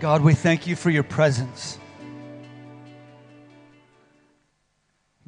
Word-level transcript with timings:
God, 0.00 0.22
we 0.22 0.32
thank 0.32 0.68
you 0.68 0.76
for 0.76 0.90
your 0.90 1.02
presence. 1.02 1.76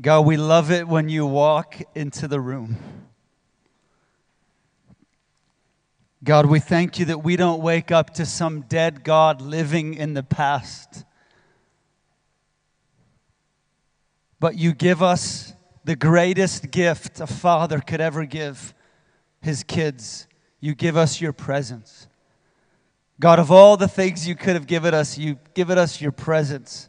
God, 0.01 0.21
we 0.25 0.37
love 0.37 0.71
it 0.71 0.87
when 0.87 1.09
you 1.09 1.27
walk 1.27 1.83
into 1.97 2.29
the 2.29 2.41
room. 2.41 2.77
God, 6.23 6.47
we 6.47 6.61
thank 6.61 7.01
you 7.01 7.07
that 7.07 7.25
we 7.25 7.35
don't 7.35 7.61
wake 7.61 7.91
up 7.91 8.15
to 8.15 8.25
some 8.25 8.61
dead 8.61 9.03
God 9.03 9.43
living 9.43 9.95
in 9.95 10.15
the 10.15 10.23
past. 10.23 11.05
But 14.39 14.57
you 14.57 14.73
give 14.73 15.03
us 15.03 15.53
the 15.85 15.97
greatest 15.97 16.71
gift 16.71 17.19
a 17.19 17.27
father 17.27 17.81
could 17.81 18.01
ever 18.01 18.25
give 18.25 18.73
his 19.43 19.65
kids. 19.65 20.29
You 20.61 20.77
give 20.77 20.97
us 20.97 21.21
your 21.21 21.33
presence. 21.33 22.07
God, 23.21 23.39
of 23.39 23.51
all 23.51 23.77
the 23.77 23.87
things 23.87 24.27
you 24.27 24.35
could 24.35 24.55
have 24.55 24.67
given 24.67 24.95
us, 24.95 25.19
you've 25.19 25.53
given 25.53 25.77
us 25.77 26.01
your 26.01 26.11
presence. 26.11 26.89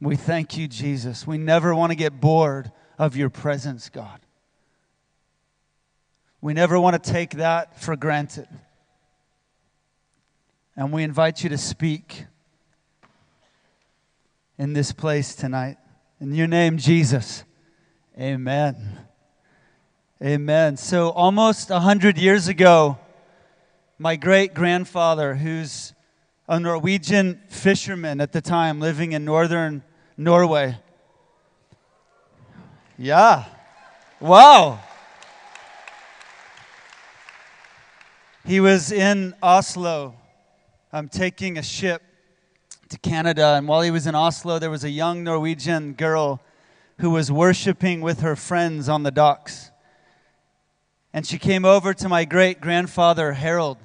We 0.00 0.14
thank 0.14 0.56
you, 0.56 0.68
Jesus. 0.68 1.26
We 1.26 1.36
never 1.36 1.74
want 1.74 1.90
to 1.90 1.96
get 1.96 2.20
bored 2.20 2.70
of 2.96 3.16
your 3.16 3.28
presence, 3.28 3.88
God. 3.88 4.20
We 6.40 6.54
never 6.54 6.78
want 6.78 7.02
to 7.02 7.10
take 7.10 7.30
that 7.32 7.82
for 7.82 7.96
granted. 7.96 8.46
And 10.76 10.92
we 10.92 11.02
invite 11.02 11.42
you 11.42 11.50
to 11.50 11.58
speak 11.58 12.24
in 14.58 14.74
this 14.74 14.92
place 14.92 15.34
tonight. 15.34 15.76
In 16.20 16.32
your 16.32 16.46
name, 16.46 16.78
Jesus. 16.78 17.42
Amen. 18.16 18.76
Amen. 20.22 20.76
So, 20.76 21.10
almost 21.10 21.70
100 21.70 22.16
years 22.16 22.46
ago, 22.46 22.96
my 23.98 24.14
great 24.14 24.54
grandfather, 24.54 25.34
who's 25.34 25.92
a 26.48 26.60
Norwegian 26.60 27.40
fisherman 27.48 28.20
at 28.20 28.32
the 28.32 28.40
time 28.40 28.78
living 28.78 29.12
in 29.12 29.24
northern 29.24 29.82
Norway. 30.16 30.78
Yeah. 32.96 33.44
Wow. 34.20 34.80
He 38.44 38.60
was 38.60 38.92
in 38.92 39.34
Oslo 39.42 40.14
um, 40.92 41.08
taking 41.08 41.58
a 41.58 41.62
ship 41.62 42.02
to 42.88 42.98
Canada. 42.98 43.54
And 43.56 43.68
while 43.68 43.82
he 43.82 43.90
was 43.90 44.06
in 44.06 44.14
Oslo, 44.14 44.58
there 44.58 44.70
was 44.70 44.84
a 44.84 44.90
young 44.90 45.24
Norwegian 45.24 45.92
girl 45.92 46.40
who 47.00 47.10
was 47.10 47.30
worshiping 47.30 48.00
with 48.00 48.20
her 48.20 48.36
friends 48.36 48.88
on 48.88 49.02
the 49.02 49.10
docks. 49.10 49.70
And 51.12 51.26
she 51.26 51.38
came 51.38 51.64
over 51.64 51.92
to 51.94 52.08
my 52.08 52.24
great 52.24 52.60
grandfather, 52.60 53.32
Harold, 53.32 53.78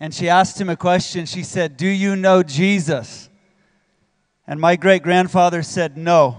and 0.00 0.14
she 0.14 0.28
asked 0.28 0.60
him 0.60 0.68
a 0.68 0.76
question. 0.76 1.26
She 1.26 1.42
said, 1.42 1.76
Do 1.76 1.88
you 1.88 2.14
know 2.14 2.42
Jesus? 2.42 3.28
And 4.46 4.60
my 4.60 4.76
great 4.76 5.02
grandfather 5.02 5.62
said, 5.62 5.96
No. 5.96 6.36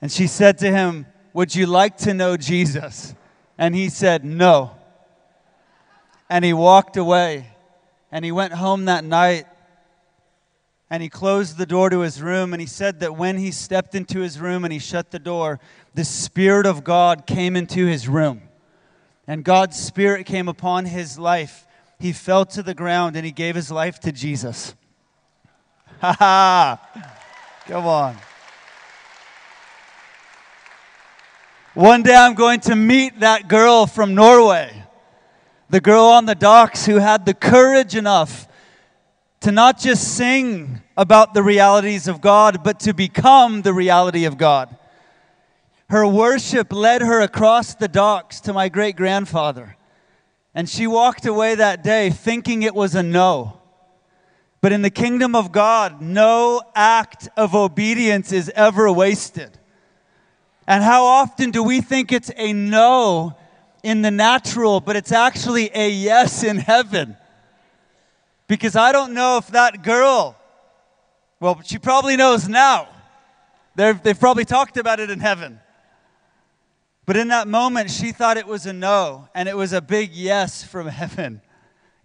And 0.00 0.12
she 0.12 0.26
said 0.26 0.58
to 0.58 0.70
him, 0.70 1.06
Would 1.32 1.54
you 1.54 1.66
like 1.66 1.96
to 1.98 2.14
know 2.14 2.36
Jesus? 2.36 3.14
And 3.56 3.74
he 3.74 3.88
said, 3.88 4.24
No. 4.24 4.72
And 6.28 6.44
he 6.44 6.52
walked 6.52 6.96
away. 6.96 7.50
And 8.12 8.24
he 8.24 8.32
went 8.32 8.52
home 8.52 8.84
that 8.84 9.02
night 9.02 9.46
and 10.88 11.02
he 11.02 11.08
closed 11.08 11.58
the 11.58 11.66
door 11.66 11.90
to 11.90 12.00
his 12.00 12.22
room. 12.22 12.52
And 12.52 12.60
he 12.60 12.66
said 12.66 13.00
that 13.00 13.16
when 13.16 13.38
he 13.38 13.50
stepped 13.50 13.94
into 13.94 14.20
his 14.20 14.38
room 14.38 14.62
and 14.64 14.72
he 14.72 14.78
shut 14.78 15.10
the 15.10 15.18
door, 15.18 15.58
the 15.94 16.04
Spirit 16.04 16.66
of 16.66 16.84
God 16.84 17.26
came 17.26 17.56
into 17.56 17.86
his 17.86 18.06
room. 18.06 18.42
And 19.26 19.42
God's 19.42 19.76
Spirit 19.76 20.26
came 20.26 20.48
upon 20.48 20.84
his 20.84 21.18
life 21.18 21.66
he 22.04 22.12
fell 22.12 22.44
to 22.44 22.62
the 22.62 22.74
ground 22.74 23.16
and 23.16 23.24
he 23.24 23.32
gave 23.32 23.54
his 23.54 23.70
life 23.70 23.98
to 23.98 24.12
Jesus. 24.12 24.74
Ha 26.02 26.12
ha! 26.12 27.08
Come 27.64 27.86
on. 27.86 28.14
One 31.72 32.02
day 32.02 32.14
I'm 32.14 32.34
going 32.34 32.60
to 32.60 32.76
meet 32.76 33.20
that 33.20 33.48
girl 33.48 33.86
from 33.86 34.14
Norway, 34.14 34.84
the 35.70 35.80
girl 35.80 36.04
on 36.04 36.26
the 36.26 36.34
docks 36.34 36.84
who 36.84 36.96
had 36.96 37.24
the 37.24 37.32
courage 37.32 37.96
enough 37.96 38.48
to 39.40 39.50
not 39.50 39.78
just 39.78 40.14
sing 40.14 40.82
about 40.98 41.32
the 41.32 41.42
realities 41.42 42.06
of 42.06 42.20
God, 42.20 42.62
but 42.62 42.80
to 42.80 42.92
become 42.92 43.62
the 43.62 43.72
reality 43.72 44.26
of 44.26 44.36
God. 44.36 44.76
Her 45.88 46.06
worship 46.06 46.70
led 46.70 47.00
her 47.00 47.22
across 47.22 47.74
the 47.74 47.88
docks 47.88 48.42
to 48.42 48.52
my 48.52 48.68
great 48.68 48.94
grandfather. 48.94 49.78
And 50.54 50.68
she 50.68 50.86
walked 50.86 51.26
away 51.26 51.56
that 51.56 51.82
day 51.82 52.10
thinking 52.10 52.62
it 52.62 52.74
was 52.74 52.94
a 52.94 53.02
no. 53.02 53.60
But 54.60 54.72
in 54.72 54.82
the 54.82 54.90
kingdom 54.90 55.34
of 55.34 55.52
God, 55.52 56.00
no 56.00 56.62
act 56.74 57.28
of 57.36 57.54
obedience 57.54 58.32
is 58.32 58.50
ever 58.54 58.90
wasted. 58.90 59.58
And 60.66 60.82
how 60.82 61.04
often 61.04 61.50
do 61.50 61.62
we 61.62 61.80
think 61.80 62.12
it's 62.12 62.30
a 62.36 62.52
no 62.52 63.36
in 63.82 64.00
the 64.00 64.10
natural, 64.10 64.80
but 64.80 64.96
it's 64.96 65.12
actually 65.12 65.70
a 65.74 65.90
yes 65.90 66.42
in 66.42 66.56
heaven? 66.56 67.16
Because 68.46 68.76
I 68.76 68.92
don't 68.92 69.12
know 69.12 69.36
if 69.38 69.48
that 69.48 69.82
girl, 69.82 70.36
well, 71.40 71.60
she 71.62 71.78
probably 71.78 72.16
knows 72.16 72.48
now. 72.48 72.88
They've, 73.74 74.00
they've 74.02 74.18
probably 74.18 74.44
talked 74.44 74.76
about 74.76 75.00
it 75.00 75.10
in 75.10 75.20
heaven. 75.20 75.60
But 77.06 77.16
in 77.16 77.28
that 77.28 77.48
moment, 77.48 77.90
she 77.90 78.12
thought 78.12 78.36
it 78.36 78.46
was 78.46 78.66
a 78.66 78.72
no, 78.72 79.28
and 79.34 79.48
it 79.48 79.56
was 79.56 79.72
a 79.72 79.82
big 79.82 80.12
yes 80.12 80.64
from 80.64 80.86
heaven. 80.88 81.42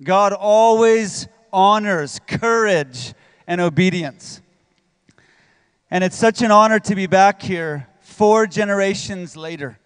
God 0.04 0.34
always 0.34 1.28
honors 1.52 2.20
courage 2.28 3.14
and 3.48 3.60
obedience. 3.62 4.42
And 5.92 6.04
it's 6.04 6.18
such 6.18 6.42
an 6.42 6.52
honor 6.52 6.80
to 6.80 6.96
be 6.96 7.08
back 7.08 7.42
here 7.42 7.88
four 8.00 8.46
generations 8.46 9.36
later 9.36 9.80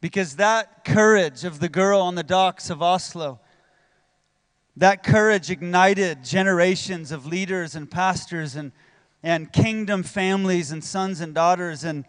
because 0.00 0.36
that 0.36 0.84
courage 0.84 1.44
of 1.44 1.60
the 1.60 1.68
girl 1.68 2.00
on 2.00 2.14
the 2.14 2.22
docks 2.22 2.70
of 2.70 2.82
Oslo, 2.82 3.38
that 4.76 5.02
courage 5.02 5.50
ignited 5.50 6.24
generations 6.24 7.12
of 7.12 7.26
leaders 7.26 7.74
and 7.74 7.90
pastors 7.90 8.56
and, 8.56 8.72
and 9.22 9.52
kingdom 9.52 10.02
families 10.02 10.72
and 10.72 10.82
sons 10.82 11.20
and 11.20 11.34
daughters. 11.34 11.84
And 11.84 12.06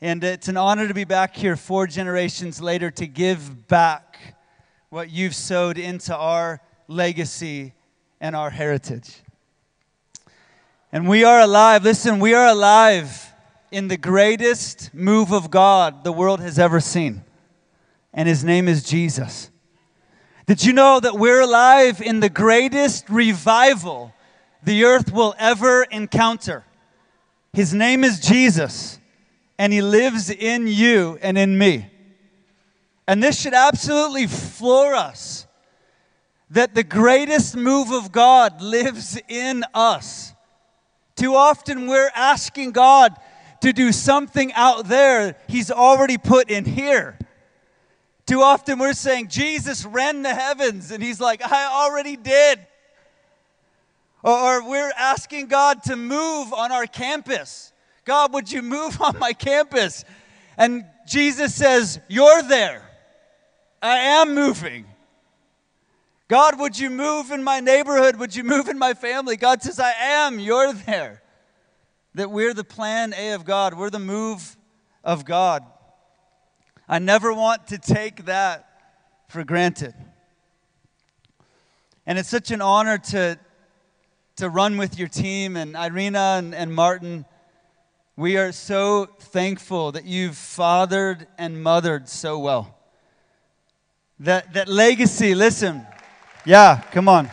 and 0.00 0.22
it's 0.22 0.46
an 0.46 0.56
honor 0.56 0.86
to 0.86 0.94
be 0.94 1.04
back 1.04 1.34
here 1.34 1.56
four 1.56 1.88
generations 1.88 2.60
later 2.60 2.88
to 2.92 3.06
give 3.06 3.66
back 3.66 4.36
what 4.90 5.10
you've 5.10 5.34
sowed 5.34 5.76
into 5.76 6.16
our 6.16 6.60
legacy 6.86 7.72
and 8.20 8.36
our 8.36 8.50
heritage. 8.50 9.22
And 10.92 11.08
we 11.08 11.24
are 11.24 11.40
alive, 11.40 11.82
listen, 11.82 12.20
we 12.20 12.32
are 12.32 12.46
alive 12.46 13.32
in 13.72 13.88
the 13.88 13.96
greatest 13.96 14.94
move 14.94 15.32
of 15.32 15.50
God 15.50 16.04
the 16.04 16.12
world 16.12 16.40
has 16.40 16.60
ever 16.60 16.78
seen. 16.78 17.24
And 18.14 18.28
his 18.28 18.44
name 18.44 18.68
is 18.68 18.84
Jesus. 18.84 19.50
Did 20.46 20.64
you 20.64 20.72
know 20.72 21.00
that 21.00 21.14
we're 21.14 21.40
alive 21.40 22.00
in 22.00 22.20
the 22.20 22.30
greatest 22.30 23.10
revival 23.10 24.14
the 24.62 24.84
earth 24.84 25.12
will 25.12 25.34
ever 25.38 25.82
encounter? 25.82 26.64
His 27.52 27.74
name 27.74 28.04
is 28.04 28.20
Jesus 28.20 28.97
and 29.58 29.72
He 29.72 29.82
lives 29.82 30.30
in 30.30 30.66
you 30.66 31.18
and 31.20 31.36
in 31.36 31.58
me. 31.58 31.90
And 33.06 33.22
this 33.22 33.40
should 33.40 33.54
absolutely 33.54 34.26
floor 34.26 34.94
us 34.94 35.46
that 36.50 36.74
the 36.74 36.84
greatest 36.84 37.56
move 37.56 37.90
of 37.90 38.12
God 38.12 38.62
lives 38.62 39.18
in 39.28 39.64
us. 39.74 40.32
Too 41.16 41.34
often 41.34 41.86
we're 41.86 42.10
asking 42.14 42.72
God 42.72 43.14
to 43.60 43.72
do 43.72 43.92
something 43.92 44.52
out 44.52 44.86
there 44.86 45.36
He's 45.48 45.70
already 45.70 46.16
put 46.16 46.50
in 46.50 46.64
here. 46.64 47.18
Too 48.26 48.42
often 48.42 48.78
we're 48.78 48.92
saying, 48.92 49.28
Jesus 49.28 49.86
ran 49.86 50.22
the 50.22 50.34
heavens, 50.34 50.90
and 50.90 51.02
He's 51.02 51.18
like, 51.18 51.42
I 51.42 51.66
already 51.66 52.14
did. 52.14 52.60
Or, 54.22 54.68
we're 54.68 54.92
asking 54.98 55.46
God 55.46 55.82
to 55.84 55.96
move 55.96 56.52
on 56.52 56.70
our 56.70 56.86
campus. 56.86 57.72
God, 58.08 58.32
would 58.32 58.50
you 58.50 58.62
move 58.62 59.02
on 59.02 59.18
my 59.18 59.34
campus? 59.34 60.02
And 60.56 60.86
Jesus 61.06 61.54
says, 61.54 62.00
You're 62.08 62.42
there. 62.42 62.82
I 63.82 63.98
am 63.98 64.34
moving. 64.34 64.86
God, 66.26 66.58
would 66.58 66.78
you 66.78 66.88
move 66.88 67.30
in 67.30 67.44
my 67.44 67.60
neighborhood? 67.60 68.16
Would 68.16 68.34
you 68.34 68.44
move 68.44 68.68
in 68.68 68.78
my 68.78 68.94
family? 68.94 69.36
God 69.36 69.62
says, 69.62 69.78
I 69.78 69.92
am. 69.92 70.38
You're 70.38 70.72
there. 70.72 71.22
That 72.14 72.30
we're 72.30 72.54
the 72.54 72.64
plan 72.64 73.12
A 73.12 73.32
of 73.32 73.44
God, 73.44 73.74
we're 73.74 73.90
the 73.90 73.98
move 73.98 74.56
of 75.04 75.26
God. 75.26 75.62
I 76.88 76.98
never 77.00 77.34
want 77.34 77.66
to 77.68 77.78
take 77.78 78.24
that 78.24 78.64
for 79.28 79.44
granted. 79.44 79.94
And 82.06 82.18
it's 82.18 82.30
such 82.30 82.50
an 82.52 82.62
honor 82.62 82.96
to, 82.96 83.38
to 84.36 84.48
run 84.48 84.78
with 84.78 84.98
your 84.98 85.08
team 85.08 85.58
and 85.58 85.76
Irina 85.76 86.36
and, 86.38 86.54
and 86.54 86.74
Martin. 86.74 87.26
We 88.18 88.36
are 88.36 88.50
so 88.50 89.06
thankful 89.06 89.92
that 89.92 90.04
you've 90.04 90.36
fathered 90.36 91.28
and 91.38 91.62
mothered 91.62 92.08
so 92.08 92.36
well. 92.40 92.76
That, 94.18 94.54
that 94.54 94.66
legacy, 94.66 95.36
listen, 95.36 95.86
Yeah, 96.44 96.82
come 96.90 97.08
on. 97.08 97.30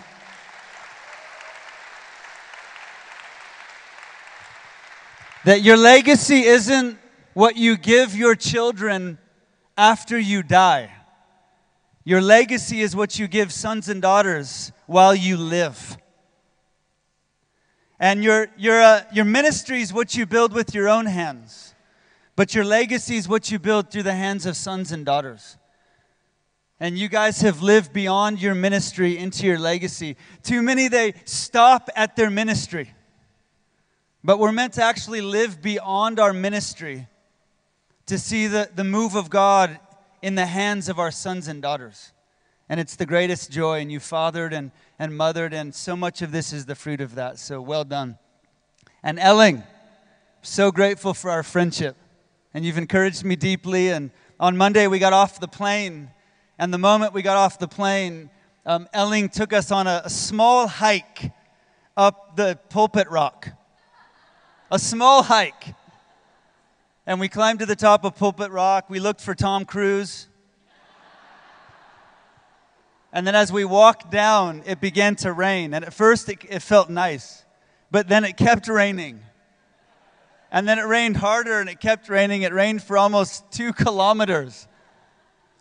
That 5.46 5.64
your 5.64 5.76
legacy 5.76 6.44
isn't 6.44 7.00
what 7.34 7.58
you 7.58 7.78
give 7.78 8.16
your 8.16 8.36
children 8.36 9.18
after 9.76 10.20
you 10.20 10.44
die. 10.44 10.92
Your 12.04 12.22
legacy 12.22 12.82
is 12.82 12.96
what 12.96 13.18
you 13.18 13.28
give 13.28 13.52
sons 13.52 13.90
and 13.90 14.04
daughters 14.04 14.72
while 14.86 15.16
you 15.16 15.36
live. 15.36 15.98
And 18.00 18.24
your, 18.24 18.47
your, 18.57 18.81
uh, 18.81 19.03
your 19.13 19.25
ministry 19.25 19.81
is 19.81 19.94
what 19.94 20.15
you 20.15 20.25
build 20.25 20.53
with 20.53 20.74
your 20.75 20.89
own 20.89 21.06
hands. 21.06 21.74
But 22.36 22.53
your 22.53 22.65
legacy 22.65 23.15
is 23.15 23.30
what 23.30 23.50
you 23.51 23.59
build 23.59 23.92
through 23.92 24.03
the 24.03 24.13
hands 24.13 24.45
of 24.45 24.57
sons 24.57 24.92
and 24.92 25.06
daughters. 25.06 25.57
And 26.80 26.97
you 26.97 27.07
guys 27.07 27.39
have 27.42 27.62
lived 27.62 27.94
beyond 27.94 28.42
your 28.42 28.53
ministry 28.53 29.18
into 29.18 29.47
your 29.47 29.57
legacy. 29.57 30.18
Too 30.44 30.62
many, 30.62 30.89
they 30.89 31.13
stop 31.24 31.89
at 31.95 32.18
their 32.18 32.30
ministry. 32.30 32.94
But 34.25 34.39
we're 34.39 34.51
meant 34.51 34.74
to 34.74 34.83
actually 34.83 35.21
live 35.21 35.62
beyond 35.62 36.19
our 36.19 36.33
ministry 36.33 37.07
to 38.07 38.19
see 38.19 38.48
the, 38.48 38.69
the 38.75 38.83
move 38.83 39.15
of 39.15 39.30
God 39.30 39.80
in 40.21 40.36
the 40.36 40.45
hands 40.45 40.89
of 40.89 41.00
our 41.00 41.12
sons 41.12 41.48
and 41.48 41.62
daughters. 41.62 42.12
And 42.68 42.80
it's 42.80 42.95
the 42.95 43.06
greatest 43.06 43.51
joy, 43.51 43.80
and 43.80 43.91
you 43.91 44.00
fathered 44.00 44.51
and, 44.51 44.71
and 44.97 45.15
mothered, 45.15 45.53
and 45.53 45.74
so 45.74 45.95
much 45.95 46.21
of 46.21 46.31
this 46.31 46.53
is 46.53 46.65
the 46.65 46.75
fruit 46.75 47.01
of 47.01 47.15
that. 47.15 47.38
So 47.39 47.62
well 47.62 47.83
done. 47.83 48.18
And 49.03 49.19
Elling, 49.19 49.63
so 50.42 50.71
grateful 50.71 51.13
for 51.13 51.30
our 51.30 51.44
friendship. 51.44 51.95
And 52.53 52.63
you've 52.63 52.77
encouraged 52.77 53.24
me 53.24 53.36
deeply. 53.36 53.89
And 53.89 54.12
on 54.39 54.56
Monday, 54.57 54.88
we 54.88 55.00
got 55.00 55.13
off 55.13 55.39
the 55.39 55.47
plane. 55.47 56.09
And 56.57 56.74
the 56.74 56.77
moment 56.77 57.13
we 57.13 57.21
got 57.21 57.38
off 57.38 57.59
the 57.59 57.68
plane, 57.68 58.30
um, 58.65 58.88
Elling 58.94 59.30
took 59.30 59.53
us 59.53 59.71
on 59.71 59.88
a, 59.88 60.01
a 60.06 60.09
small 60.09 60.68
hike 60.68 61.31
up 61.98 62.36
the 62.36 62.57
pulpit 62.69 63.09
rock. 63.09 63.50
A 64.71 64.80
small 64.80 65.24
hike. 65.24 65.75
And 67.06 67.19
we 67.19 67.30
climbed 67.30 67.59
to 67.59 67.68
the 67.68 67.75
top 67.75 68.03
of 68.03 68.15
Pulpit 68.15 68.50
Rock. 68.50 68.89
We 68.89 69.00
looked 69.00 69.21
for 69.21 69.36
Tom 69.36 69.63
Cruise. 69.63 70.27
And 73.15 73.25
then 73.25 73.33
as 73.33 73.50
we 73.50 73.63
walked 73.63 74.12
down, 74.12 74.62
it 74.65 74.81
began 74.81 75.15
to 75.17 75.31
rain. 75.31 75.73
And 75.73 75.85
at 75.85 75.94
first, 75.94 76.27
it, 76.27 76.39
it, 76.50 76.62
felt 76.62 76.89
nice. 76.89 77.45
But 77.89 78.09
then 78.09 78.25
it 78.25 78.35
kept 78.35 78.67
raining. 78.67 79.21
And 80.51 80.67
then 80.67 80.77
it 80.77 80.83
rained 80.83 81.15
harder 81.15 81.62
and 81.62 81.69
it 81.69 81.79
kept 81.79 82.09
raining. 82.09 82.41
It 82.41 82.51
rained 82.51 82.83
for 82.83 82.97
almost 82.97 83.50
two 83.53 83.71
kilometers. 83.71 84.67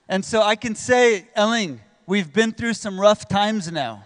And 0.09 0.25
so 0.25 0.43
I 0.43 0.57
can 0.57 0.75
say, 0.75 1.29
Elling, 1.37 1.81
we've 2.07 2.33
been 2.33 2.51
through 2.51 2.75
some 2.75 3.01
rough 3.01 3.29
times 3.29 3.71
now. 3.71 4.05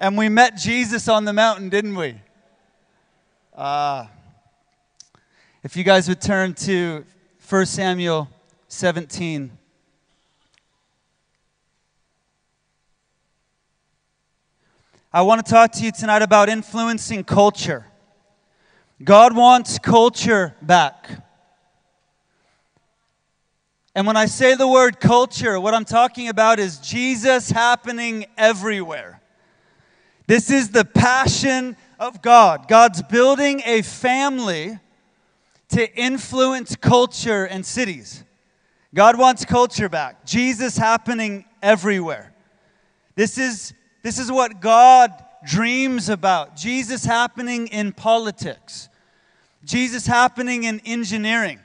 And 0.00 0.16
we 0.16 0.30
met 0.30 0.56
Jesus 0.56 1.06
on 1.06 1.26
the 1.26 1.34
mountain, 1.34 1.68
didn't 1.68 1.96
we? 1.96 2.14
Uh, 3.54 4.06
if 5.62 5.76
you 5.76 5.84
guys 5.84 6.08
would 6.08 6.22
turn 6.22 6.54
to 6.54 7.04
1 7.46 7.66
Samuel 7.66 8.30
17. 8.68 9.57
I 15.18 15.22
want 15.22 15.44
to 15.44 15.52
talk 15.52 15.72
to 15.72 15.84
you 15.84 15.90
tonight 15.90 16.22
about 16.22 16.48
influencing 16.48 17.24
culture. 17.24 17.84
God 19.02 19.34
wants 19.34 19.76
culture 19.80 20.54
back. 20.62 21.10
And 23.96 24.06
when 24.06 24.16
I 24.16 24.26
say 24.26 24.54
the 24.54 24.68
word 24.68 25.00
culture, 25.00 25.58
what 25.58 25.74
I'm 25.74 25.84
talking 25.84 26.28
about 26.28 26.60
is 26.60 26.78
Jesus 26.78 27.50
happening 27.50 28.26
everywhere. 28.36 29.20
This 30.28 30.52
is 30.52 30.70
the 30.70 30.84
passion 30.84 31.76
of 31.98 32.22
God. 32.22 32.68
God's 32.68 33.02
building 33.02 33.60
a 33.64 33.82
family 33.82 34.78
to 35.70 35.98
influence 35.98 36.76
culture 36.76 37.44
and 37.44 37.66
cities. 37.66 38.22
God 38.94 39.18
wants 39.18 39.44
culture 39.44 39.88
back. 39.88 40.24
Jesus 40.24 40.76
happening 40.76 41.44
everywhere. 41.60 42.32
This 43.16 43.36
is, 43.36 43.74
this 44.08 44.18
is 44.18 44.32
what 44.32 44.62
God 44.62 45.12
dreams 45.46 46.08
about. 46.08 46.56
Jesus 46.56 47.04
happening 47.04 47.66
in 47.66 47.92
politics. 47.92 48.88
Jesus 49.64 50.06
happening 50.06 50.64
in 50.64 50.80
engineering. 50.86 51.60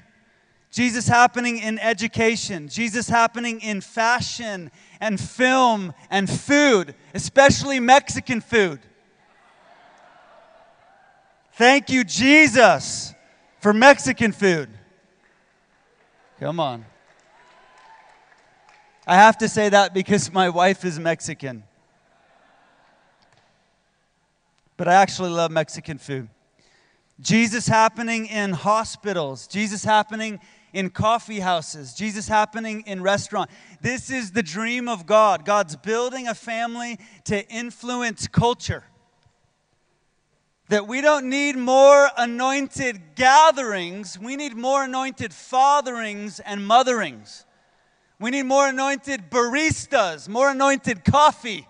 Jesus 0.70 1.08
happening 1.08 1.58
in 1.60 1.80
education. 1.80 2.68
Jesus 2.68 3.08
happening 3.08 3.62
in 3.62 3.80
fashion 3.80 4.72
and 5.00 5.22
film 5.22 5.94
and 6.10 6.30
food, 6.30 6.96
especially 7.14 7.80
Mexican 7.80 8.42
food. 8.42 8.82
Thank 11.54 11.90
you, 11.90 12.04
Jesus 12.04 13.14
for 13.62 13.72
Mexican 13.72 14.34
food. 14.34 14.68
Come 16.42 16.60
on. 16.60 16.84
I 19.08 19.16
have 19.16 19.38
to 19.38 19.48
say 19.48 19.70
that 19.70 19.94
because 19.94 20.30
my 20.34 20.50
wife 20.50 20.84
is 20.84 21.00
Mexican. 21.00 21.64
But 24.78 24.88
I 24.88 24.96
actually 24.96 25.30
love 25.30 25.52
Mexican 25.52 25.98
food. 25.98 26.30
Jesus 27.20 27.68
happening 27.68 28.26
in 28.26 28.52
hospitals, 28.52 29.48
Jesus 29.48 29.84
happening 29.84 30.40
in 30.74 30.90
coffee 30.90 31.40
houses, 31.40 31.94
Jesus 31.94 32.28
happening 32.28 32.84
in 32.88 33.04
restaurants. 33.04 33.54
This 33.82 34.10
is 34.10 34.32
the 34.32 34.42
dream 34.42 34.90
of 34.90 35.06
God. 35.06 35.46
God's 35.46 35.76
building 35.76 36.28
a 36.28 36.34
family 36.34 37.00
to 37.26 37.48
influence 37.50 38.28
culture 38.28 38.84
that 40.70 40.88
we 40.88 41.02
don't 41.02 41.30
need 41.30 41.56
more 41.56 42.10
anointed 42.18 43.00
gatherings, 43.16 44.18
we 44.18 44.36
need 44.36 44.56
more 44.56 44.84
anointed 44.84 45.32
fatherings 45.32 46.40
and 46.40 46.62
motherings. 46.62 47.46
We 48.20 48.32
need 48.32 48.44
more 48.44 48.68
anointed 48.68 49.30
baristas, 49.30 50.30
more 50.30 50.50
anointed 50.50 51.04
coffee. 51.04 51.68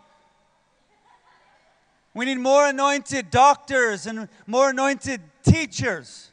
We 2.14 2.26
need 2.26 2.38
more 2.38 2.68
anointed 2.68 3.32
doctors 3.32 4.06
and 4.06 4.30
more 4.46 4.70
anointed 4.70 5.22
teachers. 5.44 6.32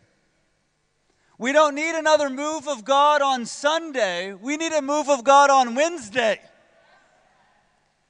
We 1.38 1.52
don't 1.52 1.74
need 1.74 1.94
another 1.94 2.28
move 2.28 2.68
of 2.68 2.84
God 2.84 3.22
on 3.22 3.46
Sunday. 3.46 4.34
We 4.34 4.58
need 4.58 4.72
a 4.72 4.82
move 4.82 5.08
of 5.08 5.24
God 5.24 5.48
on 5.48 5.74
Wednesday. 5.74 6.38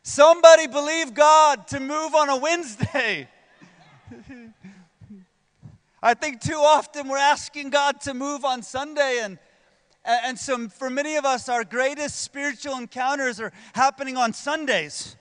Somebody 0.02 0.66
believe 0.66 1.14
God 1.14 1.68
to 1.68 1.78
move 1.78 2.16
on 2.16 2.28
a 2.28 2.36
Wednesday. 2.36 3.28
I 6.02 6.14
think 6.14 6.40
too 6.40 6.54
often 6.54 7.06
we're 7.06 7.18
asking 7.18 7.70
God 7.70 8.00
to 8.02 8.14
move 8.14 8.44
on 8.44 8.62
Sunday 8.62 9.20
and 9.22 9.38
and 10.02 10.38
so 10.38 10.66
for 10.68 10.88
many 10.88 11.16
of 11.16 11.26
us 11.26 11.48
our 11.48 11.62
greatest 11.62 12.22
spiritual 12.22 12.78
encounters 12.78 13.38
are 13.38 13.52
happening 13.74 14.16
on 14.16 14.32
Sundays 14.32 15.14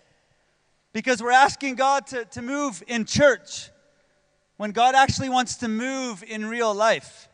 because 0.94 1.22
we're 1.22 1.32
asking 1.32 1.76
God 1.76 2.08
to, 2.08 2.26
to 2.26 2.42
move 2.42 2.84
in 2.88 3.06
church 3.06 3.70
when 4.58 4.72
God 4.72 4.96
actually 4.96 5.30
wants 5.30 5.58
to 5.58 5.68
move 5.68 6.24
in 6.24 6.46
real 6.46 6.74
life. 6.74 7.30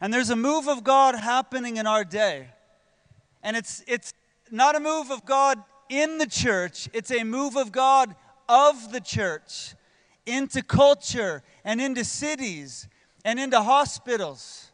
And 0.00 0.12
there's 0.12 0.30
a 0.30 0.36
move 0.36 0.68
of 0.68 0.82
God 0.82 1.14
happening 1.14 1.76
in 1.76 1.86
our 1.86 2.04
day. 2.04 2.48
And 3.42 3.56
it's, 3.56 3.82
it's 3.86 4.12
not 4.50 4.76
a 4.76 4.80
move 4.80 5.10
of 5.10 5.24
God 5.24 5.62
in 5.88 6.18
the 6.18 6.26
church, 6.26 6.88
it's 6.92 7.10
a 7.10 7.22
move 7.22 7.56
of 7.56 7.70
God 7.70 8.14
of 8.48 8.92
the 8.92 9.00
church 9.00 9.74
into 10.26 10.62
culture 10.62 11.42
and 11.64 11.80
into 11.80 12.04
cities 12.04 12.88
and 13.24 13.38
into 13.38 13.60
hospitals 13.60 14.72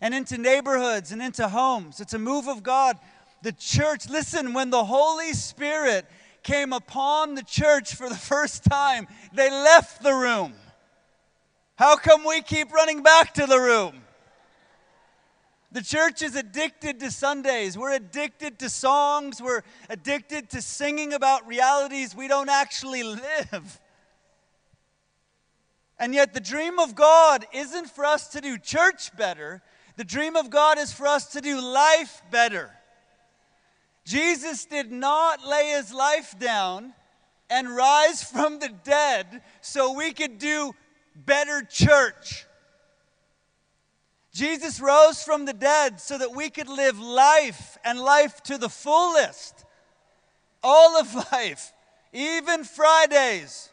and 0.00 0.14
into 0.14 0.36
neighborhoods 0.36 1.12
and 1.12 1.22
into 1.22 1.48
homes. 1.48 2.00
It's 2.00 2.14
a 2.14 2.18
move 2.18 2.48
of 2.48 2.62
God. 2.62 2.98
The 3.44 3.52
church, 3.52 4.08
listen, 4.08 4.54
when 4.54 4.70
the 4.70 4.86
Holy 4.86 5.34
Spirit 5.34 6.06
came 6.42 6.72
upon 6.72 7.34
the 7.34 7.42
church 7.42 7.94
for 7.94 8.08
the 8.08 8.14
first 8.32 8.64
time, 8.64 9.06
they 9.34 9.50
left 9.50 10.02
the 10.02 10.14
room. 10.14 10.54
How 11.76 11.96
come 11.96 12.24
we 12.24 12.40
keep 12.40 12.72
running 12.72 13.02
back 13.02 13.34
to 13.34 13.44
the 13.44 13.60
room? 13.60 14.00
The 15.72 15.82
church 15.82 16.22
is 16.22 16.36
addicted 16.36 17.00
to 17.00 17.10
Sundays. 17.10 17.76
We're 17.76 17.92
addicted 17.92 18.58
to 18.60 18.70
songs. 18.70 19.42
We're 19.42 19.62
addicted 19.90 20.48
to 20.50 20.62
singing 20.62 21.12
about 21.12 21.46
realities 21.46 22.16
we 22.16 22.28
don't 22.28 22.48
actually 22.48 23.02
live. 23.02 23.78
And 25.98 26.14
yet, 26.14 26.32
the 26.32 26.40
dream 26.40 26.78
of 26.78 26.94
God 26.94 27.46
isn't 27.52 27.90
for 27.90 28.06
us 28.06 28.28
to 28.28 28.40
do 28.40 28.56
church 28.56 29.14
better, 29.18 29.60
the 29.96 30.04
dream 30.04 30.34
of 30.34 30.48
God 30.48 30.78
is 30.78 30.94
for 30.94 31.06
us 31.06 31.26
to 31.32 31.42
do 31.42 31.60
life 31.60 32.22
better. 32.30 32.70
Jesus 34.04 34.66
did 34.66 34.92
not 34.92 35.46
lay 35.46 35.70
his 35.70 35.92
life 35.92 36.38
down 36.38 36.92
and 37.48 37.74
rise 37.74 38.22
from 38.30 38.58
the 38.58 38.68
dead 38.68 39.42
so 39.60 39.92
we 39.92 40.12
could 40.12 40.38
do 40.38 40.72
better 41.14 41.62
church. 41.62 42.46
Jesus 44.32 44.80
rose 44.80 45.22
from 45.22 45.44
the 45.44 45.52
dead 45.52 46.00
so 46.00 46.18
that 46.18 46.34
we 46.34 46.50
could 46.50 46.68
live 46.68 46.98
life 46.98 47.78
and 47.84 48.00
life 48.00 48.42
to 48.42 48.58
the 48.58 48.68
fullest. 48.68 49.64
All 50.62 50.98
of 50.98 51.14
life, 51.32 51.72
even 52.12 52.64
Fridays. 52.64 53.70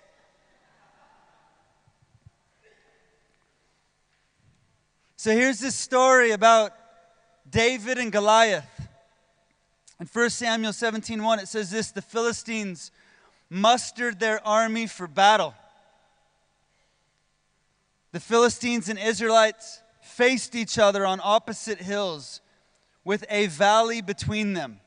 So 5.17 5.31
here's 5.31 5.59
this 5.59 5.75
story 5.75 6.31
about 6.31 6.71
David 7.49 7.97
and 7.97 8.11
Goliath. 8.11 8.65
In 10.01 10.07
1 10.11 10.29
Samuel 10.31 10.73
17 10.73 11.21
1, 11.21 11.39
it 11.41 11.47
says 11.47 11.69
this 11.69 11.91
the 11.91 12.01
Philistines 12.01 12.89
mustered 13.51 14.19
their 14.19 14.45
army 14.45 14.87
for 14.87 15.05
battle. 15.05 15.53
The 18.11 18.19
Philistines 18.19 18.89
and 18.89 18.97
Israelites 18.97 19.79
faced 20.01 20.55
each 20.55 20.79
other 20.79 21.05
on 21.05 21.21
opposite 21.23 21.77
hills 21.77 22.41
with 23.03 23.23
a 23.29 23.45
valley 23.45 24.01
between 24.01 24.53
them. 24.53 24.79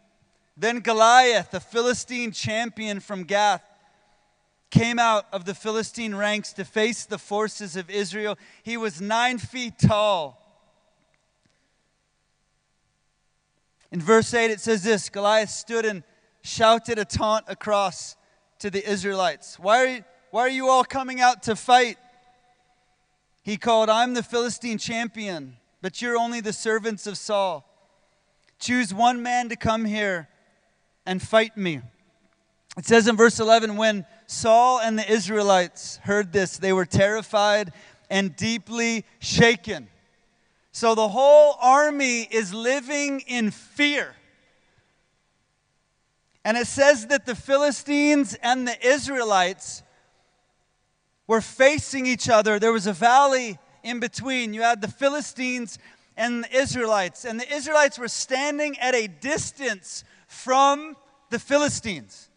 Then 0.57 0.81
Goliath, 0.81 1.53
the 1.53 1.61
Philistine 1.61 2.33
champion 2.33 2.99
from 2.99 3.23
Gath, 3.23 3.63
came 4.73 4.99
out 4.99 5.27
of 5.33 5.45
the 5.45 5.55
Philistine 5.55 6.17
ranks 6.17 6.53
to 6.55 6.65
face 6.65 7.07
the 7.07 7.19
forces 7.19 7.77
of 7.77 7.89
Israel. 7.89 8.37
He 8.65 8.77
was 8.77 9.01
nine 9.01 9.39
feet 9.39 9.79
tall. 9.79 10.44
In 13.95 14.01
verse 14.01 14.35
8, 14.35 14.51
it 14.51 14.61
says 14.61 14.83
this 14.83 15.09
Goliath 15.09 15.51
stood 15.51 15.85
and 15.85 16.03
shouted 16.43 16.99
a 16.99 17.05
taunt 17.05 17.45
across 17.47 18.17
to 18.59 18.69
the 18.69 18.85
Israelites. 18.85 19.57
Why 19.57 19.79
are, 19.79 19.87
you, 19.87 20.05
why 20.33 20.41
are 20.41 20.49
you 20.49 20.69
all 20.69 20.83
coming 20.83 21.21
out 21.21 21.45
to 21.45 21.55
fight? 21.55 21.97
He 23.45 23.57
called, 23.57 23.89
I'm 23.89 24.15
the 24.15 24.25
Philistine 24.25 24.79
champion, 24.79 25.59
but 25.81 26.03
you're 26.03 26.17
only 26.17 26.41
the 26.41 26.53
servants 26.53 27.07
of 27.07 27.17
Saul. 27.17 27.65
Choose 28.59 28.93
one 28.93 29.23
man 29.23 29.49
to 29.51 29.55
come 29.55 29.85
here 29.85 30.29
and 31.07 31.23
fight 31.23 31.57
me. 31.57 31.81
It 32.77 32.87
says 32.87 33.07
in 33.07 33.17
verse 33.17 33.39
11 33.39 33.77
when 33.77 34.07
Saul 34.27 34.81
and 34.81 34.99
the 34.99 35.09
Israelites 35.09 36.01
heard 36.03 36.33
this, 36.33 36.59
they 36.59 36.73
were 36.73 36.85
terrified 36.85 37.73
and 38.11 38.35
deeply 38.35 39.05
shaken. 39.21 39.87
So 40.75 40.97
the 40.97 41.07
whole 41.07 41.57
army 41.61 42.23
is 42.23 42.53
living 42.53 43.21
in 43.29 43.53
fear. 43.53 44.13
And 46.45 46.57
it 46.57 46.67
says 46.67 47.07
that 47.07 47.27
the 47.27 47.37
Philistines 47.37 48.37
and 48.43 48.67
the 48.67 48.85
Israelites 48.85 49.85
were 51.29 51.41
facing 51.41 52.07
each 52.07 52.29
other. 52.29 52.59
There 52.59 52.73
was 52.73 52.89
a 52.89 52.93
valley 52.93 53.57
in 53.85 54.01
between. 54.01 54.53
You 54.53 54.63
had 54.63 54.81
the 54.81 54.89
Philistines 54.89 55.79
and 56.17 56.43
the 56.43 56.57
Israelites, 56.57 57.25
and 57.25 57.39
the 57.39 57.55
Israelites 57.55 57.97
were 57.97 58.09
standing 58.09 58.77
at 58.81 58.97
a 58.97 59.07
distance 59.07 60.03
from 60.27 60.97
the 61.31 61.39
Philistines. 61.39 62.29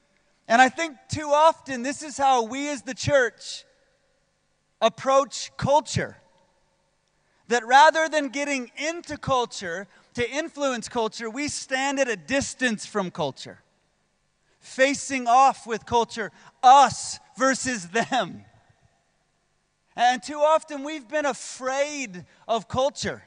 And 0.47 0.61
I 0.61 0.69
think 0.69 0.95
too 1.09 1.29
often 1.29 1.81
this 1.81 2.03
is 2.03 2.19
how 2.19 2.43
we 2.43 2.69
as 2.69 2.83
the 2.83 2.93
church 2.93 3.65
approach 4.79 5.49
culture. 5.57 6.17
That 7.47 7.65
rather 7.65 8.09
than 8.09 8.29
getting 8.29 8.71
into 8.75 9.17
culture 9.17 9.87
to 10.15 10.29
influence 10.29 10.89
culture, 10.89 11.29
we 11.29 11.47
stand 11.47 11.99
at 11.99 12.09
a 12.09 12.15
distance 12.15 12.85
from 12.85 13.09
culture, 13.11 13.59
facing 14.59 15.27
off 15.27 15.65
with 15.65 15.85
culture, 15.85 16.31
us 16.61 17.19
versus 17.37 17.87
them. 17.89 18.43
And 19.95 20.21
too 20.21 20.39
often 20.39 20.83
we've 20.83 21.07
been 21.07 21.25
afraid 21.25 22.25
of 22.47 22.67
culture. 22.67 23.23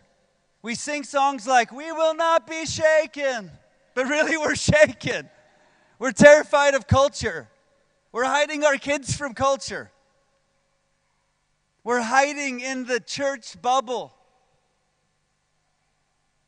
We 0.63 0.75
sing 0.75 1.05
songs 1.05 1.47
like, 1.47 1.73
We 1.73 1.91
will 1.91 2.15
not 2.15 2.47
be 2.47 2.67
shaken, 2.67 3.51
but 3.95 4.07
really 4.07 4.37
we're 4.37 4.55
shaken. 4.55 5.29
We're 5.99 6.13
terrified 6.13 6.75
of 6.75 6.87
culture. 6.87 7.49
We're 8.13 8.25
hiding 8.25 8.65
our 8.65 8.77
kids 8.77 9.17
from 9.17 9.35
culture. 9.35 9.91
We're 11.83 12.03
hiding 12.03 12.61
in 12.61 12.85
the 12.85 13.01
church 13.01 13.61
bubble. 13.61 14.13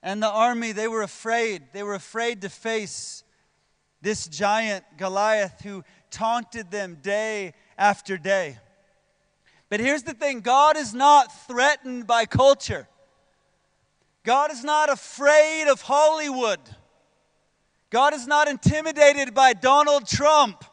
And 0.03 0.23
the 0.23 0.31
army, 0.31 0.73
they 0.73 0.89
were 0.89 1.03
afraid. 1.03 1.63
They 1.73 1.83
were 1.83 1.95
afraid 1.95 2.43
to 2.43 2.49
face 2.49 3.25
this 4.03 4.27
giant 4.27 4.85
Goliath 4.99 5.61
who 5.63 5.85
taunted 6.11 6.71
them 6.71 6.99
day 7.01 7.55
after 7.79 8.19
day. 8.19 8.59
But 9.71 9.81
here's 9.81 10.03
the 10.03 10.13
thing 10.13 10.41
God 10.41 10.77
is 10.77 10.93
not 10.93 11.47
threatened 11.47 12.07
by 12.07 12.27
culture, 12.27 12.87
God 14.25 14.51
is 14.51 14.63
not 14.63 14.91
afraid 14.91 15.69
of 15.69 15.81
Hollywood, 15.81 16.61
God 17.89 18.13
is 18.13 18.27
not 18.27 18.49
intimidated 18.49 19.33
by 19.33 19.55
Donald 19.55 20.07
Trump. 20.07 20.65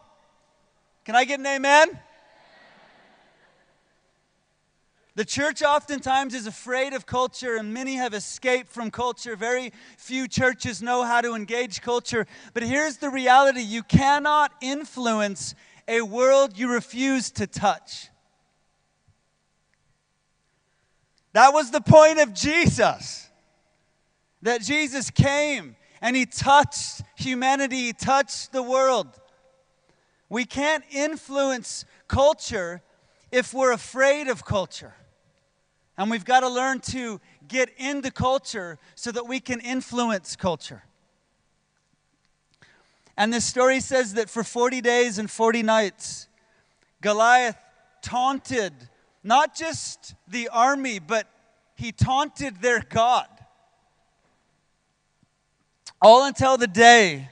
Can 1.05 1.15
I 1.15 1.23
get 1.23 1.39
an 1.39 1.47
amen? 1.47 1.99
The 5.19 5.25
church 5.25 5.61
oftentimes 5.61 6.33
is 6.33 6.47
afraid 6.47 6.93
of 6.93 7.05
culture, 7.05 7.57
and 7.57 7.73
many 7.73 7.95
have 7.95 8.13
escaped 8.13 8.69
from 8.69 8.89
culture. 8.89 9.35
Very 9.35 9.73
few 9.97 10.29
churches 10.29 10.81
know 10.81 11.03
how 11.03 11.19
to 11.19 11.33
engage 11.33 11.81
culture. 11.81 12.25
But 12.53 12.63
here's 12.63 12.99
the 12.99 13.09
reality 13.09 13.59
you 13.59 13.83
cannot 13.83 14.53
influence 14.61 15.55
a 15.89 16.03
world 16.03 16.57
you 16.57 16.71
refuse 16.71 17.31
to 17.31 17.47
touch. 17.47 18.07
That 21.33 21.51
was 21.51 21.69
the 21.69 21.81
point 21.81 22.19
of 22.19 22.33
Jesus. 22.33 23.27
That 24.41 24.61
Jesus 24.61 25.09
came 25.09 25.75
and 25.99 26.15
he 26.15 26.25
touched 26.25 27.01
humanity, 27.17 27.87
he 27.87 27.91
touched 27.91 28.53
the 28.53 28.63
world. 28.63 29.19
We 30.29 30.45
can't 30.45 30.85
influence 30.89 31.83
culture 32.07 32.81
if 33.33 33.53
we're 33.53 33.73
afraid 33.73 34.29
of 34.29 34.45
culture. 34.45 34.93
And 35.99 36.09
we've 36.09 36.23
got 36.23 36.39
to 36.39 36.47
learn 36.47 36.79
to 36.91 37.19
get 37.45 37.69
into 37.77 38.09
culture 38.09 38.79
so 38.95 39.11
that 39.11 39.27
we 39.27 39.41
can 39.41 39.59
influence 39.59 40.37
culture. 40.37 40.83
And 43.17 43.33
this 43.33 43.43
story 43.43 43.81
says 43.81 44.13
that 44.13 44.29
for 44.29 44.45
40 44.45 44.79
days 44.79 45.19
and 45.19 45.29
40 45.29 45.61
nights, 45.61 46.29
Goliath 47.01 47.57
taunted 48.01 48.71
not 49.25 49.53
just 49.53 50.15
the 50.25 50.47
army, 50.47 50.99
but 50.99 51.27
he 51.75 51.91
taunted 51.91 52.61
their 52.61 52.79
God. 52.79 53.27
All 56.01 56.23
until 56.23 56.55
the 56.55 56.67
day 56.67 57.29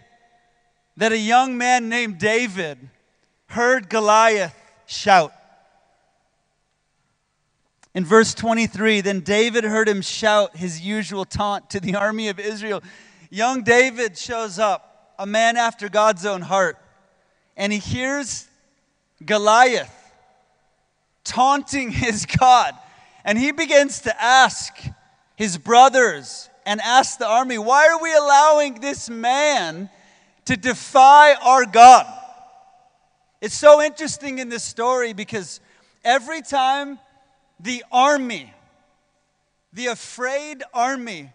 that 0.98 1.14
a 1.14 1.18
young 1.18 1.58
man 1.58 1.88
named 1.88 2.18
David 2.18 2.90
heard 3.46 3.88
Goliath 3.88 4.54
shout. 4.88 5.32
In 7.98 8.06
verse 8.06 8.36
23, 8.36 9.02
then 9.02 9.22
David 9.22 9.64
heard 9.64 9.90
him 9.90 10.04
shout 10.04 10.56
his 10.56 10.80
usual 10.80 11.26
taunt 11.26 11.72
to 11.72 11.80
the 11.80 11.96
army 11.96 12.30
of 12.30 12.40
Israel. 12.40 12.84
Young 13.32 13.64
David 13.64 14.16
shows 14.16 14.60
up, 14.60 15.16
a 15.18 15.26
man 15.26 15.58
after 15.58 15.90
God's 15.90 16.24
own 16.24 16.44
heart, 16.44 16.78
and 17.56 17.74
he 17.74 17.80
hears 17.80 18.48
Goliath 19.26 19.92
taunting 21.24 21.90
his 22.06 22.28
God. 22.28 22.76
And 23.26 23.36
he 23.36 23.52
begins 23.52 24.02
to 24.02 24.24
ask 24.24 24.78
his 25.36 25.58
brothers 25.58 26.52
and 26.68 26.80
ask 26.82 27.18
the 27.18 27.28
army, 27.28 27.58
Why 27.58 27.88
are 27.88 28.00
we 28.00 28.14
allowing 28.14 28.80
this 28.80 29.10
man 29.10 29.90
to 30.46 30.56
defy 30.56 31.34
our 31.34 31.66
God? 31.66 32.06
It's 33.42 33.58
so 33.58 33.82
interesting 33.82 34.38
in 34.38 34.50
this 34.50 34.64
story 34.64 35.14
because 35.14 35.60
every 36.04 36.44
time 36.44 37.00
the 37.60 37.84
army, 37.92 38.54
the 39.74 39.88
afraid 39.88 40.64
army, 40.74 41.32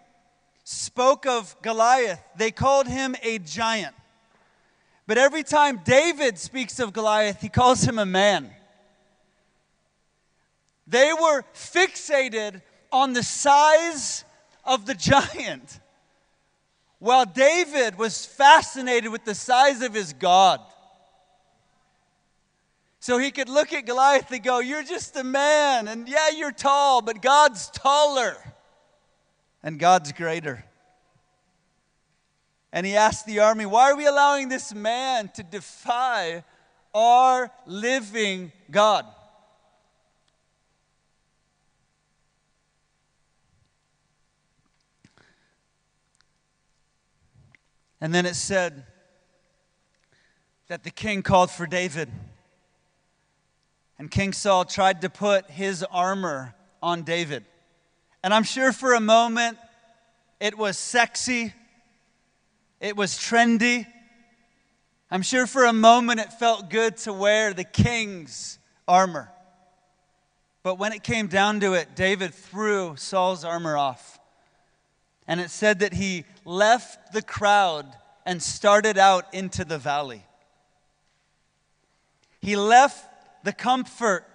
spoke 0.65 1.27
of 1.27 1.57
Goliath, 1.63 2.23
they 2.37 2.51
called 2.51 2.87
him 2.87 3.17
a 3.23 3.39
giant. 3.39 3.95
But 5.07 5.19
every 5.19 5.43
time 5.43 5.81
David 5.85 6.39
speaks 6.39 6.79
of 6.79 6.93
Goliath, 6.93 7.41
he 7.41 7.49
calls 7.49 7.83
him 7.83 7.99
a 7.99 8.07
man. 8.07 8.51
They 10.87 11.13
were 11.13 11.43
fixated 11.55 12.63
on 12.91 13.13
the 13.13 13.23
size 13.23 14.25
of 14.65 14.87
the 14.87 14.95
giant, 15.35 15.81
while 16.99 17.27
David 17.27 17.99
was 17.99 18.25
fascinated 18.25 19.11
with 19.11 19.25
the 19.25 19.35
size 19.35 19.83
of 19.83 19.95
his 19.95 20.13
God. 20.13 20.61
So 23.03 23.19
he 23.19 23.33
could 23.33 23.49
look 23.49 23.73
at 23.73 23.85
Goliath 23.85 24.31
and 24.31 24.45
go, 24.45 24.61
You're 24.61 24.85
just 24.85 25.17
a 25.17 25.25
man, 25.25 25.89
and 25.89 26.09
yeah, 26.09 26.31
you're 26.31 26.53
tall, 26.53 27.03
but 27.03 27.21
God's 27.21 27.69
taller 27.71 28.37
and 29.61 29.77
God's 29.77 30.13
greater. 30.13 30.65
And 32.73 32.87
he 32.87 32.95
asked 32.95 33.27
the 33.27 33.41
army, 33.41 33.67
Why 33.67 33.91
are 33.91 33.97
we 33.97 34.07
allowing 34.07 34.51
this 34.51 34.73
man 34.73 35.33
to 35.35 35.43
defy 35.43 36.45
our 36.95 37.51
living 37.67 38.53
God? 38.71 39.05
And 48.01 48.15
then 48.15 48.27
it 48.27 48.37
said 48.37 48.87
that 50.69 50.85
the 50.85 50.91
king 50.93 51.23
called 51.23 51.51
for 51.51 51.67
David. 51.67 52.09
And 54.03 54.11
King 54.11 54.33
Saul 54.33 54.65
tried 54.65 55.03
to 55.03 55.09
put 55.09 55.49
his 55.49 55.85
armor 55.85 56.57
on 56.83 57.05
David. 57.05 57.45
And 58.25 58.35
I'm 58.35 58.43
sure 58.43 58.73
for 58.73 58.95
a 58.95 59.01
moment 59.01 59.59
it 60.41 60.59
was 60.59 60.77
sexy, 60.77 61.55
it 62.81 62.97
was 62.97 63.13
trendy. 63.13 63.87
I'm 65.09 65.23
sure 65.23 65.47
for 65.47 65.67
a 65.67 65.73
moment 65.73 66.19
it 66.19 66.33
felt 66.33 66.69
good 66.69 66.97
to 66.97 67.13
wear 67.13 67.55
the 67.55 67.63
king's 67.63 68.59
armor. 68.89 69.31
But 70.65 70.81
when 70.81 70.93
it 70.93 71.05
came 71.05 71.29
down 71.29 71.61
to 71.61 71.75
it, 71.75 71.95
David 71.95 72.35
threw 72.35 72.97
Saul's 72.97 73.45
armor 73.45 73.77
off. 73.77 74.19
And 75.29 75.41
it 75.41 75.51
said 75.51 75.79
that 75.79 75.93
he 75.93 76.25
left 76.45 77.13
the 77.13 77.23
crowd 77.23 77.87
and 78.27 78.43
started 78.43 78.99
out 78.99 79.33
into 79.33 79.65
the 79.65 79.79
valley. 79.79 80.25
He 82.41 82.57
left 82.57 83.07
the 83.45 83.53
comfort, 83.53 84.27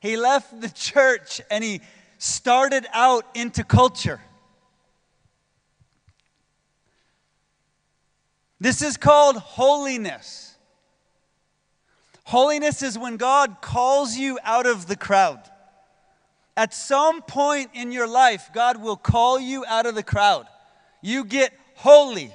he 0.00 0.16
left 0.16 0.60
the 0.60 0.68
church, 0.68 1.40
and 1.50 1.62
he 1.62 1.80
started 2.18 2.86
out 2.92 3.24
into 3.34 3.64
culture. 3.64 4.20
This 8.60 8.82
is 8.82 8.96
called 8.96 9.36
holiness. 9.36 10.56
Holiness 12.24 12.82
is 12.82 12.98
when 12.98 13.16
God 13.16 13.60
calls 13.60 14.16
you 14.16 14.38
out 14.42 14.66
of 14.66 14.86
the 14.86 14.96
crowd. 14.96 15.40
At 16.56 16.74
some 16.74 17.22
point 17.22 17.70
in 17.72 17.92
your 17.92 18.08
life, 18.08 18.50
God 18.52 18.82
will 18.82 18.96
call 18.96 19.38
you 19.38 19.64
out 19.66 19.86
of 19.86 19.94
the 19.94 20.02
crowd. 20.02 20.46
You 21.00 21.24
get 21.24 21.52
holy. 21.76 22.32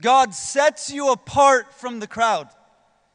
God 0.00 0.34
sets 0.34 0.90
you 0.90 1.10
apart 1.10 1.72
from 1.72 2.00
the 2.00 2.06
crowd. 2.06 2.48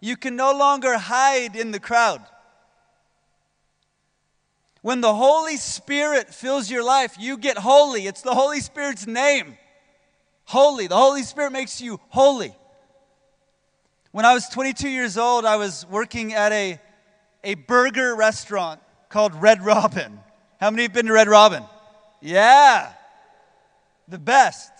You 0.04 0.18
can 0.18 0.36
no 0.36 0.52
longer 0.52 0.98
hide 0.98 1.56
in 1.56 1.72
the 1.72 1.80
crowd. 1.80 2.22
When 4.82 5.00
the 5.00 5.14
Holy 5.14 5.56
Spirit 5.56 6.34
fills 6.34 6.70
your 6.70 6.84
life, 6.84 7.16
you 7.18 7.38
get 7.38 7.58
holy. 7.58 8.06
It's 8.06 8.22
the 8.22 8.34
Holy 8.34 8.60
Spirit's 8.60 9.08
name. 9.08 9.58
Holy. 10.44 10.88
The 10.88 10.98
Holy 10.98 11.24
Spirit 11.24 11.54
makes 11.54 11.80
you 11.80 12.02
holy. 12.10 12.54
When 14.12 14.26
I 14.26 14.34
was 14.34 14.50
22 14.50 14.90
years 14.90 15.18
old, 15.18 15.46
I 15.46 15.56
was 15.56 15.86
working 15.90 16.34
at 16.34 16.52
a, 16.52 16.82
a 17.46 17.54
burger 17.54 18.14
restaurant 18.14 18.82
called 19.08 19.34
Red 19.36 19.64
Robin. 19.64 20.20
How 20.60 20.70
many 20.70 20.84
have 20.84 20.92
been 20.92 21.06
to 21.06 21.14
Red 21.14 21.30
Robin? 21.30 21.64
Yeah, 22.20 22.92
the 24.10 24.20
best. 24.20 24.74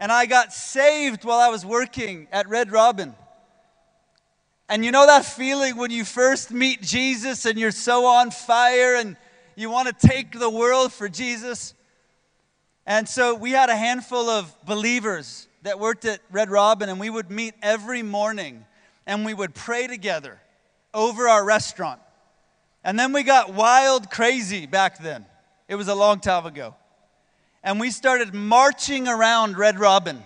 And 0.00 0.10
I 0.10 0.26
got 0.26 0.52
saved 0.52 1.24
while 1.24 1.38
I 1.38 1.50
was 1.50 1.64
working 1.64 2.26
at 2.32 2.48
Red 2.48 2.72
Robin. 2.72 3.14
And 4.74 4.84
you 4.84 4.90
know 4.90 5.06
that 5.06 5.24
feeling 5.24 5.76
when 5.76 5.92
you 5.92 6.04
first 6.04 6.50
meet 6.50 6.82
Jesus 6.82 7.46
and 7.46 7.56
you're 7.56 7.70
so 7.70 8.06
on 8.06 8.32
fire 8.32 8.96
and 8.96 9.16
you 9.54 9.70
want 9.70 9.86
to 9.86 10.08
take 10.08 10.36
the 10.36 10.50
world 10.50 10.92
for 10.92 11.08
Jesus? 11.08 11.74
And 12.84 13.08
so 13.08 13.36
we 13.36 13.52
had 13.52 13.70
a 13.70 13.76
handful 13.76 14.28
of 14.28 14.52
believers 14.66 15.46
that 15.62 15.78
worked 15.78 16.04
at 16.06 16.18
Red 16.28 16.50
Robin, 16.50 16.88
and 16.88 16.98
we 16.98 17.08
would 17.08 17.30
meet 17.30 17.54
every 17.62 18.02
morning 18.02 18.64
and 19.06 19.24
we 19.24 19.32
would 19.32 19.54
pray 19.54 19.86
together 19.86 20.40
over 20.92 21.28
our 21.28 21.44
restaurant. 21.44 22.00
And 22.82 22.98
then 22.98 23.12
we 23.12 23.22
got 23.22 23.54
wild 23.54 24.10
crazy 24.10 24.66
back 24.66 24.98
then. 24.98 25.24
It 25.68 25.76
was 25.76 25.86
a 25.86 25.94
long 25.94 26.18
time 26.18 26.46
ago. 26.46 26.74
And 27.62 27.78
we 27.78 27.92
started 27.92 28.34
marching 28.34 29.06
around 29.06 29.56
Red 29.56 29.78
Robin. 29.78 30.20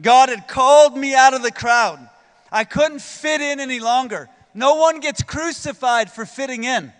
God 0.00 0.28
had 0.28 0.46
called 0.46 0.96
me 0.96 1.16
out 1.16 1.34
of 1.34 1.42
the 1.42 1.50
crowd. 1.50 2.08
I 2.50 2.64
couldn't 2.64 3.00
fit 3.00 3.40
in 3.40 3.60
any 3.60 3.80
longer. 3.80 4.28
No 4.54 4.76
one 4.76 5.00
gets 5.00 5.22
crucified 5.22 6.10
for 6.10 6.24
fitting 6.24 6.64
in. 6.64 6.92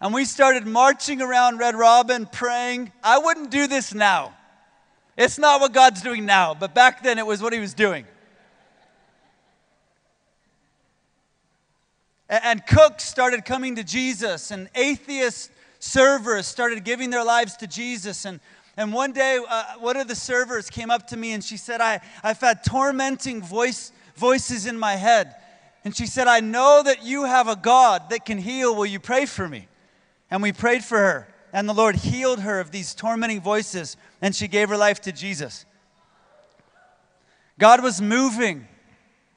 And 0.00 0.12
we 0.12 0.24
started 0.24 0.66
marching 0.66 1.22
around 1.22 1.58
Red 1.58 1.74
Robin 1.74 2.26
praying. 2.26 2.92
I 3.02 3.18
wouldn't 3.18 3.50
do 3.50 3.66
this 3.66 3.94
now. 3.94 4.34
It's 5.16 5.38
not 5.38 5.60
what 5.60 5.72
God's 5.72 6.02
doing 6.02 6.26
now, 6.26 6.54
but 6.54 6.74
back 6.74 7.02
then 7.02 7.18
it 7.18 7.26
was 7.26 7.42
what 7.42 7.52
He 7.52 7.58
was 7.58 7.72
doing. 7.72 8.06
And 12.28 12.66
cooks 12.66 13.04
started 13.04 13.44
coming 13.44 13.76
to 13.76 13.84
Jesus, 13.84 14.50
and 14.50 14.68
atheist 14.74 15.50
servers 15.78 16.46
started 16.46 16.82
giving 16.84 17.10
their 17.10 17.24
lives 17.24 17.56
to 17.58 17.66
Jesus. 17.66 18.24
And, 18.24 18.40
and 18.76 18.92
one 18.92 19.12
day, 19.12 19.40
uh, 19.48 19.64
one 19.78 19.96
of 19.96 20.06
the 20.06 20.14
servers 20.14 20.68
came 20.68 20.90
up 20.90 21.06
to 21.08 21.16
me 21.16 21.32
and 21.32 21.42
she 21.42 21.56
said, 21.56 21.80
I, 21.80 22.00
I've 22.22 22.40
had 22.40 22.62
tormenting 22.62 23.42
voice, 23.42 23.90
voices 24.16 24.66
in 24.66 24.78
my 24.78 24.96
head. 24.96 25.34
And 25.84 25.96
she 25.96 26.06
said, 26.06 26.26
I 26.28 26.40
know 26.40 26.82
that 26.84 27.04
you 27.04 27.24
have 27.24 27.48
a 27.48 27.56
God 27.56 28.10
that 28.10 28.26
can 28.26 28.38
heal. 28.38 28.74
Will 28.74 28.86
you 28.86 29.00
pray 29.00 29.24
for 29.24 29.48
me? 29.48 29.68
And 30.30 30.42
we 30.42 30.52
prayed 30.52 30.84
for 30.84 30.98
her. 30.98 31.28
And 31.52 31.68
the 31.68 31.74
Lord 31.74 31.96
healed 31.96 32.40
her 32.40 32.60
of 32.60 32.70
these 32.70 32.94
tormenting 32.94 33.40
voices, 33.40 33.96
and 34.20 34.34
she 34.34 34.48
gave 34.48 34.68
her 34.68 34.76
life 34.76 35.00
to 35.02 35.12
Jesus. 35.12 35.64
God 37.58 37.82
was 37.82 38.02
moving 38.02 38.66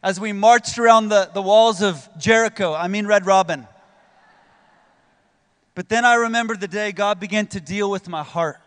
as 0.03 0.19
we 0.19 0.33
marched 0.33 0.77
around 0.77 1.09
the, 1.09 1.29
the 1.33 1.41
walls 1.41 1.81
of 1.81 2.09
Jericho, 2.17 2.73
I 2.73 2.87
mean 2.87 3.05
Red 3.05 3.25
Robin. 3.25 3.67
But 5.75 5.87
then 5.87 6.03
I 6.03 6.15
remember 6.15 6.57
the 6.57 6.67
day 6.67 6.91
God 6.91 7.19
began 7.19 7.47
to 7.47 7.61
deal 7.61 7.89
with 7.89 8.09
my 8.09 8.23
heart. 8.23 8.59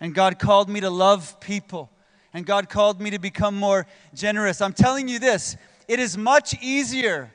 And 0.00 0.14
God 0.14 0.38
called 0.38 0.68
me 0.68 0.80
to 0.80 0.90
love 0.90 1.38
people. 1.40 1.90
And 2.32 2.46
God 2.46 2.68
called 2.68 3.00
me 3.00 3.10
to 3.10 3.18
become 3.18 3.54
more 3.54 3.86
generous. 4.14 4.60
I'm 4.60 4.72
telling 4.72 5.08
you 5.08 5.18
this 5.18 5.56
it 5.88 5.98
is 5.98 6.16
much 6.16 6.54
easier 6.62 7.30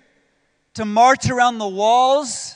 to 0.74 0.86
march 0.86 1.30
around 1.30 1.58
the 1.58 1.68
walls 1.68 2.56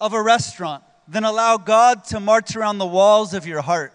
of 0.00 0.12
a 0.12 0.22
restaurant 0.22 0.82
than 1.06 1.24
allow 1.24 1.56
God 1.56 2.04
to 2.04 2.20
march 2.20 2.56
around 2.56 2.78
the 2.78 2.86
walls 2.86 3.34
of 3.34 3.46
your 3.46 3.62
heart. 3.62 3.92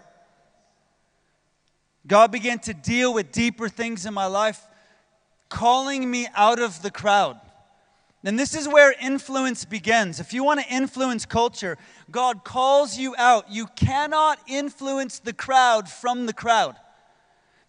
God 2.06 2.30
began 2.30 2.58
to 2.60 2.74
deal 2.74 3.14
with 3.14 3.32
deeper 3.32 3.68
things 3.68 4.04
in 4.04 4.12
my 4.12 4.26
life 4.26 4.60
calling 5.48 6.10
me 6.10 6.26
out 6.34 6.58
of 6.58 6.82
the 6.82 6.90
crowd. 6.90 7.40
And 8.24 8.38
this 8.38 8.54
is 8.54 8.66
where 8.66 8.94
influence 9.02 9.66
begins. 9.66 10.18
If 10.18 10.32
you 10.32 10.42
want 10.42 10.60
to 10.60 10.66
influence 10.74 11.26
culture, 11.26 11.76
God 12.10 12.42
calls 12.42 12.96
you 12.96 13.14
out. 13.18 13.50
You 13.50 13.66
cannot 13.76 14.38
influence 14.48 15.18
the 15.18 15.34
crowd 15.34 15.90
from 15.90 16.24
the 16.24 16.32
crowd. 16.32 16.76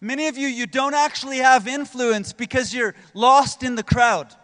Many 0.00 0.28
of 0.28 0.38
you, 0.38 0.48
you 0.48 0.66
don't 0.66 0.94
actually 0.94 1.38
have 1.38 1.68
influence 1.68 2.32
because 2.32 2.72
you're 2.72 2.94
lost 3.12 3.62
in 3.62 3.74
the 3.74 3.82
crowd. 3.82 4.34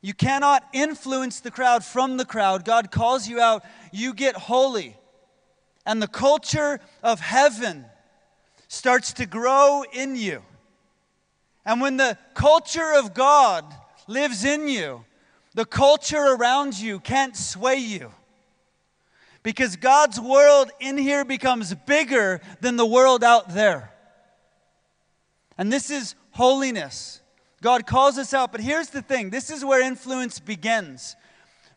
You 0.00 0.14
cannot 0.14 0.64
influence 0.72 1.40
the 1.40 1.50
crowd 1.50 1.84
from 1.84 2.16
the 2.16 2.24
crowd. 2.24 2.64
God 2.64 2.90
calls 2.90 3.28
you 3.28 3.40
out. 3.40 3.62
You 3.92 4.14
get 4.14 4.36
holy. 4.36 4.96
And 5.84 6.00
the 6.00 6.08
culture 6.08 6.80
of 7.02 7.20
heaven 7.20 7.84
starts 8.68 9.12
to 9.14 9.26
grow 9.26 9.84
in 9.92 10.16
you. 10.16 10.42
And 11.64 11.80
when 11.80 11.98
the 11.98 12.16
culture 12.34 12.92
of 12.94 13.12
God 13.12 13.64
lives 14.08 14.44
in 14.44 14.68
you, 14.68 15.04
the 15.54 15.64
culture 15.64 16.34
around 16.34 16.78
you 16.78 17.00
can't 17.00 17.36
sway 17.36 17.76
you. 17.76 18.12
Because 19.42 19.76
God's 19.76 20.20
world 20.20 20.70
in 20.80 20.96
here 20.96 21.24
becomes 21.24 21.74
bigger 21.74 22.40
than 22.60 22.76
the 22.76 22.86
world 22.86 23.24
out 23.24 23.54
there. 23.54 23.92
And 25.58 25.72
this 25.72 25.90
is 25.90 26.14
holiness. 26.30 27.20
God 27.60 27.86
calls 27.86 28.18
us 28.18 28.34
out. 28.34 28.52
But 28.52 28.60
here's 28.60 28.88
the 28.90 29.02
thing 29.02 29.30
this 29.30 29.50
is 29.50 29.64
where 29.64 29.82
influence 29.82 30.38
begins. 30.38 31.16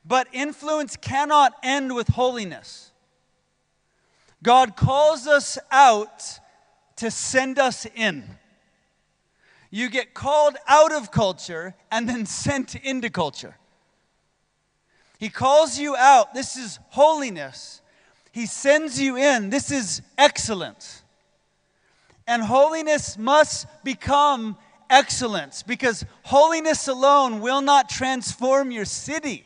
But 0.05 0.27
influence 0.31 0.95
cannot 0.95 1.53
end 1.63 1.95
with 1.95 2.09
holiness. 2.09 2.91
God 4.43 4.75
calls 4.75 5.25
us 5.25 5.57
out 5.71 6.39
to 6.97 7.09
send 7.09 7.57
us 7.57 7.87
in. 7.95 8.23
You 9.75 9.89
get 9.89 10.13
called 10.13 10.55
out 10.69 10.93
of 10.93 11.11
culture 11.11 11.75
and 11.91 12.07
then 12.07 12.25
sent 12.25 12.75
into 12.75 13.09
culture. 13.09 13.57
He 15.19 15.27
calls 15.27 15.77
you 15.77 15.97
out. 15.97 16.33
This 16.33 16.55
is 16.55 16.79
holiness. 16.91 17.81
He 18.31 18.45
sends 18.45 19.01
you 19.01 19.17
in. 19.17 19.49
This 19.49 19.71
is 19.71 20.01
excellence. 20.17 21.03
And 22.25 22.41
holiness 22.41 23.17
must 23.17 23.67
become 23.83 24.55
excellence 24.89 25.61
because 25.61 26.05
holiness 26.23 26.87
alone 26.87 27.41
will 27.41 27.59
not 27.59 27.89
transform 27.89 28.71
your 28.71 28.85
city. 28.85 29.45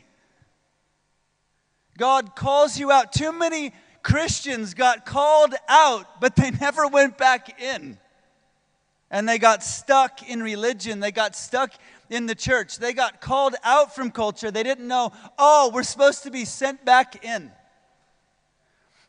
God 1.98 2.36
calls 2.36 2.78
you 2.78 2.92
out. 2.92 3.12
Too 3.12 3.32
many 3.32 3.72
Christians 4.04 4.74
got 4.74 5.04
called 5.04 5.56
out, 5.68 6.20
but 6.20 6.36
they 6.36 6.50
never 6.60 6.86
went 6.86 7.18
back 7.18 7.60
in 7.60 7.98
and 9.10 9.28
they 9.28 9.38
got 9.38 9.62
stuck 9.62 10.28
in 10.28 10.42
religion. 10.42 11.00
They 11.00 11.10
got 11.10 11.34
stuck 11.34 11.72
in 12.08 12.26
the 12.26 12.34
church. 12.34 12.78
They 12.78 12.92
got 12.92 13.20
called 13.20 13.56
out 13.64 13.94
from 13.94 14.10
culture. 14.10 14.50
They 14.50 14.62
didn't 14.62 14.86
know, 14.86 15.12
oh, 15.38 15.70
we're 15.74 15.82
supposed 15.82 16.22
to 16.24 16.30
be 16.30 16.44
sent 16.44 16.84
back 16.84 17.24
in. 17.24 17.50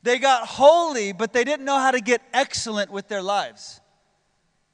They 0.03 0.17
got 0.17 0.47
holy, 0.47 1.11
but 1.11 1.33
they 1.33 1.43
didn't 1.43 1.65
know 1.65 1.77
how 1.77 1.91
to 1.91 2.01
get 2.01 2.21
excellent 2.33 2.89
with 2.89 3.07
their 3.07 3.21
lives. 3.21 3.79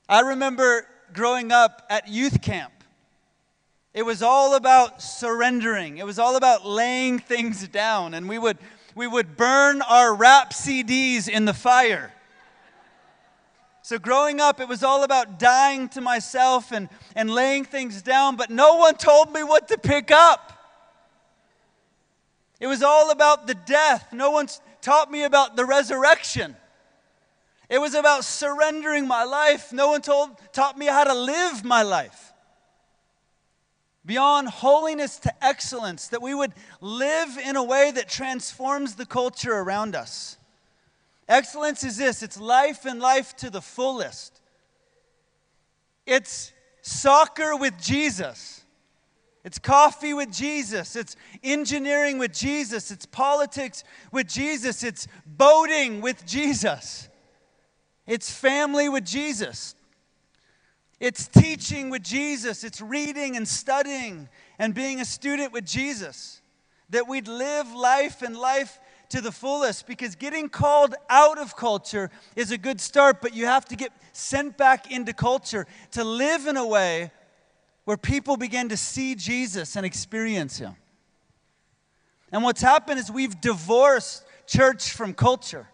I 0.08 0.22
remember 0.22 0.88
growing 1.13 1.52
up 1.52 1.86
at 1.90 2.08
youth 2.08 2.42
camp. 2.42 2.72
It 3.94 4.06
was 4.06 4.22
all 4.22 4.56
about 4.56 5.02
surrendering. 5.02 5.98
It 5.98 6.06
was 6.06 6.20
all 6.20 6.38
about 6.38 6.66
laying 6.66 7.20
things 7.20 7.68
down. 7.68 8.13
And 8.13 8.30
we 8.30 8.40
would, 8.40 8.58
we 8.96 9.08
would 9.08 9.36
burn 9.36 9.82
our 9.82 10.16
rap 10.16 10.54
CDs 10.54 11.28
in 11.28 11.44
the 11.44 11.54
fire. 11.54 12.13
So, 13.88 13.97
growing 13.97 14.41
up, 14.41 14.60
it 14.60 14.67
was 14.67 14.84
all 14.84 15.06
about 15.06 15.39
dying 15.39 15.88
to 15.91 16.02
myself 16.02 16.73
and, 16.73 16.89
and 17.15 17.30
laying 17.30 17.63
things 17.63 18.02
down, 18.02 18.36
but 18.36 18.50
no 18.50 18.76
one 18.76 18.95
told 18.95 19.32
me 19.32 19.43
what 19.43 19.69
to 19.69 19.78
pick 19.78 20.12
up. 20.12 20.52
It 22.60 22.67
was 22.67 22.84
all 22.84 23.12
about 23.12 23.47
the 23.47 23.56
death. 23.56 24.12
No 24.12 24.32
one 24.32 24.50
taught 24.82 25.10
me 25.10 25.23
about 25.23 25.56
the 25.56 25.63
resurrection. 25.63 26.58
It 27.69 27.80
was 27.80 27.93
about 27.93 28.26
surrendering 28.26 29.08
my 29.08 29.23
life. 29.23 29.71
No 29.71 29.88
one 29.88 30.02
told, 30.02 30.32
taught 30.52 30.78
me 30.78 30.88
how 30.88 31.06
to 31.06 31.13
live 31.13 31.63
my 31.63 31.84
life. 31.84 32.34
Beyond 34.06 34.50
holiness 34.50 35.17
to 35.19 35.34
excellence, 35.41 36.10
that 36.10 36.21
we 36.21 36.34
would 36.34 36.52
live 36.82 37.38
in 37.38 37.56
a 37.56 37.63
way 37.63 37.91
that 37.91 38.10
transforms 38.10 38.95
the 38.95 39.06
culture 39.06 39.54
around 39.54 39.95
us. 39.95 40.38
Excellence 41.28 41.84
is 41.84 41.98
this 41.98 42.24
it's 42.24 42.40
life 42.40 42.86
and 42.86 43.00
life 43.00 43.36
to 43.38 43.50
the 43.50 43.62
fullest. 43.62 44.42
It's 46.06 46.54
soccer 46.82 47.56
with 47.56 47.82
Jesus. 47.82 48.63
It's 49.44 49.60
coffee 49.60 50.13
with 50.13 50.32
Jesus. 50.32 50.96
It's 50.96 51.16
engineering 51.44 52.18
with 52.18 52.34
Jesus. 52.34 52.92
It's 52.92 53.06
politics 53.06 53.84
with 54.12 54.28
Jesus. 54.28 54.84
It's 54.84 55.08
boating 55.26 56.02
with 56.02 56.26
Jesus. 56.26 57.08
It's 58.06 58.32
family 58.32 58.90
with 58.90 59.06
Jesus. 59.06 59.76
It's 61.00 61.28
teaching 61.28 61.90
with 61.90 62.04
Jesus. 62.04 62.63
It's 62.63 62.82
reading 62.82 63.36
and 63.36 63.48
studying 63.48 64.30
and 64.58 64.74
being 64.74 65.00
a 65.00 65.06
student 65.06 65.54
with 65.54 65.66
Jesus. 65.66 66.42
That 66.90 67.08
we'd 67.08 67.28
live 67.28 67.74
life 67.74 68.22
and 68.22 68.36
life 68.36 68.80
to 69.10 69.22
the 69.22 69.32
fullest 69.32 69.88
because 69.88 70.15
getting 70.15 70.50
called 70.50 70.96
out 71.10 71.38
of 71.38 71.56
culture 71.56 72.10
is 72.36 72.52
a 72.52 72.58
good 72.58 72.82
start, 72.82 73.22
but 73.22 73.34
you 73.34 73.46
have 73.46 73.65
to 73.65 73.76
get 73.76 73.91
sent 74.12 74.58
back 74.58 74.91
into 74.91 75.13
culture 75.13 75.65
to 75.91 76.04
live 76.04 76.48
in 76.48 76.58
a 76.58 76.65
way 76.65 77.12
where 77.86 77.98
people 77.98 78.36
begin 78.36 78.70
to 78.70 78.78
see 78.78 79.15
Jesus 79.15 79.76
and 79.76 79.86
experience 79.86 80.58
Him. 80.58 80.76
And 82.32 82.43
what's 82.43 82.62
happened 82.62 83.00
is 83.00 83.10
we've 83.10 83.39
divorced 83.39 84.26
church 84.46 84.91
from 84.91 85.13
culture. 85.13 85.67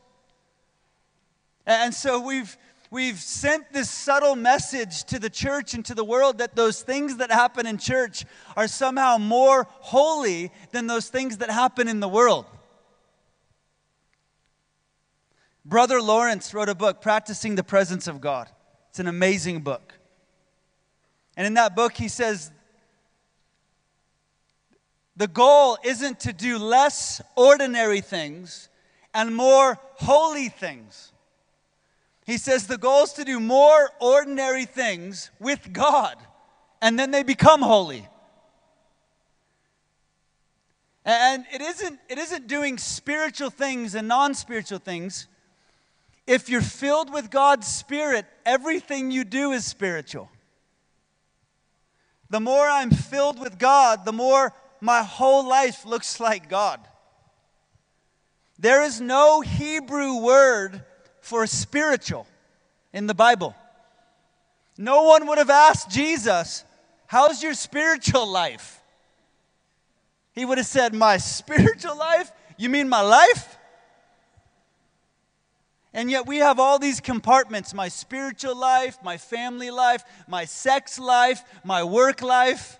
And 1.65 1.93
so 1.93 2.19
we've, 2.19 2.55
we've 2.91 3.19
sent 3.19 3.71
this 3.73 3.89
subtle 3.89 4.35
message 4.35 5.05
to 5.05 5.17
the 5.17 5.29
church 5.29 5.73
and 5.73 5.83
to 5.85 5.95
the 5.95 6.03
world 6.03 6.37
that 6.39 6.55
those 6.55 6.81
things 6.81 7.17
that 7.17 7.31
happen 7.31 7.65
in 7.65 7.77
church 7.77 8.25
are 8.55 8.67
somehow 8.67 9.17
more 9.17 9.65
holy 9.69 10.51
than 10.71 10.87
those 10.87 11.09
things 11.09 11.37
that 11.37 11.49
happen 11.49 11.87
in 11.87 11.99
the 11.99 12.09
world. 12.09 12.45
Brother 15.65 16.01
Lawrence 16.01 16.53
wrote 16.53 16.69
a 16.69 16.75
book, 16.75 17.01
Practicing 17.01 17.55
the 17.55 17.63
Presence 17.63 18.07
of 18.07 18.19
God. 18.19 18.49
It's 18.89 18.99
an 18.99 19.07
amazing 19.07 19.61
book. 19.61 19.93
And 21.37 21.47
in 21.47 21.53
that 21.55 21.75
book, 21.75 21.93
he 21.93 22.07
says 22.07 22.51
the 25.15 25.27
goal 25.27 25.77
isn't 25.83 26.19
to 26.21 26.33
do 26.33 26.57
less 26.57 27.21
ordinary 27.35 28.01
things 28.01 28.69
and 29.13 29.35
more 29.35 29.79
holy 29.95 30.49
things. 30.49 31.11
He 32.25 32.37
says 32.37 32.67
the 32.67 32.77
goal 32.77 33.03
is 33.03 33.13
to 33.13 33.25
do 33.25 33.39
more 33.39 33.89
ordinary 33.99 34.65
things 34.65 35.29
with 35.39 35.73
God, 35.73 36.15
and 36.81 36.97
then 36.97 37.11
they 37.11 37.23
become 37.23 37.61
holy. 37.61 38.07
And 41.05 41.45
it 41.53 41.61
isn't, 41.61 41.99
it 42.09 42.17
isn't 42.17 42.47
doing 42.47 42.77
spiritual 42.77 43.49
things 43.49 43.93
and 43.93 44.07
non 44.07 44.33
spiritual 44.33 44.79
things. 44.79 45.27
If 46.25 46.49
you're 46.49 46.61
filled 46.61 47.11
with 47.11 47.29
God's 47.29 47.67
Spirit, 47.67 48.25
everything 48.45 49.11
you 49.11 49.23
do 49.23 49.51
is 49.51 49.65
spiritual. 49.65 50.29
The 52.29 52.39
more 52.39 52.67
I'm 52.67 52.91
filled 52.91 53.39
with 53.39 53.59
God, 53.59 54.05
the 54.05 54.13
more 54.13 54.53
my 54.79 55.03
whole 55.03 55.47
life 55.47 55.85
looks 55.85 56.19
like 56.19 56.49
God. 56.49 56.79
There 58.57 58.81
is 58.83 59.01
no 59.01 59.41
Hebrew 59.41 60.17
word 60.17 60.83
for 61.21 61.45
spiritual 61.45 62.27
in 62.93 63.07
the 63.07 63.13
Bible. 63.13 63.55
No 64.77 65.03
one 65.03 65.27
would 65.27 65.37
have 65.37 65.49
asked 65.49 65.89
Jesus, 65.89 66.63
How's 67.07 67.43
your 67.43 67.53
spiritual 67.53 68.25
life? 68.27 68.81
He 70.31 70.45
would 70.45 70.57
have 70.57 70.67
said, 70.67 70.93
My 70.93 71.17
spiritual 71.17 71.97
life? 71.97 72.31
You 72.57 72.69
mean 72.69 72.89
my 72.89 73.01
life? 73.01 73.57
And 75.93 76.09
yet 76.09 76.25
we 76.25 76.37
have 76.37 76.59
all 76.59 76.79
these 76.79 76.99
compartments 76.99 77.73
my 77.73 77.87
spiritual 77.87 78.57
life, 78.57 78.97
my 79.03 79.17
family 79.17 79.69
life, 79.69 80.03
my 80.27 80.45
sex 80.45 80.97
life, 80.97 81.43
my 81.63 81.83
work 81.83 82.21
life. 82.21 82.79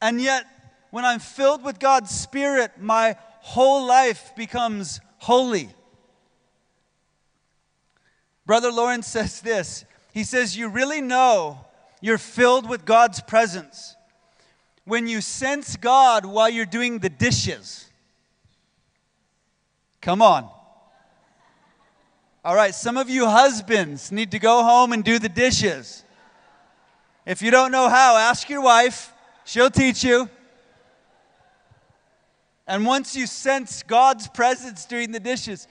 And 0.00 0.20
yet, 0.20 0.44
when 0.90 1.04
I'm 1.04 1.18
filled 1.18 1.64
with 1.64 1.78
God's 1.78 2.10
Spirit, 2.10 2.72
my 2.80 3.16
whole 3.40 3.86
life 3.86 4.32
becomes 4.36 5.00
holy. 5.18 5.70
Brother 8.46 8.70
Lawrence 8.70 9.06
says 9.08 9.40
this 9.40 9.84
He 10.12 10.24
says, 10.24 10.56
You 10.56 10.68
really 10.68 11.00
know 11.00 11.64
you're 12.00 12.18
filled 12.18 12.68
with 12.68 12.84
God's 12.84 13.20
presence 13.20 13.96
when 14.84 15.06
you 15.06 15.20
sense 15.20 15.76
God 15.76 16.24
while 16.24 16.48
you're 16.48 16.66
doing 16.66 17.00
the 17.00 17.10
dishes. 17.10 17.86
Come 20.00 20.22
on. 20.22 20.48
All 22.42 22.54
right, 22.54 22.74
some 22.74 22.96
of 22.96 23.10
you 23.10 23.26
husbands 23.26 24.10
need 24.10 24.30
to 24.30 24.38
go 24.38 24.62
home 24.62 24.92
and 24.92 25.04
do 25.04 25.18
the 25.18 25.28
dishes. 25.28 26.04
If 27.26 27.42
you 27.42 27.50
don't 27.50 27.70
know 27.70 27.88
how, 27.90 28.16
ask 28.16 28.48
your 28.48 28.62
wife, 28.62 29.12
she'll 29.44 29.70
teach 29.70 30.02
you. 30.02 30.30
And 32.66 32.86
once 32.86 33.14
you 33.14 33.26
sense 33.26 33.82
God's 33.82 34.26
presence 34.28 34.86
doing 34.86 35.12
the 35.12 35.20
dishes, 35.20 35.68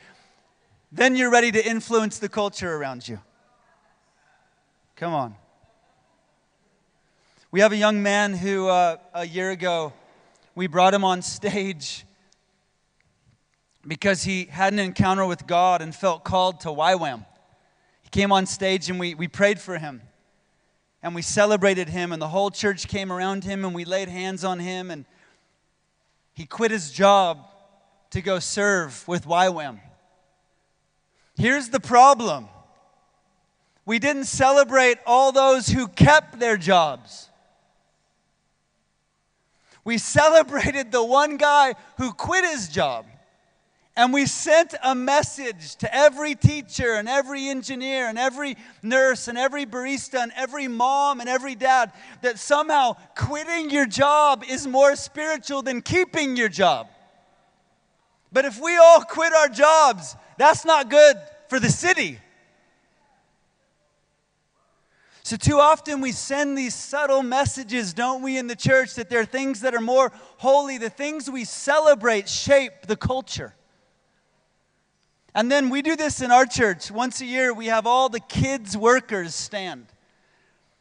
then 0.92 1.16
you're 1.16 1.32
ready 1.32 1.52
to 1.52 1.66
influence 1.66 2.20
the 2.20 2.30
culture 2.30 2.76
around 2.76 3.08
you. 3.08 3.20
Come 4.96 5.14
on. 5.14 5.36
We 7.52 7.62
have 7.62 7.72
a 7.72 7.78
young 7.78 8.04
man 8.04 8.34
who, 8.34 8.68
uh, 8.68 8.98
a 9.16 9.26
year 9.26 9.50
ago, 9.50 9.92
we 10.54 10.68
brought 10.68 10.94
him 10.94 11.04
on 11.04 11.24
stage 11.24 12.06
because 13.88 14.24
he 14.24 14.46
had 14.46 14.74
an 14.74 14.80
encounter 14.80 15.26
with 15.26 15.48
God 15.48 15.82
and 15.82 15.96
felt 15.96 16.24
called 16.24 16.62
to 16.62 16.70
YWAM. 16.70 17.26
He 18.02 18.10
came 18.10 18.32
on 18.32 18.46
stage 18.46 18.90
and 18.90 19.00
we, 19.00 19.16
we 19.16 19.28
prayed 19.28 19.60
for 19.60 19.78
him 19.78 20.02
and 21.02 21.16
we 21.16 21.22
celebrated 21.22 21.90
him, 21.90 22.12
and 22.12 22.22
the 22.22 22.28
whole 22.28 22.52
church 22.52 22.88
came 22.88 23.12
around 23.12 23.44
him 23.44 23.64
and 23.64 23.74
we 23.74 23.86
laid 23.86 24.10
hands 24.10 24.44
on 24.44 24.60
him, 24.60 24.92
and 24.92 25.06
he 26.34 26.46
quit 26.46 26.72
his 26.72 26.92
job 26.92 27.46
to 28.12 28.22
go 28.22 28.40
serve 28.40 29.08
with 29.08 29.26
YWAM. 29.26 29.80
Here's 31.38 31.70
the 31.70 31.80
problem 31.80 32.50
we 33.86 33.98
didn't 33.98 34.26
celebrate 34.26 34.98
all 35.06 35.32
those 35.32 35.68
who 35.68 35.88
kept 35.88 36.40
their 36.40 36.58
jobs. 36.58 37.30
We 39.84 39.98
celebrated 39.98 40.92
the 40.92 41.04
one 41.04 41.38
guy 41.38 41.74
who 41.98 42.12
quit 42.14 42.46
his 42.46 42.68
job. 42.68 43.06
And 44.00 44.14
we 44.14 44.28
sent 44.28 44.76
a 44.82 44.96
message 44.96 45.76
to 45.76 45.94
every 45.94 46.34
teacher 46.34 46.94
and 46.94 47.10
every 47.10 47.50
engineer 47.50 48.08
and 48.08 48.18
every 48.18 48.56
nurse 48.82 49.28
and 49.28 49.38
every 49.38 49.66
barista 49.66 50.24
and 50.24 50.32
every 50.38 50.70
mom 50.70 51.20
and 51.20 51.28
every 51.28 51.54
dad 51.54 51.92
that 52.22 52.40
somehow 52.40 52.96
quitting 53.18 53.70
your 53.70 53.86
job 53.86 54.46
is 54.48 54.66
more 54.66 54.96
spiritual 54.96 55.64
than 55.64 55.82
keeping 55.82 56.38
your 56.38 56.48
job. 56.48 56.88
But 58.32 58.46
if 58.46 58.58
we 58.62 58.78
all 58.78 59.02
quit 59.02 59.34
our 59.34 59.50
jobs, 59.50 60.16
that's 60.38 60.64
not 60.64 60.90
good 60.90 61.18
for 61.50 61.60
the 61.60 61.70
city. 61.70 62.20
So, 65.24 65.36
too 65.36 65.60
often 65.60 66.00
we 66.00 66.14
send 66.14 66.58
these 66.58 66.74
subtle 66.74 67.22
messages, 67.22 67.94
don't 67.94 68.22
we, 68.22 68.38
in 68.38 68.48
the 68.48 68.56
church, 68.56 68.96
that 68.96 69.10
there 69.10 69.20
are 69.20 69.26
things 69.26 69.60
that 69.60 69.76
are 69.76 69.82
more 69.82 70.14
holy. 70.38 70.78
The 70.78 70.90
things 70.90 71.30
we 71.30 71.44
celebrate 71.44 72.30
shape 72.30 72.88
the 72.88 72.96
culture. 72.96 73.56
And 75.36 75.52
then 75.52 75.70
we 75.70 75.82
do 75.82 75.96
this 75.96 76.22
in 76.22 76.32
our 76.32 76.46
church. 76.46 76.90
Once 76.90 77.22
a 77.22 77.26
year, 77.26 77.54
we 77.54 77.68
have 77.68 77.86
all 77.86 78.10
the 78.10 78.20
kids' 78.20 78.76
workers 78.76 79.36
stand. 79.36 79.86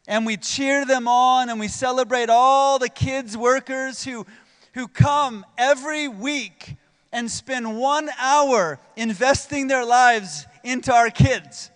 And 0.06 0.24
we 0.24 0.38
cheer 0.38 0.86
them 0.86 1.06
on 1.06 1.50
and 1.50 1.60
we 1.60 1.68
celebrate 1.68 2.30
all 2.30 2.78
the 2.78 2.88
kids' 2.88 3.36
workers 3.36 4.04
who, 4.04 4.26
who 4.72 4.88
come 4.88 5.44
every 5.58 6.08
week 6.08 6.76
and 7.12 7.30
spend 7.30 7.78
one 7.78 8.08
hour 8.18 8.80
investing 8.96 9.68
their 9.68 9.84
lives 9.84 10.46
into 10.64 10.92
our 10.94 11.10
kids. 11.10 11.70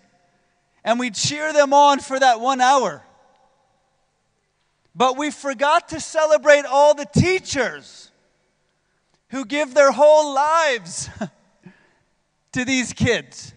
And 0.83 0.99
we 0.99 1.11
cheer 1.11 1.53
them 1.53 1.75
on 1.75 2.01
for 2.01 2.19
that 2.19 2.41
one 2.41 2.61
hour. 2.61 3.05
But 4.95 5.17
we 5.19 5.31
forgot 5.31 5.89
to 5.91 6.01
celebrate 6.01 6.65
all 6.65 6.95
the 6.95 7.07
teachers 7.07 8.11
who 9.29 9.45
give 9.45 9.75
their 9.75 9.93
whole 9.93 10.35
lives 10.35 11.09
to 12.53 12.65
these 12.65 12.93
kids, 12.93 13.55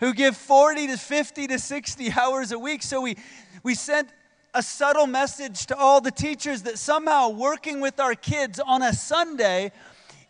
who 0.00 0.12
give 0.12 0.36
40 0.36 0.88
to 0.88 0.96
50 0.96 1.46
to 1.48 1.58
60 1.58 2.12
hours 2.12 2.52
a 2.52 2.58
week. 2.58 2.82
So 2.82 3.00
we, 3.00 3.16
we 3.62 3.74
sent 3.74 4.08
a 4.54 4.62
subtle 4.62 5.06
message 5.06 5.66
to 5.66 5.76
all 5.76 6.00
the 6.00 6.10
teachers 6.10 6.62
that 6.62 6.78
somehow 6.78 7.28
working 7.30 7.80
with 7.80 8.00
our 8.00 8.14
kids 8.14 8.58
on 8.58 8.82
a 8.82 8.92
Sunday 8.92 9.72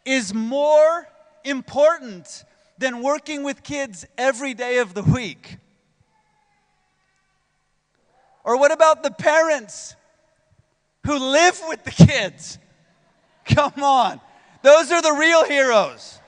is 0.05 0.35
more 0.35 1.09
important 1.45 2.45
than 2.79 3.03
working 3.03 3.43
with 3.43 3.63
kids 3.63 4.07
every 4.19 4.55
day 4.55 4.79
of 4.79 4.95
the 4.95 5.03
week. 5.03 5.57
Or 8.45 8.59
what 8.59 8.73
about 8.73 9.03
the 9.03 9.11
parents 9.11 9.95
who 11.07 11.19
live 11.19 11.61
with 11.69 11.85
the 11.85 11.91
kids? 11.91 12.59
Come 13.45 13.83
on. 13.83 14.21
Those 14.63 14.91
are 14.93 15.03
the 15.03 15.13
real 15.13 15.45
heroes. 15.45 16.20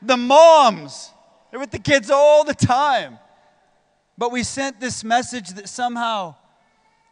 The 0.00 0.16
moms, 0.16 1.10
they're 1.50 1.60
with 1.60 1.70
the 1.70 1.78
kids 1.78 2.10
all 2.10 2.44
the 2.44 2.54
time. 2.54 3.18
But 4.16 4.32
we 4.32 4.42
sent 4.42 4.80
this 4.80 5.04
message 5.04 5.50
that 5.50 5.68
somehow 5.68 6.34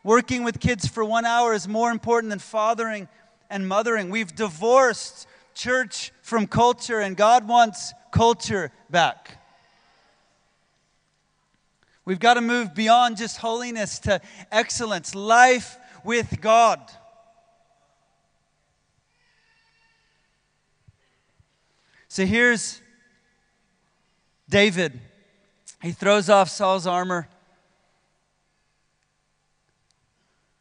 working 0.02 0.44
with 0.44 0.60
kids 0.60 0.86
for 0.86 1.04
one 1.04 1.24
hour 1.24 1.52
is 1.52 1.66
more 1.68 1.90
important 1.90 2.30
than 2.30 2.38
fathering 2.38 3.08
and 3.50 3.66
mothering. 3.68 4.10
We've 4.10 4.34
divorced 4.34 5.26
church 5.54 6.12
from 6.22 6.46
culture, 6.46 7.00
and 7.00 7.16
God 7.16 7.48
wants 7.48 7.92
culture 8.10 8.70
back. 8.90 9.38
We've 12.04 12.20
got 12.20 12.34
to 12.34 12.40
move 12.40 12.74
beyond 12.74 13.16
just 13.16 13.38
holiness 13.38 13.98
to 14.00 14.20
excellence, 14.52 15.14
life 15.14 15.76
with 16.04 16.40
God. 16.40 16.80
So 22.16 22.24
here's 22.24 22.80
David. 24.48 24.98
He 25.82 25.92
throws 25.92 26.30
off 26.30 26.48
Saul's 26.48 26.86
armor. 26.86 27.28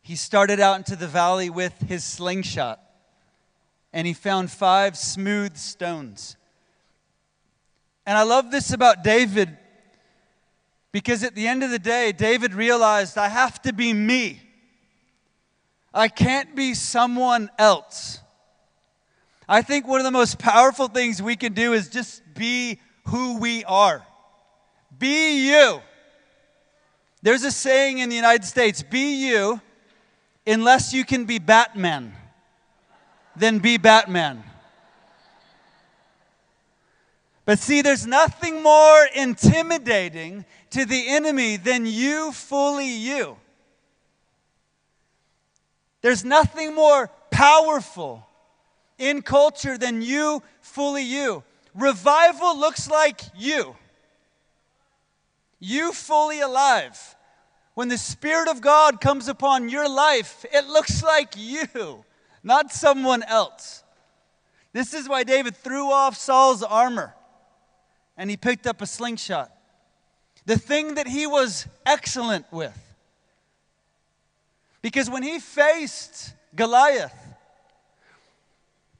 He 0.02 0.18
started 0.18 0.60
out 0.60 0.76
into 0.76 0.98
the 0.98 1.08
valley 1.08 1.50
with 1.50 1.72
his 1.88 2.04
slingshot, 2.04 2.82
and 3.94 4.06
he 4.06 4.12
found 4.12 4.52
five 4.52 4.98
smooth 4.98 5.56
stones. 5.56 6.36
And 8.06 8.18
I 8.18 8.24
love 8.24 8.52
this 8.52 8.74
about 8.74 9.02
David 9.02 9.58
because 10.92 11.24
at 11.24 11.36
the 11.36 11.48
end 11.48 11.64
of 11.64 11.72
the 11.72 11.80
day, 11.80 12.12
David 12.12 12.54
realized 12.54 13.18
I 13.18 13.30
have 13.30 13.62
to 13.62 13.72
be 13.72 13.94
me. 13.94 14.42
I 15.94 16.10
can't 16.10 16.54
be 16.54 16.74
someone 16.74 17.50
else. 17.58 18.20
I 19.48 19.62
think 19.62 19.88
one 19.88 20.00
of 20.00 20.04
the 20.04 20.12
most 20.12 20.40
powerful 20.40 20.88
things 20.88 21.22
we 21.22 21.36
can 21.36 21.54
do 21.54 21.74
is 21.74 21.90
just 21.90 22.22
be 22.34 22.80
who 23.08 23.38
we 23.38 23.64
are. 23.66 24.06
Be 24.98 25.48
you. 25.50 25.82
There's 27.22 27.44
a 27.44 27.52
saying 27.52 28.00
in 28.00 28.10
the 28.10 28.16
United 28.16 28.46
States 28.46 28.84
be 28.84 29.28
you 29.28 29.62
unless 30.48 30.94
you 30.94 31.04
can 31.04 31.26
be 31.26 31.40
Batman, 31.40 32.14
then 33.36 33.60
be 33.60 33.78
Batman. 33.78 34.44
But 37.46 37.60
see, 37.60 37.82
there's 37.84 38.08
nothing 38.08 38.64
more 38.64 39.08
intimidating 39.16 40.46
to 40.72 40.86
the 40.86 41.10
enemy 41.10 41.58
than 41.58 41.86
you 41.86 42.32
fully 42.32 42.90
you. 42.90 43.38
There's 46.02 46.26
nothing 46.26 46.74
more 46.74 47.10
powerful 47.30 48.28
in 48.98 49.22
culture 49.22 49.78
than 49.78 50.02
you 50.02 50.42
fully 50.62 51.04
you. 51.04 51.44
Revival 51.74 52.58
looks 52.58 52.90
like 52.90 53.22
you. 53.36 53.76
You 55.60 55.92
fully 55.94 56.40
alive. 56.40 57.16
When 57.74 57.90
the 57.90 57.98
Spirit 57.98 58.48
of 58.48 58.62
God 58.62 59.02
comes 59.02 59.28
upon 59.28 59.68
your 59.70 59.90
life, 59.90 60.46
it 60.54 60.68
looks 60.68 61.04
like 61.04 61.34
you, 61.38 62.06
not 62.44 62.72
someone 62.72 63.24
else. 63.24 63.84
This 64.72 64.94
is 64.94 65.10
why 65.10 65.24
David 65.24 65.56
threw 65.56 65.92
off 65.92 66.18
Saul's 66.18 66.64
armor 66.64 67.14
and 68.18 68.30
he 68.30 68.38
picked 68.38 68.66
up 68.66 68.82
a 68.82 68.86
slingshot. 68.86 69.52
The 70.46 70.58
thing 70.58 70.96
that 70.96 71.08
he 71.08 71.28
was 71.28 71.68
excellent 71.86 72.46
with. 72.52 72.78
Because 74.82 75.10
when 75.10 75.24
he 75.24 75.40
faced 75.40 76.34
Goliath, 76.56 77.25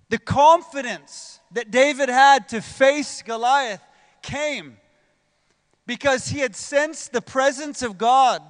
the 0.10 0.18
confidence 0.18 1.40
that 1.52 1.72
David 1.72 2.10
had 2.10 2.50
to 2.50 2.62
face 2.62 3.22
Goliath 3.22 3.82
came 4.22 4.78
because 5.88 6.28
he 6.28 6.40
had 6.40 6.56
sensed 6.56 7.12
the 7.12 7.22
presence 7.22 7.82
of 7.82 7.98
God 7.98 8.42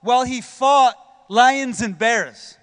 while 0.00 0.24
he 0.24 0.40
fought 0.40 0.96
lions 1.28 1.80
and 1.80 1.98
bears. 1.98 2.56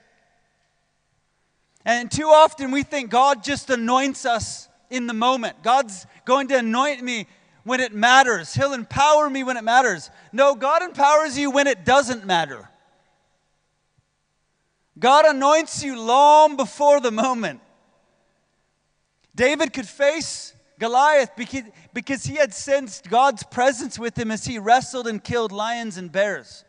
And 1.85 2.11
too 2.11 2.27
often 2.27 2.71
we 2.71 2.83
think 2.83 3.09
God 3.09 3.43
just 3.43 3.69
anoints 3.69 4.25
us 4.25 4.67
in 4.89 5.07
the 5.07 5.13
moment. 5.13 5.63
God's 5.63 6.05
going 6.25 6.47
to 6.49 6.57
anoint 6.57 7.01
me 7.01 7.27
when 7.63 7.79
it 7.79 7.93
matters, 7.93 8.53
He'll 8.53 8.73
empower 8.73 9.29
me 9.29 9.43
when 9.43 9.57
it 9.57 9.63
matters. 9.63 10.09
No, 10.31 10.55
God 10.55 10.81
empowers 10.81 11.37
you 11.37 11.51
when 11.51 11.67
it 11.67 11.85
doesn't 11.85 12.25
matter. 12.25 12.69
God 14.97 15.25
anoints 15.25 15.83
you 15.83 15.99
long 15.99 16.57
before 16.57 16.99
the 16.99 17.11
moment. 17.11 17.61
David 19.39 19.71
could 19.71 19.87
face 19.87 20.53
Goliath 20.79 21.31
because, 21.93 22.25
he 22.25 22.35
had 22.35 22.53
sensed 22.53 23.09
God's 23.09 23.41
presence 23.41 23.97
with 23.97 24.19
him 24.19 24.31
as 24.31 24.43
he 24.43 24.59
wrestled 24.59 25.07
and 25.07 25.23
killed 25.23 25.53
lions 25.53 25.95
and 25.95 26.11
bears. 26.11 26.65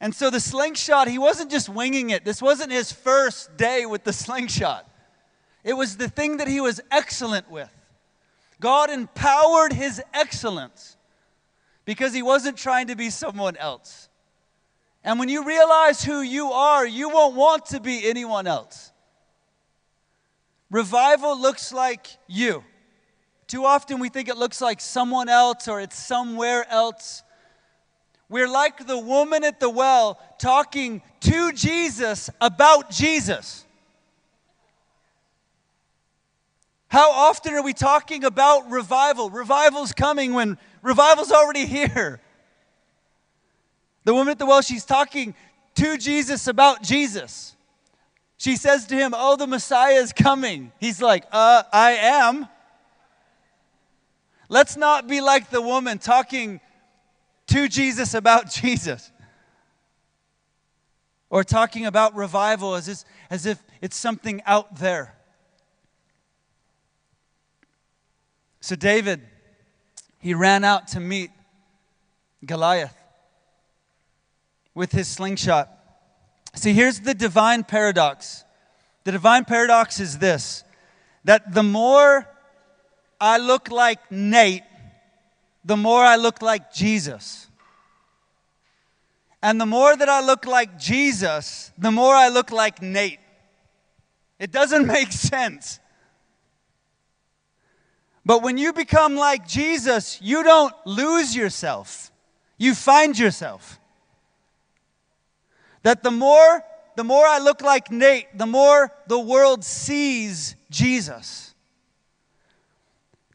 And 0.00 0.12
so 0.12 0.30
the 0.30 0.40
slingshot, 0.40 1.06
he 1.06 1.18
wasn't 1.18 1.52
just 1.52 1.68
winging 1.68 2.10
it. 2.10 2.24
This 2.24 2.42
wasn't 2.42 2.72
his 2.72 2.90
first 2.90 3.56
day 3.56 3.86
with 3.86 4.02
the 4.02 4.12
slingshot. 4.24 4.84
It 5.62 5.74
was 5.74 5.96
the 5.96 6.08
thing 6.08 6.38
that 6.38 6.48
he 6.48 6.60
was 6.60 6.80
excellent 6.90 7.48
with. 7.52 7.70
God 8.58 8.90
empowered 8.90 9.72
his 9.72 10.02
excellence 10.12 10.96
because 11.84 12.12
he 12.12 12.22
wasn't 12.22 12.56
trying 12.56 12.88
to 12.88 12.96
be 12.96 13.10
someone 13.10 13.56
else. 13.58 14.08
And 15.04 15.20
when 15.20 15.28
you 15.28 15.44
realize 15.44 16.02
who 16.02 16.20
you 16.20 16.50
are, 16.50 16.84
you 16.84 17.10
won't 17.10 17.36
want 17.36 17.66
to 17.66 17.78
be 17.78 18.10
anyone 18.10 18.48
else. 18.48 18.90
Revival 20.70 21.40
looks 21.40 21.72
like 21.72 22.08
you. 22.26 22.64
Too 23.46 23.64
often 23.64 24.00
we 24.00 24.08
think 24.08 24.28
it 24.28 24.36
looks 24.36 24.60
like 24.60 24.80
someone 24.80 25.28
else 25.28 25.68
or 25.68 25.80
it's 25.80 25.96
somewhere 25.96 26.66
else. 26.70 27.22
We're 28.28 28.48
like 28.48 28.86
the 28.86 28.98
woman 28.98 29.44
at 29.44 29.60
the 29.60 29.70
well 29.70 30.18
talking 30.38 31.02
to 31.20 31.52
Jesus 31.52 32.28
about 32.40 32.90
Jesus. 32.90 33.64
How 36.88 37.10
often 37.10 37.54
are 37.54 37.62
we 37.62 37.72
talking 37.72 38.24
about 38.24 38.70
revival? 38.70 39.30
Revival's 39.30 39.92
coming 39.92 40.34
when 40.34 40.58
revival's 40.82 41.32
already 41.32 41.66
here. 41.66 42.20
The 44.04 44.14
woman 44.14 44.32
at 44.32 44.38
the 44.38 44.46
well, 44.46 44.62
she's 44.62 44.84
talking 44.84 45.34
to 45.74 45.96
Jesus 45.98 46.46
about 46.46 46.82
Jesus. 46.82 47.55
She 48.38 48.56
says 48.56 48.86
to 48.86 48.94
him, 48.94 49.14
Oh, 49.16 49.36
the 49.36 49.46
Messiah 49.46 49.94
is 49.94 50.12
coming. 50.12 50.72
He's 50.78 51.00
like, 51.00 51.24
Uh, 51.32 51.62
I 51.72 51.92
am. 51.92 52.48
Let's 54.48 54.76
not 54.76 55.08
be 55.08 55.20
like 55.20 55.50
the 55.50 55.60
woman 55.60 55.98
talking 55.98 56.60
to 57.48 57.68
Jesus 57.68 58.14
about 58.14 58.50
Jesus. 58.52 59.10
Or 61.28 61.42
talking 61.42 61.86
about 61.86 62.14
revival 62.14 62.76
as 62.76 62.88
if, 62.88 63.04
as 63.30 63.46
if 63.46 63.62
it's 63.80 63.96
something 63.96 64.42
out 64.46 64.76
there. 64.76 65.14
So, 68.60 68.76
David, 68.76 69.20
he 70.18 70.34
ran 70.34 70.64
out 70.64 70.88
to 70.88 71.00
meet 71.00 71.30
Goliath 72.44 72.96
with 74.74 74.92
his 74.92 75.08
slingshot. 75.08 75.75
See, 76.56 76.72
here's 76.72 77.00
the 77.00 77.14
divine 77.14 77.64
paradox. 77.64 78.44
The 79.04 79.12
divine 79.12 79.44
paradox 79.44 80.00
is 80.00 80.18
this 80.18 80.64
that 81.24 81.52
the 81.52 81.62
more 81.62 82.26
I 83.20 83.38
look 83.38 83.70
like 83.70 84.10
Nate, 84.10 84.62
the 85.64 85.76
more 85.76 86.04
I 86.04 86.16
look 86.16 86.40
like 86.40 86.72
Jesus. 86.72 87.48
And 89.42 89.60
the 89.60 89.66
more 89.66 89.96
that 89.96 90.08
I 90.08 90.20
look 90.20 90.46
like 90.46 90.78
Jesus, 90.78 91.72
the 91.76 91.90
more 91.90 92.14
I 92.14 92.28
look 92.28 92.50
like 92.50 92.80
Nate. 92.80 93.20
It 94.38 94.50
doesn't 94.50 94.86
make 94.98 95.12
sense. 95.12 95.78
But 98.24 98.42
when 98.42 98.58
you 98.58 98.72
become 98.72 99.14
like 99.14 99.46
Jesus, 99.46 100.20
you 100.20 100.42
don't 100.42 100.74
lose 100.84 101.36
yourself, 101.36 102.10
you 102.58 102.74
find 102.74 103.16
yourself. 103.16 103.78
That 105.86 106.02
the 106.02 106.10
more 106.10 106.64
the 106.96 107.04
more 107.04 107.24
I 107.24 107.38
look 107.38 107.62
like 107.62 107.92
Nate, 107.92 108.26
the 108.36 108.44
more 108.44 108.90
the 109.06 109.20
world 109.20 109.62
sees 109.62 110.56
Jesus. 110.68 111.54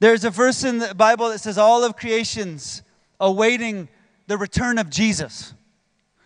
There's 0.01 0.25
a 0.25 0.29
verse 0.29 0.65
in 0.65 0.79
the 0.79 0.93
Bible 0.93 1.29
that 1.29 1.39
says 1.39 1.57
all 1.57 1.85
of 1.85 1.95
creation's 1.95 2.83
awaiting 3.21 3.87
the 4.27 4.37
return 4.37 4.79
of 4.79 4.89
Jesus, 4.89 5.53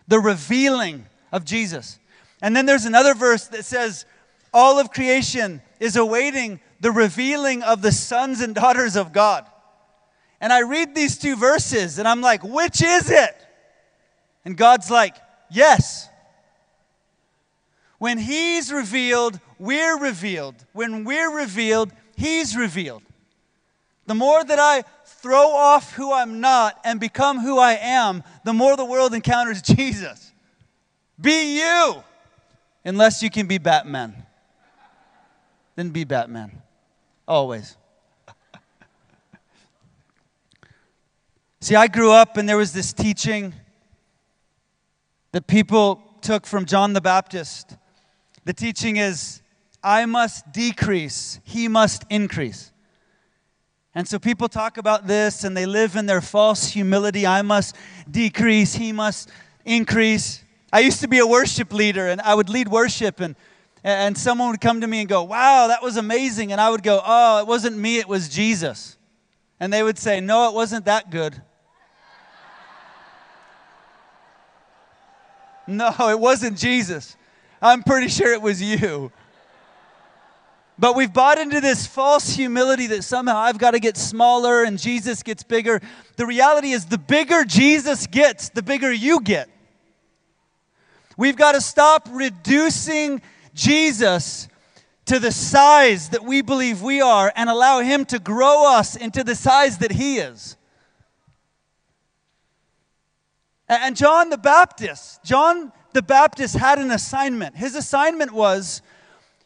the 0.08 0.18
revealing 0.18 1.06
of 1.30 1.44
Jesus. 1.44 1.96
And 2.42 2.56
then 2.56 2.66
there's 2.66 2.86
another 2.86 3.14
verse 3.14 3.46
that 3.46 3.64
says 3.64 4.04
all 4.52 4.80
of 4.80 4.90
creation 4.90 5.62
is 5.78 5.94
awaiting 5.94 6.58
the 6.80 6.90
revealing 6.90 7.62
of 7.62 7.82
the 7.82 7.92
sons 7.92 8.40
and 8.40 8.52
daughters 8.52 8.96
of 8.96 9.12
God. 9.12 9.46
And 10.40 10.52
I 10.52 10.62
read 10.62 10.92
these 10.92 11.18
two 11.18 11.36
verses 11.36 12.00
and 12.00 12.08
I'm 12.08 12.20
like, 12.20 12.42
which 12.42 12.82
is 12.82 13.12
it? 13.12 13.46
And 14.44 14.56
God's 14.56 14.90
like, 14.90 15.14
yes. 15.52 16.08
When 18.06 18.18
He's 18.18 18.72
revealed, 18.72 19.40
we're 19.58 19.98
revealed. 19.98 20.54
When 20.72 21.02
we're 21.02 21.38
revealed, 21.38 21.90
He's 22.14 22.56
revealed. 22.56 23.02
The 24.06 24.14
more 24.14 24.44
that 24.44 24.60
I 24.60 24.84
throw 25.04 25.50
off 25.50 25.92
who 25.94 26.12
I'm 26.12 26.40
not 26.40 26.78
and 26.84 27.00
become 27.00 27.40
who 27.40 27.58
I 27.58 27.72
am, 27.72 28.22
the 28.44 28.52
more 28.52 28.76
the 28.76 28.84
world 28.84 29.12
encounters 29.12 29.60
Jesus. 29.76 30.32
Be 31.20 31.58
you, 31.58 32.04
unless 32.84 33.24
you 33.24 33.30
can 33.30 33.48
be 33.48 33.58
Batman. 33.58 34.14
Then 35.74 35.90
be 35.90 36.04
Batman. 36.04 36.62
Always. 37.26 37.76
See, 41.60 41.74
I 41.74 41.88
grew 41.88 42.12
up 42.12 42.36
and 42.36 42.48
there 42.48 42.56
was 42.56 42.72
this 42.72 42.92
teaching 42.92 43.52
that 45.32 45.48
people 45.48 46.04
took 46.20 46.46
from 46.46 46.66
John 46.66 46.92
the 46.92 47.00
Baptist. 47.00 47.76
The 48.46 48.52
teaching 48.52 48.96
is, 48.96 49.42
I 49.82 50.06
must 50.06 50.52
decrease, 50.52 51.40
he 51.42 51.66
must 51.66 52.04
increase. 52.08 52.70
And 53.92 54.06
so 54.06 54.20
people 54.20 54.48
talk 54.48 54.78
about 54.78 55.08
this 55.08 55.42
and 55.42 55.56
they 55.56 55.66
live 55.66 55.96
in 55.96 56.06
their 56.06 56.20
false 56.20 56.68
humility. 56.68 57.26
I 57.26 57.42
must 57.42 57.74
decrease, 58.08 58.76
he 58.76 58.92
must 58.92 59.30
increase. 59.64 60.44
I 60.72 60.78
used 60.78 61.00
to 61.00 61.08
be 61.08 61.18
a 61.18 61.26
worship 61.26 61.72
leader 61.72 62.06
and 62.06 62.20
I 62.20 62.36
would 62.36 62.48
lead 62.48 62.68
worship 62.68 63.18
and 63.18 63.34
and 63.82 64.16
someone 64.16 64.50
would 64.50 64.60
come 64.60 64.80
to 64.80 64.86
me 64.86 65.00
and 65.00 65.08
go, 65.08 65.24
Wow, 65.24 65.66
that 65.66 65.82
was 65.82 65.96
amazing. 65.96 66.52
And 66.52 66.60
I 66.60 66.70
would 66.70 66.84
go, 66.84 67.00
Oh, 67.04 67.40
it 67.40 67.48
wasn't 67.48 67.76
me, 67.76 67.98
it 67.98 68.06
was 68.06 68.28
Jesus. 68.28 68.96
And 69.58 69.72
they 69.72 69.82
would 69.82 69.98
say, 69.98 70.20
No, 70.20 70.48
it 70.48 70.54
wasn't 70.54 70.84
that 70.84 71.10
good. 71.10 71.34
no, 75.66 75.92
it 76.10 76.18
wasn't 76.18 76.56
Jesus. 76.56 77.16
I'm 77.60 77.82
pretty 77.82 78.08
sure 78.08 78.32
it 78.32 78.42
was 78.42 78.62
you. 78.62 79.10
But 80.78 80.94
we've 80.94 81.12
bought 81.12 81.38
into 81.38 81.60
this 81.60 81.86
false 81.86 82.36
humility 82.36 82.86
that 82.88 83.02
somehow 83.02 83.38
I've 83.38 83.58
got 83.58 83.70
to 83.70 83.80
get 83.80 83.96
smaller 83.96 84.62
and 84.62 84.78
Jesus 84.78 85.22
gets 85.22 85.42
bigger. 85.42 85.80
The 86.16 86.26
reality 86.26 86.72
is, 86.72 86.86
the 86.86 86.98
bigger 86.98 87.44
Jesus 87.44 88.06
gets, 88.06 88.50
the 88.50 88.62
bigger 88.62 88.92
you 88.92 89.20
get. 89.20 89.48
We've 91.16 91.36
got 91.36 91.52
to 91.52 91.62
stop 91.62 92.08
reducing 92.12 93.22
Jesus 93.54 94.48
to 95.06 95.18
the 95.18 95.32
size 95.32 96.10
that 96.10 96.24
we 96.24 96.42
believe 96.42 96.82
we 96.82 97.00
are 97.00 97.32
and 97.34 97.48
allow 97.48 97.80
Him 97.80 98.04
to 98.06 98.18
grow 98.18 98.70
us 98.70 98.96
into 98.96 99.24
the 99.24 99.34
size 99.34 99.78
that 99.78 99.92
He 99.92 100.18
is. 100.18 100.56
And 103.68 103.96
John 103.96 104.28
the 104.28 104.38
Baptist, 104.38 105.24
John 105.24 105.72
the 105.96 106.02
Baptist 106.02 106.56
had 106.56 106.78
an 106.78 106.90
assignment. 106.90 107.56
His 107.56 107.74
assignment 107.74 108.30
was 108.30 108.82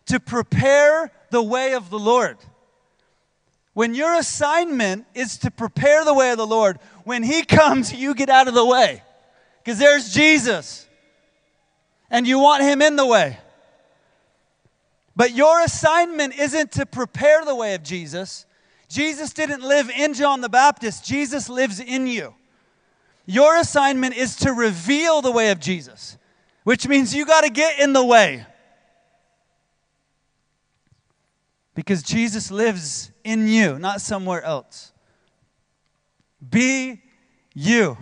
to 0.07 0.19
prepare 0.19 1.13
the 1.31 1.41
way 1.41 1.75
of 1.75 1.91
the 1.91 1.99
Lord. 1.99 2.39
When 3.73 3.95
your 3.95 4.19
assignment 4.19 5.07
is 5.15 5.39
to 5.39 5.53
prepare 5.53 6.05
the 6.05 6.13
way 6.13 6.33
of 6.33 6.39
the 6.39 6.47
Lord, 6.47 6.81
when 7.05 7.23
He 7.23 7.43
comes, 7.61 7.95
you 7.95 8.17
get 8.17 8.29
out 8.29 8.49
of 8.49 8.55
the 8.55 8.67
way. 8.67 9.05
Because 9.63 9.79
there's 9.79 10.13
Jesus. 10.13 10.89
And 12.11 12.27
you 12.27 12.41
want 12.41 12.65
Him 12.65 12.83
in 12.83 12.97
the 12.97 13.07
way. 13.07 13.39
But 15.15 15.33
your 15.33 15.63
assignment 15.63 16.37
isn't 16.37 16.73
to 16.73 16.85
prepare 16.85 17.45
the 17.45 17.55
way 17.55 17.77
of 17.77 17.85
Jesus. 17.85 18.45
Jesus 18.89 19.33
didn't 19.33 19.63
live 19.63 19.89
in 19.89 20.15
John 20.15 20.41
the 20.41 20.49
Baptist, 20.49 21.05
Jesus 21.05 21.49
lives 21.49 21.79
in 21.79 22.09
you. 22.09 22.35
Your 23.25 23.57
assignment 23.57 24.17
is 24.17 24.35
to 24.39 24.53
reveal 24.53 25.23
the 25.23 25.31
way 25.31 25.53
of 25.53 25.61
Jesus, 25.61 26.19
which 26.65 26.87
means 26.87 27.15
you 27.15 27.25
got 27.27 27.43
to 27.43 27.51
get 27.51 27.79
in 27.79 27.93
the 27.93 28.05
way. 28.05 28.47
Because 31.75 32.03
Jesus 32.03 32.51
lives 32.51 33.11
in 33.25 33.49
you, 33.49 33.79
not 33.79 34.01
somewhere 34.01 34.43
else. 34.43 34.93
Be 36.49 37.03
you. 37.55 37.97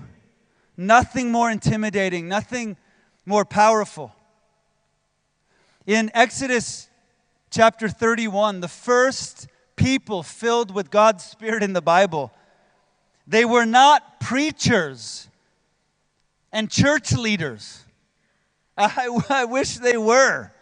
Nothing 0.77 1.31
more 1.31 1.51
intimidating, 1.51 2.29
nothing 2.29 2.77
more 3.27 3.45
powerful. 3.45 4.13
In 5.87 6.11
Exodus 6.15 6.89
chapter 7.51 7.89
31, 7.89 8.61
the 8.61 8.69
first 8.69 9.49
people 9.77 10.23
filled 10.23 10.75
with 10.75 10.91
God's 10.91 11.25
Spirit 11.25 11.63
in 11.63 11.73
the 11.73 11.83
Bible, 11.83 12.33
they 13.27 13.45
were 13.45 13.67
not 13.67 14.21
preachers 14.21 15.29
and 16.53 16.71
church 16.71 17.13
leaders. 17.13 17.85
I, 18.79 19.21
I 19.29 19.45
wish 19.45 19.77
they 19.77 19.97
were. 19.97 20.53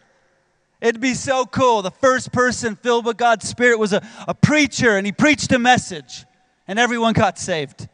It'd 0.80 1.00
be 1.00 1.14
so 1.14 1.46
cool. 1.46 1.82
The 1.82 1.90
first 1.90 2.32
person 2.32 2.76
filled 2.76 3.06
with 3.06 3.16
God's 3.16 3.48
Spirit 3.48 3.78
was 3.78 3.92
a, 3.92 4.06
a 4.26 4.34
preacher 4.34 4.96
and 4.96 5.06
he 5.06 5.12
preached 5.12 5.52
a 5.52 5.58
message 5.58 6.24
and 6.66 6.78
everyone 6.78 7.12
got 7.12 7.38
saved. 7.38 7.88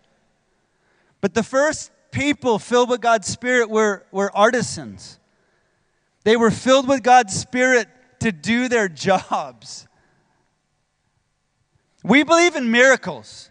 But 1.21 1.35
the 1.35 1.43
first 1.43 1.91
people 2.11 2.59
filled 2.59 2.91
with 2.91 3.01
God's 3.01 3.29
Spirit 3.29 3.71
were, 3.71 4.05
were 4.11 4.35
artisans. 4.37 5.19
They 6.25 6.37
were 6.37 6.51
filled 6.51 6.89
with 6.89 7.03
God's 7.03 7.35
Spirit 7.35 7.89
to 8.21 8.33
do 8.33 8.69
their 8.69 8.89
jobs. 8.89 9.87
We 12.05 12.23
believe 12.25 12.57
in 12.57 12.71
miracles. 12.71 13.51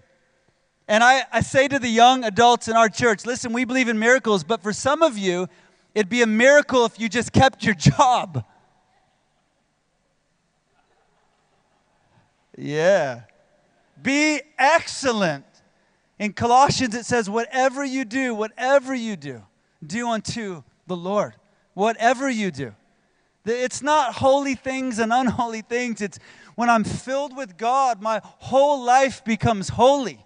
And 0.88 1.04
I, 1.04 1.24
I 1.32 1.42
say 1.42 1.68
to 1.70 1.80
the 1.80 1.90
young 1.90 2.24
adults 2.26 2.68
in 2.68 2.76
our 2.76 2.90
church 2.90 3.26
listen, 3.26 3.54
we 3.54 3.64
believe 3.64 3.88
in 3.88 3.98
miracles, 3.98 4.44
but 4.44 4.62
for 4.62 4.74
some 4.74 5.02
of 5.02 5.18
you, 5.18 5.48
it'd 5.94 6.10
be 6.10 6.22
a 6.22 6.28
miracle 6.28 6.86
if 6.86 7.00
you 7.00 7.10
just 7.10 7.32
kept 7.32 7.64
your 7.64 7.76
job. 7.76 8.46
Yeah. 12.58 13.22
Be 14.02 14.42
excellent. 14.58 15.46
In 16.20 16.34
Colossians, 16.34 16.94
it 16.94 17.06
says, 17.06 17.30
whatever 17.30 17.84
you 17.84 18.06
do, 18.06 18.36
whatever 18.36 18.94
you 18.94 19.16
do, 19.16 19.42
do 19.86 20.10
unto 20.10 20.64
the 20.86 20.96
Lord. 20.96 21.34
Whatever 21.74 22.30
you 22.30 22.52
do. 22.52 22.76
It's 23.46 23.82
not 23.82 24.16
holy 24.16 24.54
things 24.54 25.00
and 25.00 25.12
unholy 25.12 25.62
things. 25.62 26.00
It's 26.00 26.20
when 26.56 26.70
I'm 26.70 26.84
filled 26.84 27.36
with 27.36 27.58
God, 27.58 28.02
my 28.02 28.22
whole 28.24 28.84
life 28.84 29.24
becomes 29.26 29.70
holy. 29.70 30.24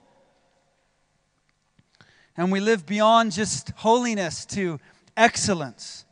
And 2.36 2.52
we 2.52 2.60
live 2.60 2.86
beyond 2.86 3.32
just 3.32 3.70
holiness 3.78 4.46
to 4.48 4.80
excellence. 5.18 6.06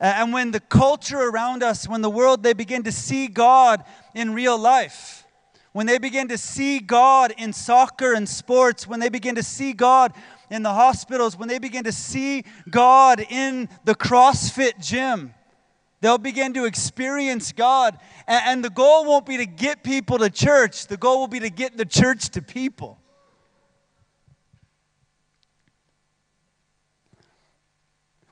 And 0.00 0.32
when 0.32 0.50
the 0.50 0.60
culture 0.60 1.18
around 1.18 1.62
us, 1.62 1.88
when 1.88 2.02
the 2.02 2.10
world, 2.10 2.42
they 2.42 2.52
begin 2.52 2.82
to 2.82 2.92
see 2.92 3.26
God 3.26 3.84
in 4.14 4.34
real 4.34 4.58
life, 4.58 5.24
when 5.72 5.86
they 5.86 5.98
begin 5.98 6.28
to 6.28 6.38
see 6.38 6.78
God 6.78 7.32
in 7.36 7.52
soccer 7.52 8.12
and 8.12 8.28
sports, 8.28 8.86
when 8.86 9.00
they 9.00 9.08
begin 9.08 9.34
to 9.34 9.42
see 9.42 9.72
God 9.72 10.12
in 10.50 10.62
the 10.62 10.72
hospitals, 10.72 11.36
when 11.36 11.48
they 11.48 11.58
begin 11.58 11.84
to 11.84 11.92
see 11.92 12.44
God 12.70 13.24
in 13.28 13.68
the 13.84 13.94
CrossFit 13.94 14.78
gym, 14.80 15.34
they'll 16.00 16.18
begin 16.18 16.52
to 16.54 16.64
experience 16.64 17.50
God. 17.50 17.98
And, 18.28 18.64
the 18.64 18.70
goal 18.70 19.04
won't 19.04 19.26
be 19.26 19.38
to 19.38 19.46
get 19.46 19.82
people 19.82 20.18
to 20.18 20.30
church, 20.30 20.86
the 20.86 20.96
goal 20.96 21.20
will 21.20 21.28
be 21.28 21.40
to 21.40 21.50
get 21.50 21.76
the 21.76 21.84
church 21.84 22.28
to 22.30 22.42
people. 22.42 22.98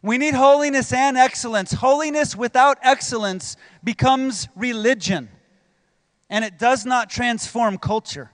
We 0.02 0.18
need 0.18 0.34
holiness 0.34 0.92
and 0.92 1.16
excellence. 1.16 1.72
Holiness 1.72 2.34
without 2.34 2.78
excellence 2.82 3.56
becomes 3.84 4.48
religion, 4.56 5.28
and 6.28 6.44
it 6.44 6.58
does 6.58 6.84
not 6.84 7.08
transform 7.08 7.78
culture. 7.78 8.32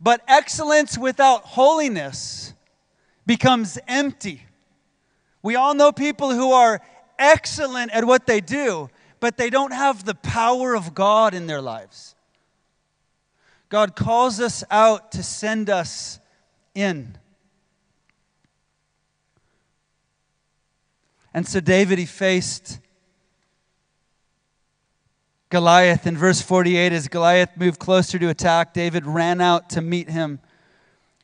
But 0.00 0.22
excellence 0.26 0.96
without 0.96 1.44
holiness 1.44 2.54
becomes 3.26 3.78
empty. 3.86 4.46
We 5.42 5.54
all 5.54 5.74
know 5.74 5.92
people 5.92 6.32
who 6.32 6.52
are 6.52 6.80
excellent 7.18 7.92
at 7.92 8.04
what 8.04 8.26
they 8.26 8.40
do, 8.40 8.88
but 9.20 9.36
they 9.36 9.50
don't 9.50 9.72
have 9.72 10.04
the 10.04 10.14
power 10.14 10.74
of 10.74 10.94
God 10.94 11.34
in 11.34 11.46
their 11.46 11.60
lives. 11.60 12.16
God 13.68 13.94
calls 13.94 14.40
us 14.40 14.64
out 14.70 15.12
to 15.12 15.22
send 15.22 15.70
us 15.70 16.18
in. 16.74 17.16
And 21.34 21.46
so 21.46 21.60
David, 21.60 21.98
he 21.98 22.06
faced 22.06 22.78
Goliath. 25.48 26.06
In 26.06 26.16
verse 26.16 26.40
48, 26.40 26.92
as 26.92 27.08
Goliath 27.08 27.50
moved 27.56 27.78
closer 27.78 28.18
to 28.18 28.28
attack, 28.28 28.72
David 28.72 29.06
ran 29.06 29.40
out 29.40 29.70
to 29.70 29.82
meet 29.82 30.08
him. 30.08 30.40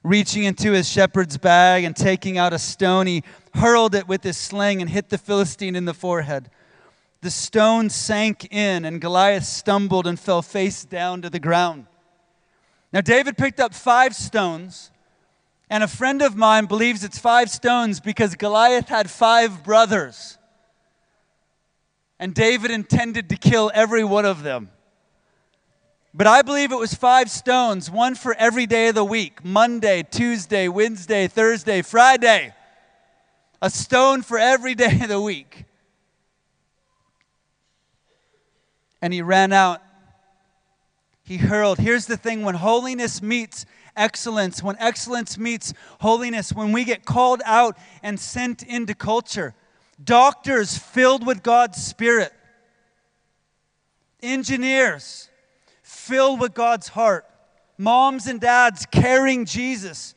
Reaching 0.02 0.44
into 0.44 0.72
his 0.72 0.88
shepherd's 0.88 1.38
bag 1.38 1.84
and 1.84 1.96
taking 1.96 2.38
out 2.38 2.52
a 2.52 2.58
stone, 2.58 3.06
he 3.06 3.24
hurled 3.54 3.94
it 3.94 4.06
with 4.06 4.22
his 4.22 4.36
sling 4.36 4.80
and 4.80 4.88
hit 4.90 5.08
the 5.08 5.18
Philistine 5.18 5.74
in 5.74 5.84
the 5.84 5.94
forehead. 5.94 6.50
The 7.20 7.30
stone 7.30 7.90
sank 7.90 8.52
in, 8.52 8.84
and 8.84 9.00
Goliath 9.00 9.44
stumbled 9.44 10.06
and 10.06 10.18
fell 10.18 10.40
face 10.40 10.84
down 10.84 11.22
to 11.22 11.30
the 11.30 11.40
ground. 11.40 11.86
Now, 12.92 13.00
David 13.00 13.36
picked 13.36 13.60
up 13.60 13.74
five 13.74 14.14
stones, 14.14 14.90
and 15.70 15.84
a 15.84 15.88
friend 15.88 16.22
of 16.22 16.36
mine 16.36 16.66
believes 16.66 17.04
it's 17.04 17.18
five 17.18 17.50
stones 17.50 18.00
because 18.00 18.34
Goliath 18.34 18.88
had 18.88 19.10
five 19.10 19.62
brothers. 19.62 20.38
And 22.18 22.34
David 22.34 22.70
intended 22.70 23.28
to 23.28 23.36
kill 23.36 23.70
every 23.74 24.02
one 24.02 24.24
of 24.24 24.42
them. 24.42 24.70
But 26.14 26.26
I 26.26 26.42
believe 26.42 26.72
it 26.72 26.78
was 26.78 26.94
five 26.94 27.30
stones, 27.30 27.90
one 27.90 28.14
for 28.14 28.34
every 28.34 28.66
day 28.66 28.88
of 28.88 28.94
the 28.94 29.04
week 29.04 29.44
Monday, 29.44 30.02
Tuesday, 30.02 30.66
Wednesday, 30.68 31.28
Thursday, 31.28 31.82
Friday. 31.82 32.54
A 33.60 33.70
stone 33.70 34.22
for 34.22 34.38
every 34.38 34.74
day 34.76 35.00
of 35.02 35.08
the 35.08 35.20
week. 35.20 35.64
And 39.00 39.12
he 39.12 39.22
ran 39.22 39.52
out. 39.52 39.82
He 41.28 41.36
hurled. 41.36 41.78
Here's 41.78 42.06
the 42.06 42.16
thing 42.16 42.42
when 42.42 42.54
holiness 42.54 43.20
meets 43.20 43.66
excellence, 43.94 44.62
when 44.62 44.76
excellence 44.78 45.36
meets 45.36 45.74
holiness, 46.00 46.54
when 46.54 46.72
we 46.72 46.84
get 46.84 47.04
called 47.04 47.42
out 47.44 47.76
and 48.02 48.18
sent 48.18 48.62
into 48.62 48.94
culture, 48.94 49.54
doctors 50.02 50.78
filled 50.78 51.26
with 51.26 51.42
God's 51.42 51.84
Spirit, 51.84 52.32
engineers 54.22 55.28
filled 55.82 56.40
with 56.40 56.54
God's 56.54 56.88
heart, 56.88 57.26
moms 57.76 58.26
and 58.26 58.40
dads 58.40 58.86
carrying 58.86 59.44
Jesus 59.44 60.14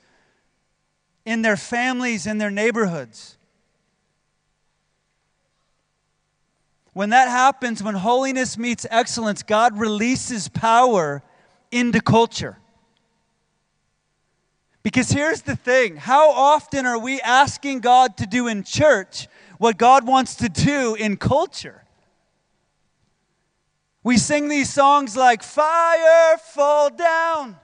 in 1.26 1.42
their 1.42 1.58
families, 1.58 2.26
in 2.26 2.38
their 2.38 2.52
neighborhoods. 2.52 3.38
When 6.94 7.12
that 7.12 7.30
happens, 7.30 7.82
when 7.82 7.96
holiness 7.96 8.58
meets 8.58 8.86
excellence, 8.90 9.44
God 9.44 9.80
releases 9.80 10.50
power 10.50 11.24
into 11.72 12.02
culture. 12.02 12.58
Because 14.84 15.10
here's 15.10 15.42
the 15.42 15.56
thing 15.56 15.96
how 15.96 16.32
often 16.32 16.86
are 16.86 17.00
we 17.00 17.22
asking 17.22 17.80
God 17.80 18.18
to 18.18 18.26
do 18.26 18.48
in 18.48 18.64
church 18.64 19.28
what 19.58 19.78
God 19.78 20.06
wants 20.06 20.36
to 20.36 20.50
do 20.50 20.96
in 20.96 21.18
culture? 21.18 21.84
We 24.04 24.18
sing 24.18 24.50
these 24.50 24.74
songs 24.74 25.16
like 25.16 25.44
Fire 25.44 26.38
Fall 26.38 26.90
Down. 26.90 27.58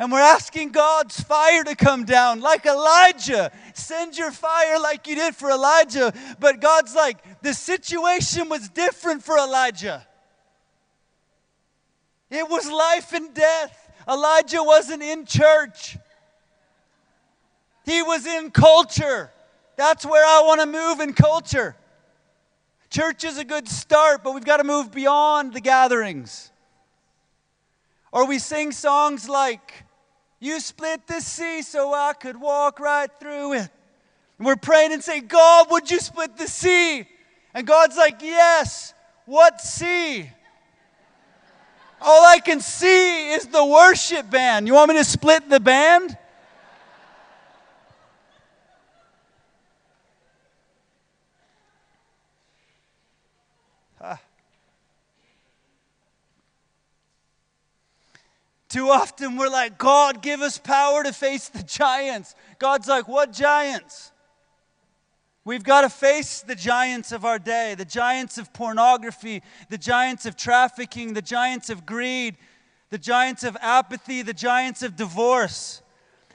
And 0.00 0.10
we're 0.10 0.18
asking 0.18 0.70
God's 0.70 1.20
fire 1.20 1.62
to 1.62 1.76
come 1.76 2.06
down 2.06 2.40
like 2.40 2.64
Elijah. 2.64 3.52
Send 3.74 4.16
your 4.16 4.30
fire 4.30 4.78
like 4.80 5.06
you 5.06 5.14
did 5.14 5.36
for 5.36 5.50
Elijah. 5.50 6.14
But 6.38 6.58
God's 6.62 6.94
like, 6.94 7.42
the 7.42 7.52
situation 7.52 8.48
was 8.48 8.70
different 8.70 9.22
for 9.22 9.36
Elijah. 9.36 10.06
It 12.30 12.48
was 12.48 12.70
life 12.70 13.12
and 13.12 13.34
death. 13.34 13.92
Elijah 14.08 14.62
wasn't 14.62 15.02
in 15.02 15.26
church, 15.26 15.98
he 17.84 18.00
was 18.02 18.24
in 18.24 18.50
culture. 18.50 19.30
That's 19.76 20.06
where 20.06 20.24
I 20.24 20.42
want 20.46 20.62
to 20.62 20.66
move 20.66 21.00
in 21.00 21.12
culture. 21.12 21.76
Church 22.88 23.22
is 23.24 23.36
a 23.36 23.44
good 23.44 23.68
start, 23.68 24.24
but 24.24 24.32
we've 24.32 24.46
got 24.46 24.58
to 24.58 24.64
move 24.64 24.92
beyond 24.92 25.52
the 25.52 25.60
gatherings. 25.60 26.50
Or 28.12 28.26
we 28.26 28.38
sing 28.38 28.72
songs 28.72 29.28
like, 29.28 29.84
You 30.40 30.58
split 30.58 31.06
the 31.06 31.20
sea 31.20 31.60
so 31.60 31.92
I 31.92 32.14
could 32.14 32.40
walk 32.40 32.80
right 32.80 33.10
through 33.20 33.52
it. 33.52 33.68
And 34.38 34.46
we're 34.46 34.56
praying 34.56 34.92
and 34.92 35.04
saying, 35.04 35.26
God, 35.26 35.66
would 35.70 35.90
you 35.90 36.00
split 36.00 36.36
the 36.36 36.48
sea? 36.48 37.06
And 37.52 37.66
God's 37.66 37.96
like, 37.96 38.22
Yes. 38.22 38.94
What 39.26 39.60
sea? 39.60 40.28
All 42.00 42.24
I 42.24 42.40
can 42.40 42.60
see 42.60 43.32
is 43.32 43.46
the 43.46 43.64
worship 43.64 44.30
band. 44.30 44.66
You 44.66 44.74
want 44.74 44.88
me 44.88 44.96
to 44.96 45.04
split 45.04 45.48
the 45.48 45.60
band? 45.60 46.16
Too 58.70 58.88
often 58.88 59.36
we're 59.36 59.48
like, 59.48 59.78
God, 59.78 60.22
give 60.22 60.40
us 60.40 60.56
power 60.56 61.02
to 61.02 61.12
face 61.12 61.48
the 61.48 61.64
giants. 61.64 62.36
God's 62.60 62.86
like, 62.86 63.08
what 63.08 63.32
giants? 63.32 64.12
We've 65.44 65.64
got 65.64 65.80
to 65.80 65.88
face 65.88 66.42
the 66.42 66.54
giants 66.54 67.10
of 67.10 67.24
our 67.24 67.40
day 67.40 67.74
the 67.74 67.84
giants 67.84 68.38
of 68.38 68.52
pornography, 68.52 69.42
the 69.70 69.78
giants 69.78 70.24
of 70.24 70.36
trafficking, 70.36 71.14
the 71.14 71.22
giants 71.22 71.68
of 71.68 71.84
greed, 71.84 72.36
the 72.90 72.98
giants 72.98 73.42
of 73.42 73.56
apathy, 73.60 74.22
the 74.22 74.32
giants 74.32 74.84
of 74.84 74.94
divorce. 74.94 75.82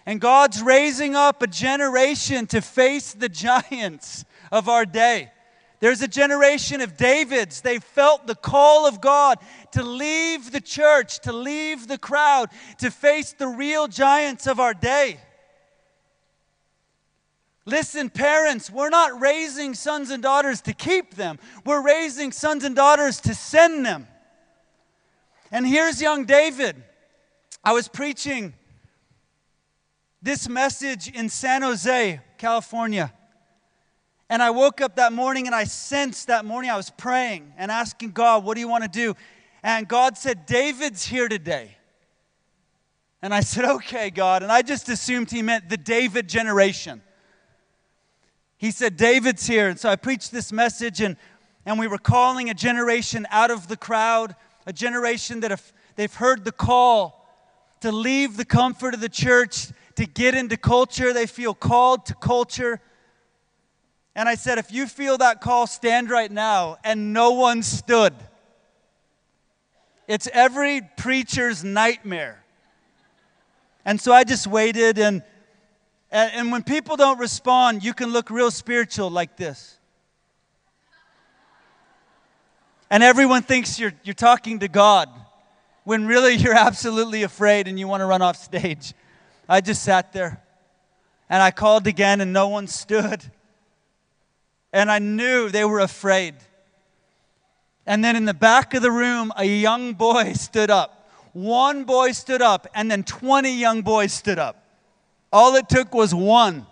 And 0.05 0.19
God's 0.19 0.61
raising 0.61 1.15
up 1.15 1.41
a 1.41 1.47
generation 1.47 2.47
to 2.47 2.59
face 2.59 3.13
the 3.13 3.29
giants 3.29 4.25
of 4.51 4.67
our 4.67 4.85
day. 4.85 5.31
There's 5.85 6.01
a 6.01 6.07
generation 6.07 6.81
of 6.81 6.97
Davids. 6.97 7.61
They 7.61 7.77
felt 7.77 8.25
the 8.25 8.33
call 8.33 8.87
of 8.87 9.01
God 9.01 9.37
to 9.73 9.83
leave 9.83 10.51
the 10.51 10.59
church, 10.59 11.19
to 11.19 11.31
leave 11.31 11.87
the 11.87 11.99
crowd, 11.99 12.49
to 12.79 12.89
face 12.89 13.33
the 13.33 13.49
real 13.49 13.87
giants 13.87 14.47
of 14.47 14.59
our 14.59 14.73
day. 14.73 15.19
Listen, 17.65 18.09
parents, 18.09 18.71
we're 18.71 18.89
not 18.89 19.21
raising 19.21 19.75
sons 19.75 20.09
and 20.09 20.23
daughters 20.23 20.59
to 20.61 20.73
keep 20.73 21.13
them, 21.13 21.37
we're 21.65 21.83
raising 21.85 22.31
sons 22.31 22.63
and 22.63 22.75
daughters 22.75 23.21
to 23.21 23.35
send 23.35 23.85
them. 23.85 24.07
And 25.51 25.67
here's 25.67 26.01
young 26.01 26.25
David. 26.25 26.83
I 27.63 27.73
was 27.73 27.87
preaching 27.87 28.55
this 30.19 30.49
message 30.49 31.09
in 31.11 31.29
San 31.29 31.61
Jose, 31.61 32.21
California. 32.39 33.13
And 34.29 34.41
I 34.41 34.49
woke 34.49 34.81
up 34.81 34.95
that 34.95 35.13
morning 35.13 35.45
and 35.45 35.55
I 35.55 35.65
sensed 35.65 36.27
that 36.27 36.45
morning 36.45 36.71
I 36.71 36.77
was 36.77 36.89
praying 36.89 37.53
and 37.57 37.69
asking 37.69 38.11
God, 38.11 38.43
What 38.43 38.55
do 38.55 38.59
you 38.59 38.67
want 38.67 38.83
to 38.83 38.89
do? 38.89 39.15
And 39.61 39.87
God 39.87 40.17
said, 40.17 40.45
David's 40.45 41.05
here 41.05 41.27
today. 41.27 41.77
And 43.21 43.33
I 43.33 43.41
said, 43.41 43.65
Okay, 43.65 44.09
God. 44.09 44.43
And 44.43 44.51
I 44.51 44.61
just 44.61 44.89
assumed 44.89 45.31
he 45.31 45.41
meant 45.41 45.69
the 45.69 45.77
David 45.77 46.27
generation. 46.27 47.01
He 48.57 48.71
said, 48.71 48.97
David's 48.97 49.45
here. 49.45 49.69
And 49.69 49.79
so 49.79 49.89
I 49.89 49.95
preached 49.95 50.31
this 50.31 50.51
message, 50.51 51.01
and, 51.01 51.17
and 51.65 51.77
we 51.77 51.87
were 51.87 51.97
calling 51.97 52.49
a 52.49 52.53
generation 52.53 53.27
out 53.29 53.51
of 53.51 53.67
the 53.67 53.77
crowd, 53.77 54.35
a 54.65 54.73
generation 54.73 55.41
that 55.41 55.51
have, 55.51 55.73
they've 55.95 56.13
heard 56.13 56.45
the 56.45 56.51
call 56.51 57.27
to 57.81 57.91
leave 57.91 58.37
the 58.37 58.45
comfort 58.45 58.93
of 58.93 59.01
the 59.01 59.09
church, 59.09 59.67
to 59.95 60.05
get 60.05 60.33
into 60.33 60.57
culture. 60.57 61.13
They 61.13 61.27
feel 61.27 61.53
called 61.53 62.05
to 62.07 62.15
culture. 62.15 62.81
And 64.15 64.29
I 64.29 64.35
said, 64.35 64.57
if 64.57 64.71
you 64.71 64.87
feel 64.87 65.17
that 65.17 65.41
call, 65.41 65.67
stand 65.67 66.09
right 66.09 66.31
now. 66.31 66.77
And 66.85 67.11
no 67.11 67.31
one 67.31 67.61
stood. 67.61 68.13
It's 70.07 70.27
every 70.31 70.81
preacher's 70.95 71.63
nightmare. 71.63 72.43
And 73.83 73.99
so 73.99 74.13
I 74.13 74.23
just 74.23 74.47
waited, 74.47 74.97
and, 74.97 75.21
and 76.09 76.51
when 76.51 76.63
people 76.63 76.95
don't 76.95 77.19
respond, 77.19 77.83
you 77.83 77.93
can 77.93 78.11
look 78.11 78.31
real 78.31 78.49
spiritual 78.49 79.09
like 79.09 79.35
this. 79.35 79.77
And 82.89 83.03
everyone 83.03 83.43
thinks 83.43 83.79
you're, 83.79 83.93
you're 84.03 84.13
talking 84.13 84.59
to 84.59 84.67
God 84.67 85.09
when 85.83 86.07
really 86.07 86.33
you're 86.35 86.55
absolutely 86.55 87.23
afraid 87.23 87.67
and 87.67 87.77
you 87.77 87.87
want 87.87 88.01
to 88.01 88.05
run 88.05 88.21
off 88.21 88.37
stage. 88.37 88.93
I 89.49 89.61
just 89.61 89.83
sat 89.83 90.13
there 90.13 90.41
and 91.29 91.41
I 91.43 91.51
called 91.51 91.87
again, 91.87 92.21
and 92.21 92.31
no 92.31 92.47
one 92.47 92.67
stood 92.67 93.23
and 94.75 94.91
I 94.91 94.99
knew 94.99 95.49
they 95.49 95.63
were 95.63 95.79
afraid. 95.79 96.35
And 97.85 98.03
then 98.03 98.17
in 98.17 98.25
the 98.25 98.33
back 98.33 98.73
of 98.73 98.81
the 98.81 98.91
room, 98.91 99.31
a 99.37 99.45
young 99.45 99.93
boy 99.93 100.33
stood 100.33 100.69
up. 100.69 101.09
One 101.31 101.85
boy 101.85 102.11
stood 102.11 102.41
up, 102.41 102.67
and 102.75 102.91
then 102.91 103.03
20 103.03 103.57
young 103.57 103.83
boys 103.83 104.11
stood 104.11 104.37
up. 104.37 104.65
All 105.31 105.55
it 105.55 105.69
took 105.69 105.93
was 105.93 106.13
one 106.13 106.65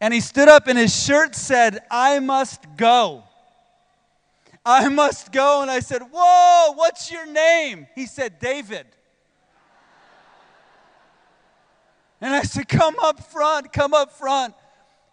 And 0.00 0.12
he 0.12 0.20
stood 0.20 0.48
up 0.48 0.66
and 0.68 0.78
his 0.78 0.94
shirt 0.94 1.34
said, 1.34 1.80
I 1.90 2.18
must 2.18 2.60
go. 2.76 3.24
I 4.64 4.88
must 4.90 5.32
go. 5.32 5.62
And 5.62 5.70
I 5.70 5.80
said, 5.80 6.02
Whoa, 6.02 6.72
what's 6.74 7.10
your 7.10 7.24
name? 7.26 7.86
He 7.94 8.04
said, 8.04 8.38
David. 8.38 8.86
And 12.20 12.34
I 12.34 12.42
said, 12.42 12.68
Come 12.68 12.96
up 13.02 13.30
front, 13.30 13.72
come 13.72 13.94
up 13.94 14.12
front. 14.12 14.54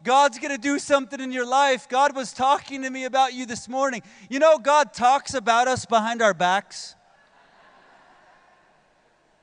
God's 0.04 0.38
going 0.38 0.52
to 0.52 0.62
do 0.62 0.80
something 0.80 1.20
in 1.20 1.32
your 1.32 1.46
life. 1.46 1.88
God 1.88 2.16
was 2.16 2.34
talking 2.34 2.82
to 2.82 2.90
me 2.90 3.06
about 3.06 3.34
you 3.34 3.46
this 3.46 3.70
morning. 3.70 4.02
You 4.30 4.40
know, 4.40 4.58
God 4.58 4.94
talks 4.94 5.34
about 5.34 5.68
us 5.68 5.86
behind 5.86 6.22
our 6.22 6.34
backs. 6.34 6.96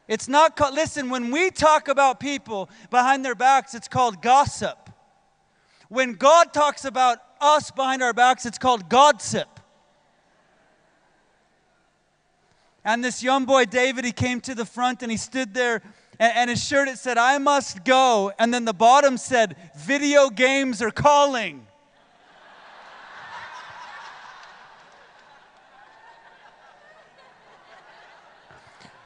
It's 0.07 0.29
not 0.29 0.57
called, 0.57 0.75
listen, 0.75 1.09
when 1.09 1.31
we 1.31 1.51
talk 1.51 1.89
about 1.89 2.21
people 2.21 2.69
behind 2.91 3.25
their 3.25 3.37
backs, 3.37 3.75
it's 3.75 3.89
called 3.89 4.21
gossip. 4.21 4.91
When 5.89 6.15
God 6.15 6.53
talks 6.53 6.85
about 6.85 7.19
us 7.41 7.71
behind 7.71 8.03
our 8.03 8.13
backs, 8.13 8.45
it's 8.45 8.59
called 8.59 8.89
gossip. 8.89 9.61
And 12.85 13.05
this 13.05 13.23
young 13.23 13.45
boy, 13.45 13.67
David, 13.67 14.05
he 14.05 14.13
came 14.13 14.41
to 14.43 14.55
the 14.55 14.65
front 14.65 15.03
and 15.03 15.11
he 15.11 15.17
stood 15.17 15.55
there, 15.55 15.83
and, 16.21 16.37
and 16.37 16.51
his 16.51 16.63
shirt 16.63 16.87
it 16.87 16.99
said, 16.99 17.19
I 17.19 17.39
must 17.39 17.83
go. 17.83 18.31
And 18.39 18.55
then 18.55 18.67
the 18.67 18.75
bottom 18.75 19.17
said, 19.17 19.57
Video 19.75 20.29
games 20.29 20.81
are 20.83 20.93
calling. 20.93 21.67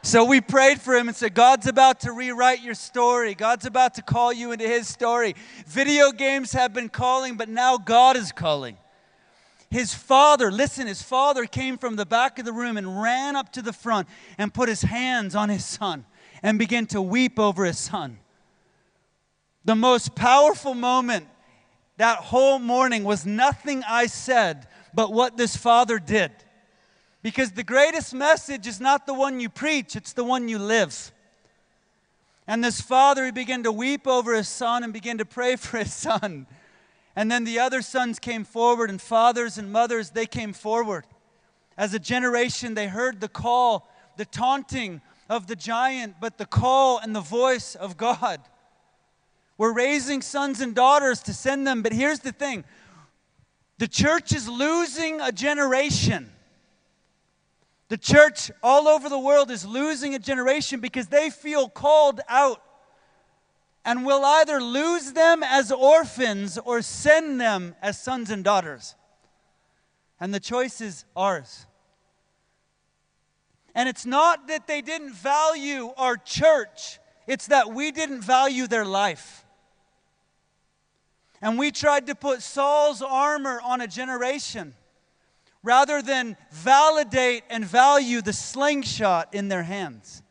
So 0.03 0.27
we 0.27 0.43
prayed 0.43 0.83
for 0.83 0.95
him 0.95 1.09
and 1.09 1.17
said, 1.17 1.33
God's 1.33 1.67
about 1.67 2.01
to 2.01 2.13
rewrite 2.13 2.61
your 2.61 2.75
story. 2.75 3.35
God's 3.35 3.65
about 3.65 3.95
to 3.95 4.03
call 4.03 4.35
you 4.35 4.53
into 4.53 4.69
his 4.69 4.87
story. 4.87 5.35
Video 5.67 6.13
games 6.13 6.53
have 6.53 6.75
been 6.75 6.91
calling, 6.91 7.37
but 7.39 7.49
now 7.49 7.79
God 7.79 8.19
is 8.19 8.31
calling. 8.31 8.77
His 9.71 9.95
father, 9.95 10.53
listen, 10.53 10.87
his 10.87 11.03
father 11.03 11.47
came 11.47 11.79
from 11.79 11.97
the 11.97 12.05
back 12.05 12.39
of 12.39 12.45
the 12.45 12.53
room 12.53 12.77
and 12.77 13.01
ran 13.01 13.35
up 13.35 13.51
to 13.53 13.63
the 13.63 13.73
front 13.73 14.07
and 14.37 14.53
put 14.53 14.69
his 14.69 14.83
hands 14.83 15.35
on 15.35 15.49
his 15.49 15.65
son 15.65 16.05
and 16.45 16.59
began 16.59 16.85
to 16.85 17.01
weep 17.01 17.39
over 17.39 17.65
his 17.65 17.79
son. 17.79 18.19
The 19.65 19.75
most 19.75 20.15
powerful 20.15 20.75
moment 20.75 21.27
that 21.97 22.19
whole 22.19 22.59
morning 22.59 23.03
was 23.03 23.25
nothing 23.25 23.83
I 23.89 24.07
said, 24.07 24.69
but 24.93 25.11
what 25.11 25.39
this 25.39 25.57
father 25.57 25.99
did. 25.99 26.31
Because 27.23 27.53
the 27.53 27.63
greatest 27.63 28.13
message 28.13 28.67
is 28.67 28.79
not 28.79 29.07
the 29.07 29.15
one 29.15 29.41
you 29.41 29.49
preach, 29.49 29.97
it's 29.97 30.13
the 30.13 30.23
one 30.23 30.47
you 30.47 30.59
live. 30.59 31.13
And 32.47 32.63
this 32.63 32.79
father, 32.79 33.25
he 33.25 33.33
began 33.33 33.63
to 33.63 33.73
weep 33.73 34.07
over 34.07 34.35
his 34.35 34.49
son 34.49 34.85
and 34.85 34.93
began 34.93 35.17
to 35.19 35.25
pray 35.25 35.57
for 35.57 35.79
his 35.79 35.95
son. 35.95 36.47
And 37.17 37.33
then 37.33 37.45
the 37.45 37.59
other 37.59 37.81
sons 37.81 38.19
came 38.19 38.45
forward, 38.45 38.91
and 38.91 39.01
fathers 39.01 39.57
and 39.57 39.73
mothers, 39.73 40.11
they 40.11 40.27
came 40.27 40.53
forward. 40.53 41.07
As 41.79 41.95
a 41.95 41.99
generation, 41.99 42.75
they 42.75 42.89
heard 42.89 43.23
the 43.23 43.29
call, 43.29 43.89
the 44.19 44.27
taunting 44.27 45.01
of 45.29 45.47
the 45.47 45.57
giant, 45.57 46.17
but 46.21 46.39
the 46.39 46.47
call 46.47 46.99
and 46.99 47.15
the 47.15 47.21
voice 47.21 47.75
of 47.75 47.97
God. 47.97 48.41
We're 49.57 49.73
raising 49.73 50.23
sons 50.23 50.61
and 50.61 50.75
daughters 50.75 51.23
to 51.25 51.35
send 51.35 51.67
them, 51.67 51.83
but 51.83 51.93
here's 51.93 52.21
the 52.21 52.33
thing 52.33 52.65
the 53.79 53.89
church 53.89 54.33
is 54.33 54.49
losing 54.49 55.21
a 55.21 55.33
generation. 55.33 56.31
The 57.89 57.99
church 57.99 58.51
all 58.63 58.89
over 58.89 59.09
the 59.09 59.19
world 59.19 59.51
is 59.51 59.67
losing 59.67 60.15
a 60.15 60.19
generation 60.19 60.81
because 60.81 61.09
they 61.09 61.31
feel 61.31 61.69
called 61.69 62.21
out 62.29 62.63
and 63.85 64.07
will 64.07 64.25
either 64.25 64.61
lose 64.61 65.13
them 65.13 65.43
as 65.43 65.71
orphans 65.71 66.59
or 66.59 66.81
send 66.81 67.41
them 67.41 67.75
as 67.83 68.01
sons 68.01 68.31
and 68.31 68.43
daughters. 68.43 68.95
And 70.19 70.33
the 70.33 70.41
choice 70.41 70.81
is 70.81 71.05
ours. 71.15 71.67
And 73.75 73.89
it's 73.89 74.07
not 74.07 74.49
that 74.49 74.67
they 74.67 74.81
didn't 74.81 75.15
value 75.15 75.93
our 75.97 76.17
church, 76.17 77.01
it's 77.27 77.49
that 77.49 77.73
we 77.73 77.91
didn't 77.91 78.21
value 78.21 78.67
their 78.67 78.85
life. 78.85 79.45
And 81.43 81.59
we 81.59 81.71
tried 81.71 82.07
to 82.07 82.15
put 82.15 82.41
Saul's 82.43 83.03
armor 83.03 83.61
on 83.63 83.81
a 83.81 83.87
generation 83.87 84.75
rather 85.63 86.01
than 86.03 86.37
validate 86.53 87.43
and 87.51 87.65
value 87.65 88.23
the 88.23 88.33
slingshot 88.33 89.35
in 89.35 89.49
their 89.49 89.63
hands. 89.63 90.23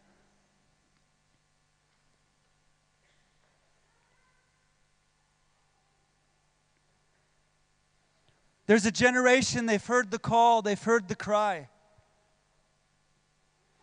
There's 8.65 8.85
a 8.85 8.91
generation, 8.91 9.65
they've 9.65 9.85
heard 9.85 10.09
the 10.09 10.19
call, 10.19 10.61
they've 10.61 10.81
heard 10.81 11.07
the 11.09 11.15
cry. 11.15 11.67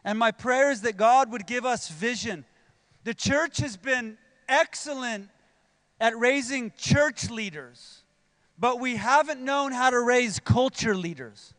And 0.05 0.19
my 0.19 0.31
prayer 0.31 0.71
is 0.71 0.83
that 0.83 0.97
God 0.97 1.31
would 1.33 1.47
give 1.47 1.65
us 1.65 1.89
vision. 1.89 2.45
The 3.05 3.15
church 3.15 3.59
has 3.59 3.77
been 3.77 4.19
excellent 4.49 5.29
at 6.01 6.17
raising 6.19 6.73
church 6.77 7.31
leaders 7.31 8.01
but 8.61 8.79
we 8.79 8.97
haven't 8.97 9.41
known 9.41 9.73
how 9.73 9.89
to 9.89 9.99
raise 9.99 10.39
culture 10.39 10.95
leaders. 10.95 11.55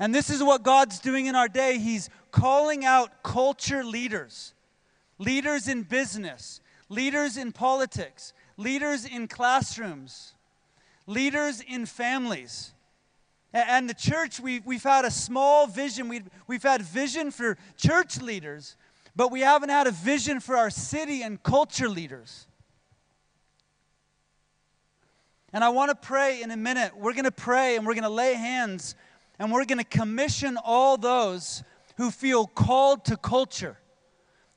And 0.00 0.12
this 0.12 0.28
is 0.28 0.42
what 0.42 0.64
God's 0.64 0.98
doing 0.98 1.26
in 1.26 1.36
our 1.36 1.48
day. 1.48 1.78
He's 1.78 2.10
calling 2.32 2.84
out 2.84 3.22
culture 3.22 3.84
leaders, 3.84 4.52
leaders 5.18 5.68
in 5.68 5.84
business, 5.84 6.60
leaders 6.88 7.36
in 7.36 7.52
politics, 7.52 8.34
leaders 8.56 9.06
in 9.06 9.28
classrooms, 9.28 10.34
leaders 11.06 11.60
in 11.60 11.86
families. 11.86 12.74
And 13.56 13.88
the 13.88 13.94
church, 13.94 14.38
we've, 14.38 14.66
we've 14.66 14.82
had 14.82 15.06
a 15.06 15.10
small 15.10 15.66
vision. 15.66 16.10
We've, 16.10 16.28
we've 16.46 16.62
had 16.62 16.82
vision 16.82 17.30
for 17.30 17.56
church 17.78 18.20
leaders, 18.20 18.76
but 19.14 19.32
we 19.32 19.40
haven't 19.40 19.70
had 19.70 19.86
a 19.86 19.92
vision 19.92 20.40
for 20.40 20.58
our 20.58 20.68
city 20.68 21.22
and 21.22 21.42
culture 21.42 21.88
leaders. 21.88 22.46
And 25.54 25.64
I 25.64 25.70
want 25.70 25.88
to 25.88 25.94
pray 25.94 26.42
in 26.42 26.50
a 26.50 26.56
minute. 26.56 26.92
We're 26.98 27.14
going 27.14 27.24
to 27.24 27.30
pray 27.30 27.76
and 27.76 27.86
we're 27.86 27.94
going 27.94 28.04
to 28.04 28.10
lay 28.10 28.34
hands 28.34 28.94
and 29.38 29.50
we're 29.50 29.64
going 29.64 29.78
to 29.78 29.84
commission 29.84 30.58
all 30.62 30.98
those 30.98 31.62
who 31.96 32.10
feel 32.10 32.46
called 32.46 33.06
to 33.06 33.16
culture. 33.16 33.78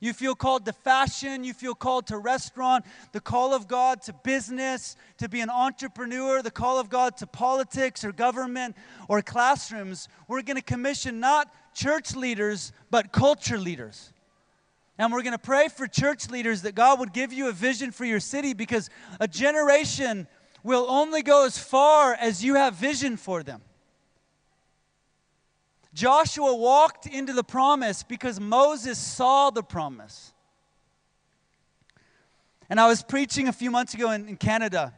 You 0.00 0.14
feel 0.14 0.34
called 0.34 0.64
to 0.64 0.72
fashion, 0.72 1.44
you 1.44 1.52
feel 1.52 1.74
called 1.74 2.06
to 2.06 2.16
restaurant, 2.16 2.86
the 3.12 3.20
call 3.20 3.52
of 3.52 3.68
God 3.68 4.00
to 4.02 4.14
business, 4.14 4.96
to 5.18 5.28
be 5.28 5.40
an 5.40 5.50
entrepreneur, 5.50 6.40
the 6.40 6.50
call 6.50 6.80
of 6.80 6.88
God 6.88 7.18
to 7.18 7.26
politics 7.26 8.02
or 8.02 8.10
government 8.10 8.76
or 9.08 9.20
classrooms. 9.20 10.08
We're 10.26 10.40
going 10.40 10.56
to 10.56 10.62
commission 10.62 11.20
not 11.20 11.52
church 11.74 12.16
leaders, 12.16 12.72
but 12.90 13.12
culture 13.12 13.58
leaders. 13.58 14.12
And 14.96 15.12
we're 15.12 15.22
going 15.22 15.32
to 15.32 15.38
pray 15.38 15.68
for 15.68 15.86
church 15.86 16.30
leaders 16.30 16.62
that 16.62 16.74
God 16.74 16.98
would 16.98 17.12
give 17.12 17.32
you 17.32 17.48
a 17.48 17.52
vision 17.52 17.90
for 17.90 18.06
your 18.06 18.20
city 18.20 18.54
because 18.54 18.88
a 19.18 19.28
generation 19.28 20.26
will 20.62 20.86
only 20.88 21.22
go 21.22 21.44
as 21.44 21.58
far 21.58 22.14
as 22.14 22.42
you 22.42 22.54
have 22.54 22.74
vision 22.74 23.18
for 23.18 23.42
them. 23.42 23.60
Joshua 25.92 26.54
walked 26.54 27.06
into 27.06 27.32
the 27.32 27.42
promise 27.42 28.02
because 28.02 28.38
Moses 28.38 28.98
saw 28.98 29.50
the 29.50 29.62
promise. 29.62 30.32
And 32.68 32.78
I 32.78 32.86
was 32.86 33.02
preaching 33.02 33.48
a 33.48 33.52
few 33.52 33.70
months 33.70 33.94
ago 33.94 34.12
in, 34.12 34.28
in, 34.28 34.36
Canada. 34.36 34.94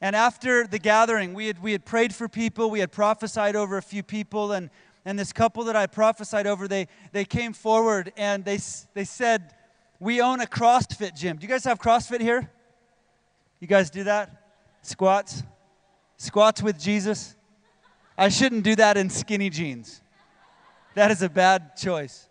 And 0.00 0.16
after 0.16 0.66
the 0.66 0.80
gathering, 0.80 1.34
we 1.34 1.46
had, 1.46 1.62
we 1.62 1.70
had 1.70 1.84
prayed 1.84 2.12
for 2.12 2.28
people, 2.28 2.68
we 2.68 2.80
had 2.80 2.90
prophesied 2.90 3.54
over 3.54 3.76
a 3.78 3.82
few 3.82 4.02
people, 4.02 4.50
and, 4.50 4.68
and 5.04 5.16
this 5.16 5.32
couple 5.32 5.62
that 5.64 5.76
I 5.76 5.86
prophesied 5.86 6.48
over, 6.48 6.66
they, 6.66 6.88
they 7.12 7.24
came 7.24 7.52
forward 7.52 8.12
and 8.16 8.44
they, 8.44 8.58
they 8.94 9.04
said, 9.04 9.54
We 10.00 10.20
own 10.20 10.40
a 10.40 10.46
CrossFit 10.46 11.14
gym. 11.14 11.36
Do 11.36 11.42
you 11.42 11.48
guys 11.48 11.62
have 11.64 11.78
CrossFit 11.78 12.20
here? 12.20 12.50
You 13.60 13.68
guys 13.68 13.88
do 13.88 14.04
that? 14.04 14.42
Squats? 14.82 15.44
Squats 16.16 16.60
with 16.60 16.78
Jesus? 16.78 17.35
I 18.18 18.28
shouldn't 18.28 18.64
do 18.64 18.74
that 18.76 18.96
in 18.96 19.10
skinny 19.10 19.50
jeans. 19.50 20.00
That 20.94 21.10
is 21.10 21.22
a 21.22 21.28
bad 21.28 21.76
choice. 21.76 22.28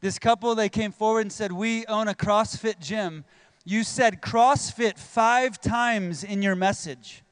This 0.00 0.18
couple, 0.18 0.54
they 0.54 0.68
came 0.68 0.92
forward 0.92 1.22
and 1.22 1.32
said, 1.32 1.50
We 1.50 1.86
own 1.86 2.08
a 2.08 2.14
CrossFit 2.14 2.78
gym. 2.78 3.24
You 3.64 3.82
said 3.82 4.20
CrossFit 4.20 4.98
five 4.98 5.58
times 5.58 6.22
in 6.22 6.42
your 6.42 6.54
message. 6.54 7.22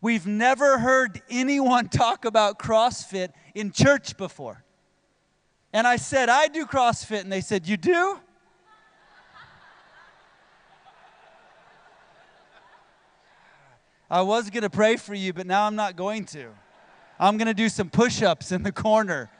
We've 0.00 0.26
never 0.26 0.78
heard 0.78 1.20
anyone 1.28 1.88
talk 1.90 2.24
about 2.24 2.58
CrossFit 2.58 3.28
in 3.54 3.70
church 3.70 4.16
before. 4.16 4.64
And 5.74 5.86
I 5.86 5.96
said, 5.96 6.30
I 6.30 6.48
do 6.48 6.64
CrossFit. 6.64 7.20
And 7.20 7.30
they 7.30 7.42
said, 7.42 7.68
You 7.68 7.76
do? 7.76 8.18
I 14.12 14.20
was 14.20 14.50
going 14.50 14.62
to 14.62 14.68
pray 14.68 14.96
for 14.96 15.14
you, 15.14 15.32
but 15.32 15.46
now 15.46 15.66
I'm 15.66 15.74
not 15.74 15.96
going 15.96 16.26
to. 16.26 16.50
I'm 17.18 17.38
going 17.38 17.46
to 17.48 17.54
do 17.54 17.70
some 17.70 17.88
push 17.88 18.20
ups 18.20 18.52
in 18.52 18.62
the 18.62 18.70
corner. 18.70 19.30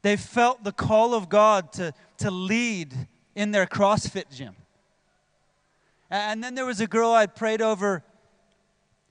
they 0.00 0.16
felt 0.16 0.64
the 0.64 0.72
call 0.72 1.12
of 1.12 1.28
God 1.28 1.74
to, 1.74 1.92
to 2.16 2.30
lead 2.30 2.94
in 3.34 3.50
their 3.50 3.66
CrossFit 3.66 4.34
gym. 4.34 4.56
And 6.08 6.42
then 6.42 6.54
there 6.54 6.64
was 6.64 6.80
a 6.80 6.86
girl 6.86 7.10
I'd 7.10 7.36
prayed 7.36 7.60
over 7.60 8.02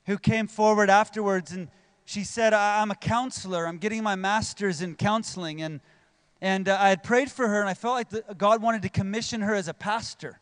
who 0.08 0.18
came 0.18 0.48
forward 0.48 0.90
afterwards 0.90 1.52
and 1.52 1.68
she 2.06 2.24
said, 2.24 2.56
I'm 2.56 2.90
a 2.90 2.96
counselor. 2.96 3.68
I'm 3.68 3.78
getting 3.78 4.02
my 4.02 4.16
master's 4.16 4.82
in 4.82 4.96
counseling. 4.96 5.62
And, 5.62 5.82
and 6.42 6.70
uh, 6.70 6.78
I 6.80 6.90
had 6.90 7.04
prayed 7.04 7.30
for 7.30 7.48
her 7.48 7.60
and 7.60 7.70
I 7.70 7.76
felt 7.76 7.94
like 7.94 8.10
the, 8.10 8.24
God 8.36 8.64
wanted 8.64 8.82
to 8.82 8.90
commission 8.90 9.42
her 9.42 9.54
as 9.54 9.68
a 9.68 9.76
pastor. 9.76 10.40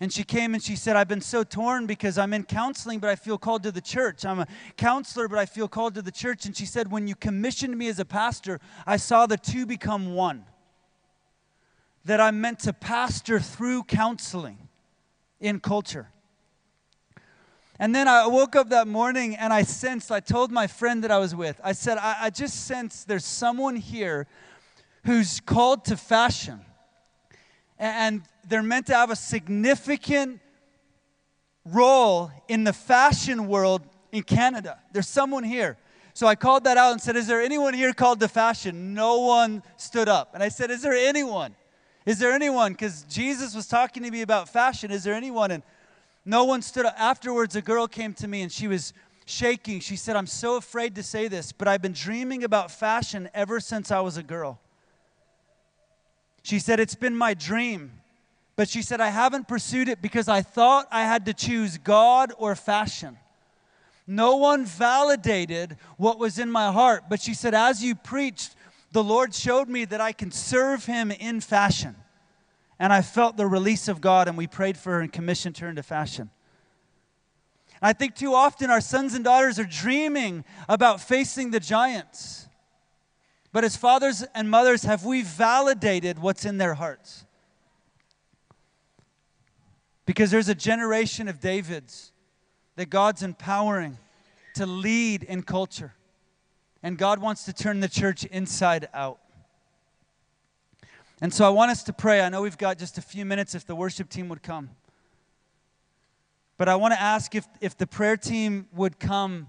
And 0.00 0.12
she 0.12 0.24
came 0.24 0.54
and 0.54 0.62
she 0.62 0.74
said, 0.74 0.96
I've 0.96 1.08
been 1.08 1.20
so 1.20 1.44
torn 1.44 1.86
because 1.86 2.18
I'm 2.18 2.32
in 2.32 2.44
counseling, 2.44 2.98
but 2.98 3.10
I 3.10 3.16
feel 3.16 3.38
called 3.38 3.62
to 3.62 3.70
the 3.70 3.80
church. 3.80 4.24
I'm 4.24 4.40
a 4.40 4.46
counselor, 4.76 5.28
but 5.28 5.38
I 5.38 5.46
feel 5.46 5.68
called 5.68 5.94
to 5.94 6.02
the 6.02 6.10
church. 6.10 6.46
And 6.46 6.56
she 6.56 6.66
said, 6.66 6.90
When 6.90 7.06
you 7.06 7.14
commissioned 7.14 7.78
me 7.78 7.88
as 7.88 8.00
a 8.00 8.04
pastor, 8.04 8.60
I 8.86 8.96
saw 8.96 9.26
the 9.26 9.36
two 9.36 9.66
become 9.66 10.14
one. 10.14 10.44
That 12.04 12.20
I'm 12.20 12.40
meant 12.40 12.58
to 12.60 12.72
pastor 12.72 13.38
through 13.38 13.84
counseling 13.84 14.68
in 15.40 15.60
culture. 15.60 16.08
And 17.78 17.94
then 17.94 18.08
I 18.08 18.26
woke 18.26 18.56
up 18.56 18.70
that 18.70 18.86
morning 18.86 19.36
and 19.36 19.52
I 19.52 19.62
sensed, 19.62 20.12
I 20.12 20.20
told 20.20 20.52
my 20.52 20.66
friend 20.66 21.02
that 21.04 21.10
I 21.10 21.18
was 21.18 21.34
with, 21.34 21.60
I 21.62 21.72
said, 21.72 21.98
I, 21.98 22.16
I 22.22 22.30
just 22.30 22.66
sense 22.66 23.04
there's 23.04 23.24
someone 23.24 23.76
here 23.76 24.26
who's 25.04 25.40
called 25.40 25.84
to 25.86 25.96
fashion. 25.96 26.60
And 27.78 28.22
they're 28.48 28.62
meant 28.62 28.86
to 28.86 28.94
have 28.94 29.10
a 29.10 29.16
significant 29.16 30.40
role 31.64 32.30
in 32.48 32.64
the 32.64 32.72
fashion 32.72 33.48
world 33.48 33.82
in 34.12 34.22
Canada. 34.22 34.78
There's 34.92 35.08
someone 35.08 35.44
here. 35.44 35.76
So 36.12 36.28
I 36.28 36.36
called 36.36 36.64
that 36.64 36.76
out 36.76 36.92
and 36.92 37.00
said, 37.00 37.16
Is 37.16 37.26
there 37.26 37.40
anyone 37.40 37.74
here 37.74 37.92
called 37.92 38.20
to 38.20 38.28
fashion? 38.28 38.94
No 38.94 39.20
one 39.20 39.62
stood 39.76 40.08
up. 40.08 40.34
And 40.34 40.42
I 40.42 40.48
said, 40.48 40.70
Is 40.70 40.82
there 40.82 40.92
anyone? 40.92 41.56
Is 42.06 42.18
there 42.18 42.32
anyone? 42.32 42.72
Because 42.72 43.02
Jesus 43.08 43.54
was 43.54 43.66
talking 43.66 44.02
to 44.04 44.10
me 44.10 44.22
about 44.22 44.48
fashion. 44.48 44.90
Is 44.90 45.02
there 45.02 45.14
anyone? 45.14 45.50
And 45.50 45.62
no 46.24 46.44
one 46.44 46.62
stood 46.62 46.86
up. 46.86 46.94
Afterwards, 46.98 47.56
a 47.56 47.62
girl 47.62 47.88
came 47.88 48.14
to 48.14 48.28
me 48.28 48.42
and 48.42 48.52
she 48.52 48.68
was 48.68 48.92
shaking. 49.26 49.80
She 49.80 49.96
said, 49.96 50.14
I'm 50.14 50.26
so 50.26 50.56
afraid 50.56 50.94
to 50.96 51.02
say 51.02 51.28
this, 51.28 51.50
but 51.50 51.66
I've 51.66 51.82
been 51.82 51.92
dreaming 51.92 52.44
about 52.44 52.70
fashion 52.70 53.28
ever 53.34 53.58
since 53.58 53.90
I 53.90 54.00
was 54.00 54.16
a 54.16 54.22
girl. 54.22 54.60
She 56.44 56.60
said, 56.60 56.78
It's 56.78 56.94
been 56.94 57.16
my 57.16 57.34
dream 57.34 57.90
but 58.56 58.68
she 58.68 58.82
said, 58.82 59.00
I 59.00 59.08
haven't 59.08 59.48
pursued 59.48 59.88
it 59.88 60.00
because 60.00 60.28
I 60.28 60.42
thought 60.42 60.86
I 60.90 61.02
had 61.02 61.26
to 61.26 61.34
choose 61.34 61.78
God 61.78 62.32
or 62.38 62.54
fashion. 62.54 63.18
No 64.06 64.36
one 64.36 64.64
validated 64.64 65.76
what 65.96 66.18
was 66.18 66.38
in 66.38 66.50
my 66.50 66.70
heart. 66.70 67.04
But 67.08 67.20
she 67.20 67.34
said, 67.34 67.54
as 67.54 67.82
you 67.82 67.94
preached, 67.94 68.54
the 68.92 69.02
Lord 69.02 69.34
showed 69.34 69.68
me 69.68 69.84
that 69.86 70.00
I 70.00 70.12
can 70.12 70.30
serve 70.30 70.84
Him 70.84 71.10
in 71.10 71.40
fashion. 71.40 71.96
And 72.78 72.92
I 72.92 73.02
felt 73.02 73.36
the 73.36 73.46
release 73.46 73.88
of 73.88 74.00
God, 74.00 74.28
and 74.28 74.36
we 74.36 74.46
prayed 74.46 74.76
for 74.76 74.92
her 74.92 75.00
and 75.00 75.12
commissioned 75.12 75.58
her 75.58 75.68
into 75.68 75.82
fashion. 75.82 76.30
I 77.82 77.92
think 77.92 78.14
too 78.14 78.34
often 78.34 78.70
our 78.70 78.80
sons 78.80 79.14
and 79.14 79.24
daughters 79.24 79.58
are 79.58 79.64
dreaming 79.64 80.44
about 80.68 81.00
facing 81.00 81.50
the 81.50 81.60
giants. 81.60 82.46
But 83.54 83.62
as 83.62 83.76
fathers 83.76 84.24
and 84.34 84.50
mothers, 84.50 84.82
have 84.82 85.04
we 85.04 85.22
validated 85.22 86.18
what's 86.18 86.44
in 86.44 86.58
their 86.58 86.74
hearts? 86.74 87.24
Because 90.06 90.32
there's 90.32 90.48
a 90.48 90.56
generation 90.56 91.28
of 91.28 91.38
Davids 91.38 92.10
that 92.74 92.90
God's 92.90 93.22
empowering 93.22 93.96
to 94.56 94.66
lead 94.66 95.22
in 95.22 95.44
culture. 95.44 95.94
And 96.82 96.98
God 96.98 97.20
wants 97.20 97.44
to 97.44 97.52
turn 97.52 97.78
the 97.78 97.86
church 97.86 98.24
inside 98.24 98.88
out. 98.92 99.20
And 101.20 101.32
so 101.32 101.46
I 101.46 101.50
want 101.50 101.70
us 101.70 101.84
to 101.84 101.92
pray. 101.92 102.22
I 102.22 102.30
know 102.30 102.42
we've 102.42 102.58
got 102.58 102.76
just 102.76 102.98
a 102.98 103.02
few 103.02 103.24
minutes 103.24 103.54
if 103.54 103.64
the 103.64 103.76
worship 103.76 104.08
team 104.08 104.28
would 104.30 104.42
come. 104.42 104.70
But 106.58 106.68
I 106.68 106.74
want 106.74 106.92
to 106.92 107.00
ask 107.00 107.36
if, 107.36 107.46
if 107.60 107.78
the 107.78 107.86
prayer 107.86 108.16
team 108.16 108.66
would 108.74 108.98
come 108.98 109.46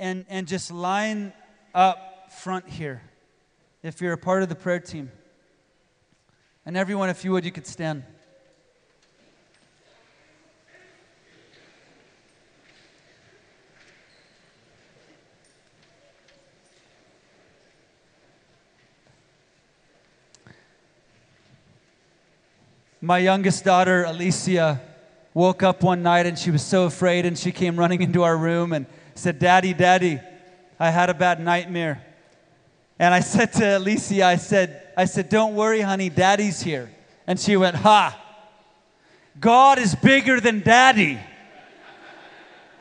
and, 0.00 0.26
and 0.28 0.48
just 0.48 0.72
line 0.72 1.32
front 2.32 2.68
here, 2.68 3.02
if 3.82 4.00
you're 4.00 4.12
a 4.12 4.18
part 4.18 4.42
of 4.42 4.48
the 4.48 4.54
prayer 4.54 4.80
team. 4.80 5.10
And 6.64 6.76
everyone, 6.76 7.08
if 7.08 7.24
you 7.24 7.32
would, 7.32 7.44
you 7.44 7.52
could 7.52 7.66
stand. 7.66 8.02
My 23.00 23.18
youngest 23.18 23.64
daughter, 23.64 24.02
Alicia, 24.02 24.80
woke 25.32 25.62
up 25.62 25.82
one 25.82 26.02
night 26.02 26.26
and 26.26 26.36
she 26.36 26.50
was 26.50 26.62
so 26.62 26.86
afraid 26.86 27.24
and 27.24 27.38
she 27.38 27.52
came 27.52 27.78
running 27.78 28.02
into 28.02 28.24
our 28.24 28.36
room 28.36 28.72
and 28.72 28.86
said, 29.14 29.38
Daddy, 29.38 29.74
Daddy, 29.74 30.18
I 30.80 30.90
had 30.90 31.08
a 31.10 31.14
bad 31.14 31.38
nightmare. 31.38 32.02
And 32.98 33.12
I 33.12 33.20
said 33.20 33.52
to 33.54 33.78
Alicia, 33.78 34.24
I 34.24 34.36
said, 34.36 34.82
I 34.96 35.04
said, 35.04 35.28
Don't 35.28 35.54
worry, 35.54 35.80
honey, 35.80 36.08
Daddy's 36.08 36.62
here. 36.62 36.90
And 37.26 37.38
she 37.38 37.56
went, 37.56 37.76
Ha, 37.76 38.18
God 39.38 39.78
is 39.78 39.94
bigger 39.94 40.40
than 40.40 40.60
Daddy 40.60 41.18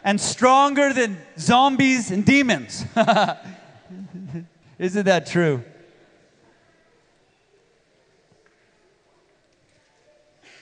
and 0.05 0.21
stronger 0.21 0.93
than 0.93 1.17
zombies 1.37 2.11
and 2.11 2.23
demons. 2.23 2.85
Isn't 4.79 5.05
that 5.05 5.25
true? 5.25 5.63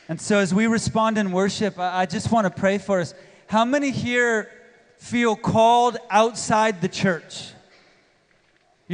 And 0.07 0.19
so, 0.19 0.37
as 0.39 0.53
we 0.53 0.67
respond 0.67 1.17
in 1.17 1.31
worship, 1.31 1.77
I 1.77 2.05
just 2.05 2.31
want 2.31 2.45
to 2.45 2.49
pray 2.51 2.77
for 2.77 2.99
us. 2.99 3.13
How 3.47 3.65
many 3.65 3.91
here 3.91 4.49
feel 4.97 5.35
called 5.35 5.97
outside 6.09 6.81
the 6.81 6.87
church? 6.89 7.52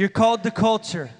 You're 0.00 0.08
called 0.08 0.44
to 0.44 0.50
culture. 0.50 1.10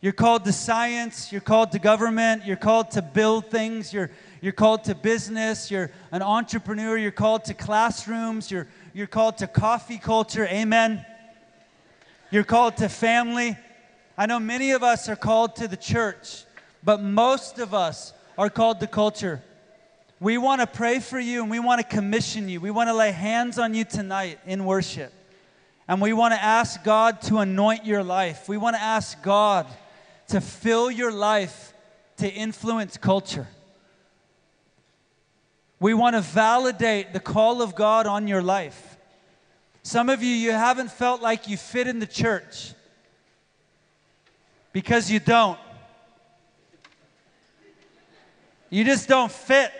You're 0.00 0.12
called 0.12 0.44
to 0.46 0.52
science. 0.52 1.30
You're 1.30 1.40
called 1.40 1.70
to 1.70 1.78
government. 1.78 2.44
You're 2.44 2.56
called 2.56 2.90
to 2.90 3.00
build 3.00 3.46
things. 3.48 3.92
You're, 3.92 4.10
you're 4.40 4.54
called 4.54 4.82
to 4.86 4.96
business. 4.96 5.70
You're 5.70 5.92
an 6.10 6.20
entrepreneur. 6.20 6.96
You're 6.96 7.12
called 7.12 7.44
to 7.44 7.54
classrooms. 7.54 8.50
You're, 8.50 8.66
you're 8.92 9.06
called 9.06 9.38
to 9.38 9.46
coffee 9.46 9.98
culture. 9.98 10.46
Amen. 10.46 11.06
You're 12.32 12.42
called 12.42 12.76
to 12.78 12.88
family. 12.88 13.56
I 14.18 14.26
know 14.26 14.40
many 14.40 14.72
of 14.72 14.82
us 14.82 15.08
are 15.08 15.14
called 15.14 15.54
to 15.54 15.68
the 15.68 15.76
church, 15.76 16.44
but 16.82 17.00
most 17.00 17.60
of 17.60 17.72
us 17.72 18.12
are 18.36 18.50
called 18.50 18.80
to 18.80 18.88
culture. 18.88 19.44
We 20.18 20.38
want 20.38 20.60
to 20.60 20.66
pray 20.66 20.98
for 20.98 21.20
you 21.20 21.40
and 21.40 21.52
we 21.52 21.60
want 21.60 21.80
to 21.80 21.86
commission 21.86 22.48
you. 22.48 22.60
We 22.60 22.72
want 22.72 22.88
to 22.88 22.94
lay 22.94 23.12
hands 23.12 23.60
on 23.60 23.74
you 23.74 23.84
tonight 23.84 24.40
in 24.44 24.64
worship. 24.64 25.12
And 25.88 26.00
we 26.00 26.12
want 26.12 26.34
to 26.34 26.42
ask 26.42 26.82
God 26.82 27.20
to 27.22 27.38
anoint 27.38 27.86
your 27.86 28.02
life. 28.02 28.48
We 28.48 28.56
want 28.56 28.76
to 28.76 28.82
ask 28.82 29.22
God 29.22 29.66
to 30.28 30.40
fill 30.40 30.90
your 30.90 31.12
life 31.12 31.72
to 32.16 32.28
influence 32.28 32.96
culture. 32.96 33.46
We 35.78 35.94
want 35.94 36.16
to 36.16 36.22
validate 36.22 37.12
the 37.12 37.20
call 37.20 37.62
of 37.62 37.74
God 37.74 38.06
on 38.06 38.26
your 38.26 38.42
life. 38.42 38.96
Some 39.82 40.08
of 40.08 40.22
you, 40.22 40.30
you 40.30 40.50
haven't 40.50 40.90
felt 40.90 41.22
like 41.22 41.48
you 41.48 41.56
fit 41.56 41.86
in 41.86 42.00
the 42.00 42.06
church 42.06 42.72
because 44.72 45.10
you 45.10 45.20
don't. 45.20 45.58
You 48.68 48.82
just 48.84 49.08
don't 49.08 49.30
fit 49.30 49.70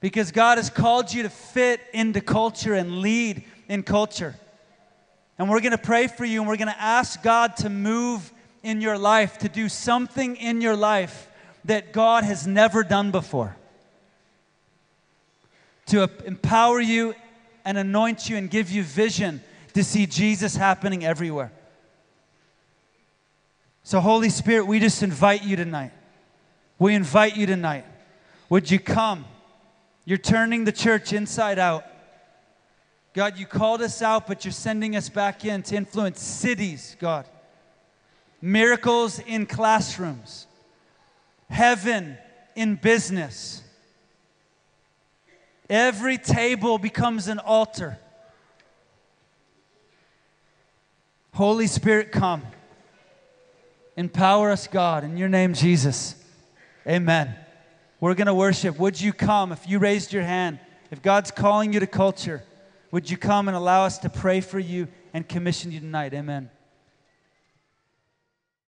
because 0.00 0.30
God 0.30 0.58
has 0.58 0.70
called 0.70 1.12
you 1.12 1.24
to 1.24 1.28
fit 1.28 1.80
into 1.92 2.20
culture 2.20 2.74
and 2.74 3.00
lead 3.00 3.44
in 3.68 3.82
culture. 3.82 4.36
And 5.38 5.48
we're 5.48 5.60
going 5.60 5.72
to 5.72 5.78
pray 5.78 6.06
for 6.06 6.24
you 6.24 6.40
and 6.40 6.48
we're 6.48 6.56
going 6.56 6.68
to 6.68 6.80
ask 6.80 7.22
God 7.22 7.56
to 7.58 7.70
move 7.70 8.32
in 8.62 8.80
your 8.80 8.98
life, 8.98 9.38
to 9.38 9.48
do 9.48 9.68
something 9.68 10.36
in 10.36 10.60
your 10.60 10.76
life 10.76 11.28
that 11.64 11.92
God 11.92 12.24
has 12.24 12.46
never 12.46 12.82
done 12.84 13.10
before. 13.10 13.56
To 15.86 16.08
empower 16.24 16.80
you 16.80 17.14
and 17.64 17.76
anoint 17.78 18.28
you 18.28 18.36
and 18.36 18.50
give 18.50 18.70
you 18.70 18.82
vision 18.82 19.42
to 19.74 19.82
see 19.82 20.06
Jesus 20.06 20.56
happening 20.56 21.04
everywhere. 21.04 21.52
So, 23.84 24.00
Holy 24.00 24.28
Spirit, 24.30 24.66
we 24.66 24.78
just 24.78 25.02
invite 25.02 25.42
you 25.42 25.56
tonight. 25.56 25.92
We 26.78 26.94
invite 26.94 27.36
you 27.36 27.46
tonight. 27.46 27.84
Would 28.48 28.70
you 28.70 28.78
come? 28.78 29.24
You're 30.04 30.18
turning 30.18 30.64
the 30.64 30.72
church 30.72 31.12
inside 31.12 31.58
out. 31.58 31.84
God, 33.14 33.38
you 33.38 33.46
called 33.46 33.82
us 33.82 34.00
out, 34.00 34.26
but 34.26 34.44
you're 34.44 34.52
sending 34.52 34.96
us 34.96 35.08
back 35.08 35.44
in 35.44 35.62
to 35.64 35.76
influence 35.76 36.20
cities, 36.22 36.96
God. 36.98 37.26
Miracles 38.40 39.18
in 39.18 39.46
classrooms, 39.46 40.46
heaven 41.50 42.16
in 42.56 42.76
business. 42.76 43.62
Every 45.68 46.18
table 46.18 46.78
becomes 46.78 47.28
an 47.28 47.38
altar. 47.38 47.98
Holy 51.34 51.66
Spirit, 51.66 52.12
come. 52.12 52.42
Empower 53.96 54.50
us, 54.50 54.66
God, 54.66 55.04
in 55.04 55.16
your 55.16 55.28
name, 55.28 55.54
Jesus. 55.54 56.14
Amen. 56.86 57.34
We're 58.00 58.14
going 58.14 58.26
to 58.26 58.34
worship. 58.34 58.78
Would 58.78 59.00
you 59.00 59.12
come 59.12 59.52
if 59.52 59.68
you 59.68 59.78
raised 59.78 60.12
your 60.12 60.22
hand? 60.22 60.58
If 60.90 61.02
God's 61.02 61.30
calling 61.30 61.72
you 61.72 61.80
to 61.80 61.86
culture, 61.86 62.42
would 62.92 63.10
you 63.10 63.16
come 63.16 63.48
and 63.48 63.56
allow 63.56 63.84
us 63.84 63.98
to 63.98 64.08
pray 64.08 64.40
for 64.40 64.60
you 64.60 64.86
and 65.12 65.28
commission 65.28 65.72
you 65.72 65.80
tonight? 65.80 66.14
Amen. 66.14 66.50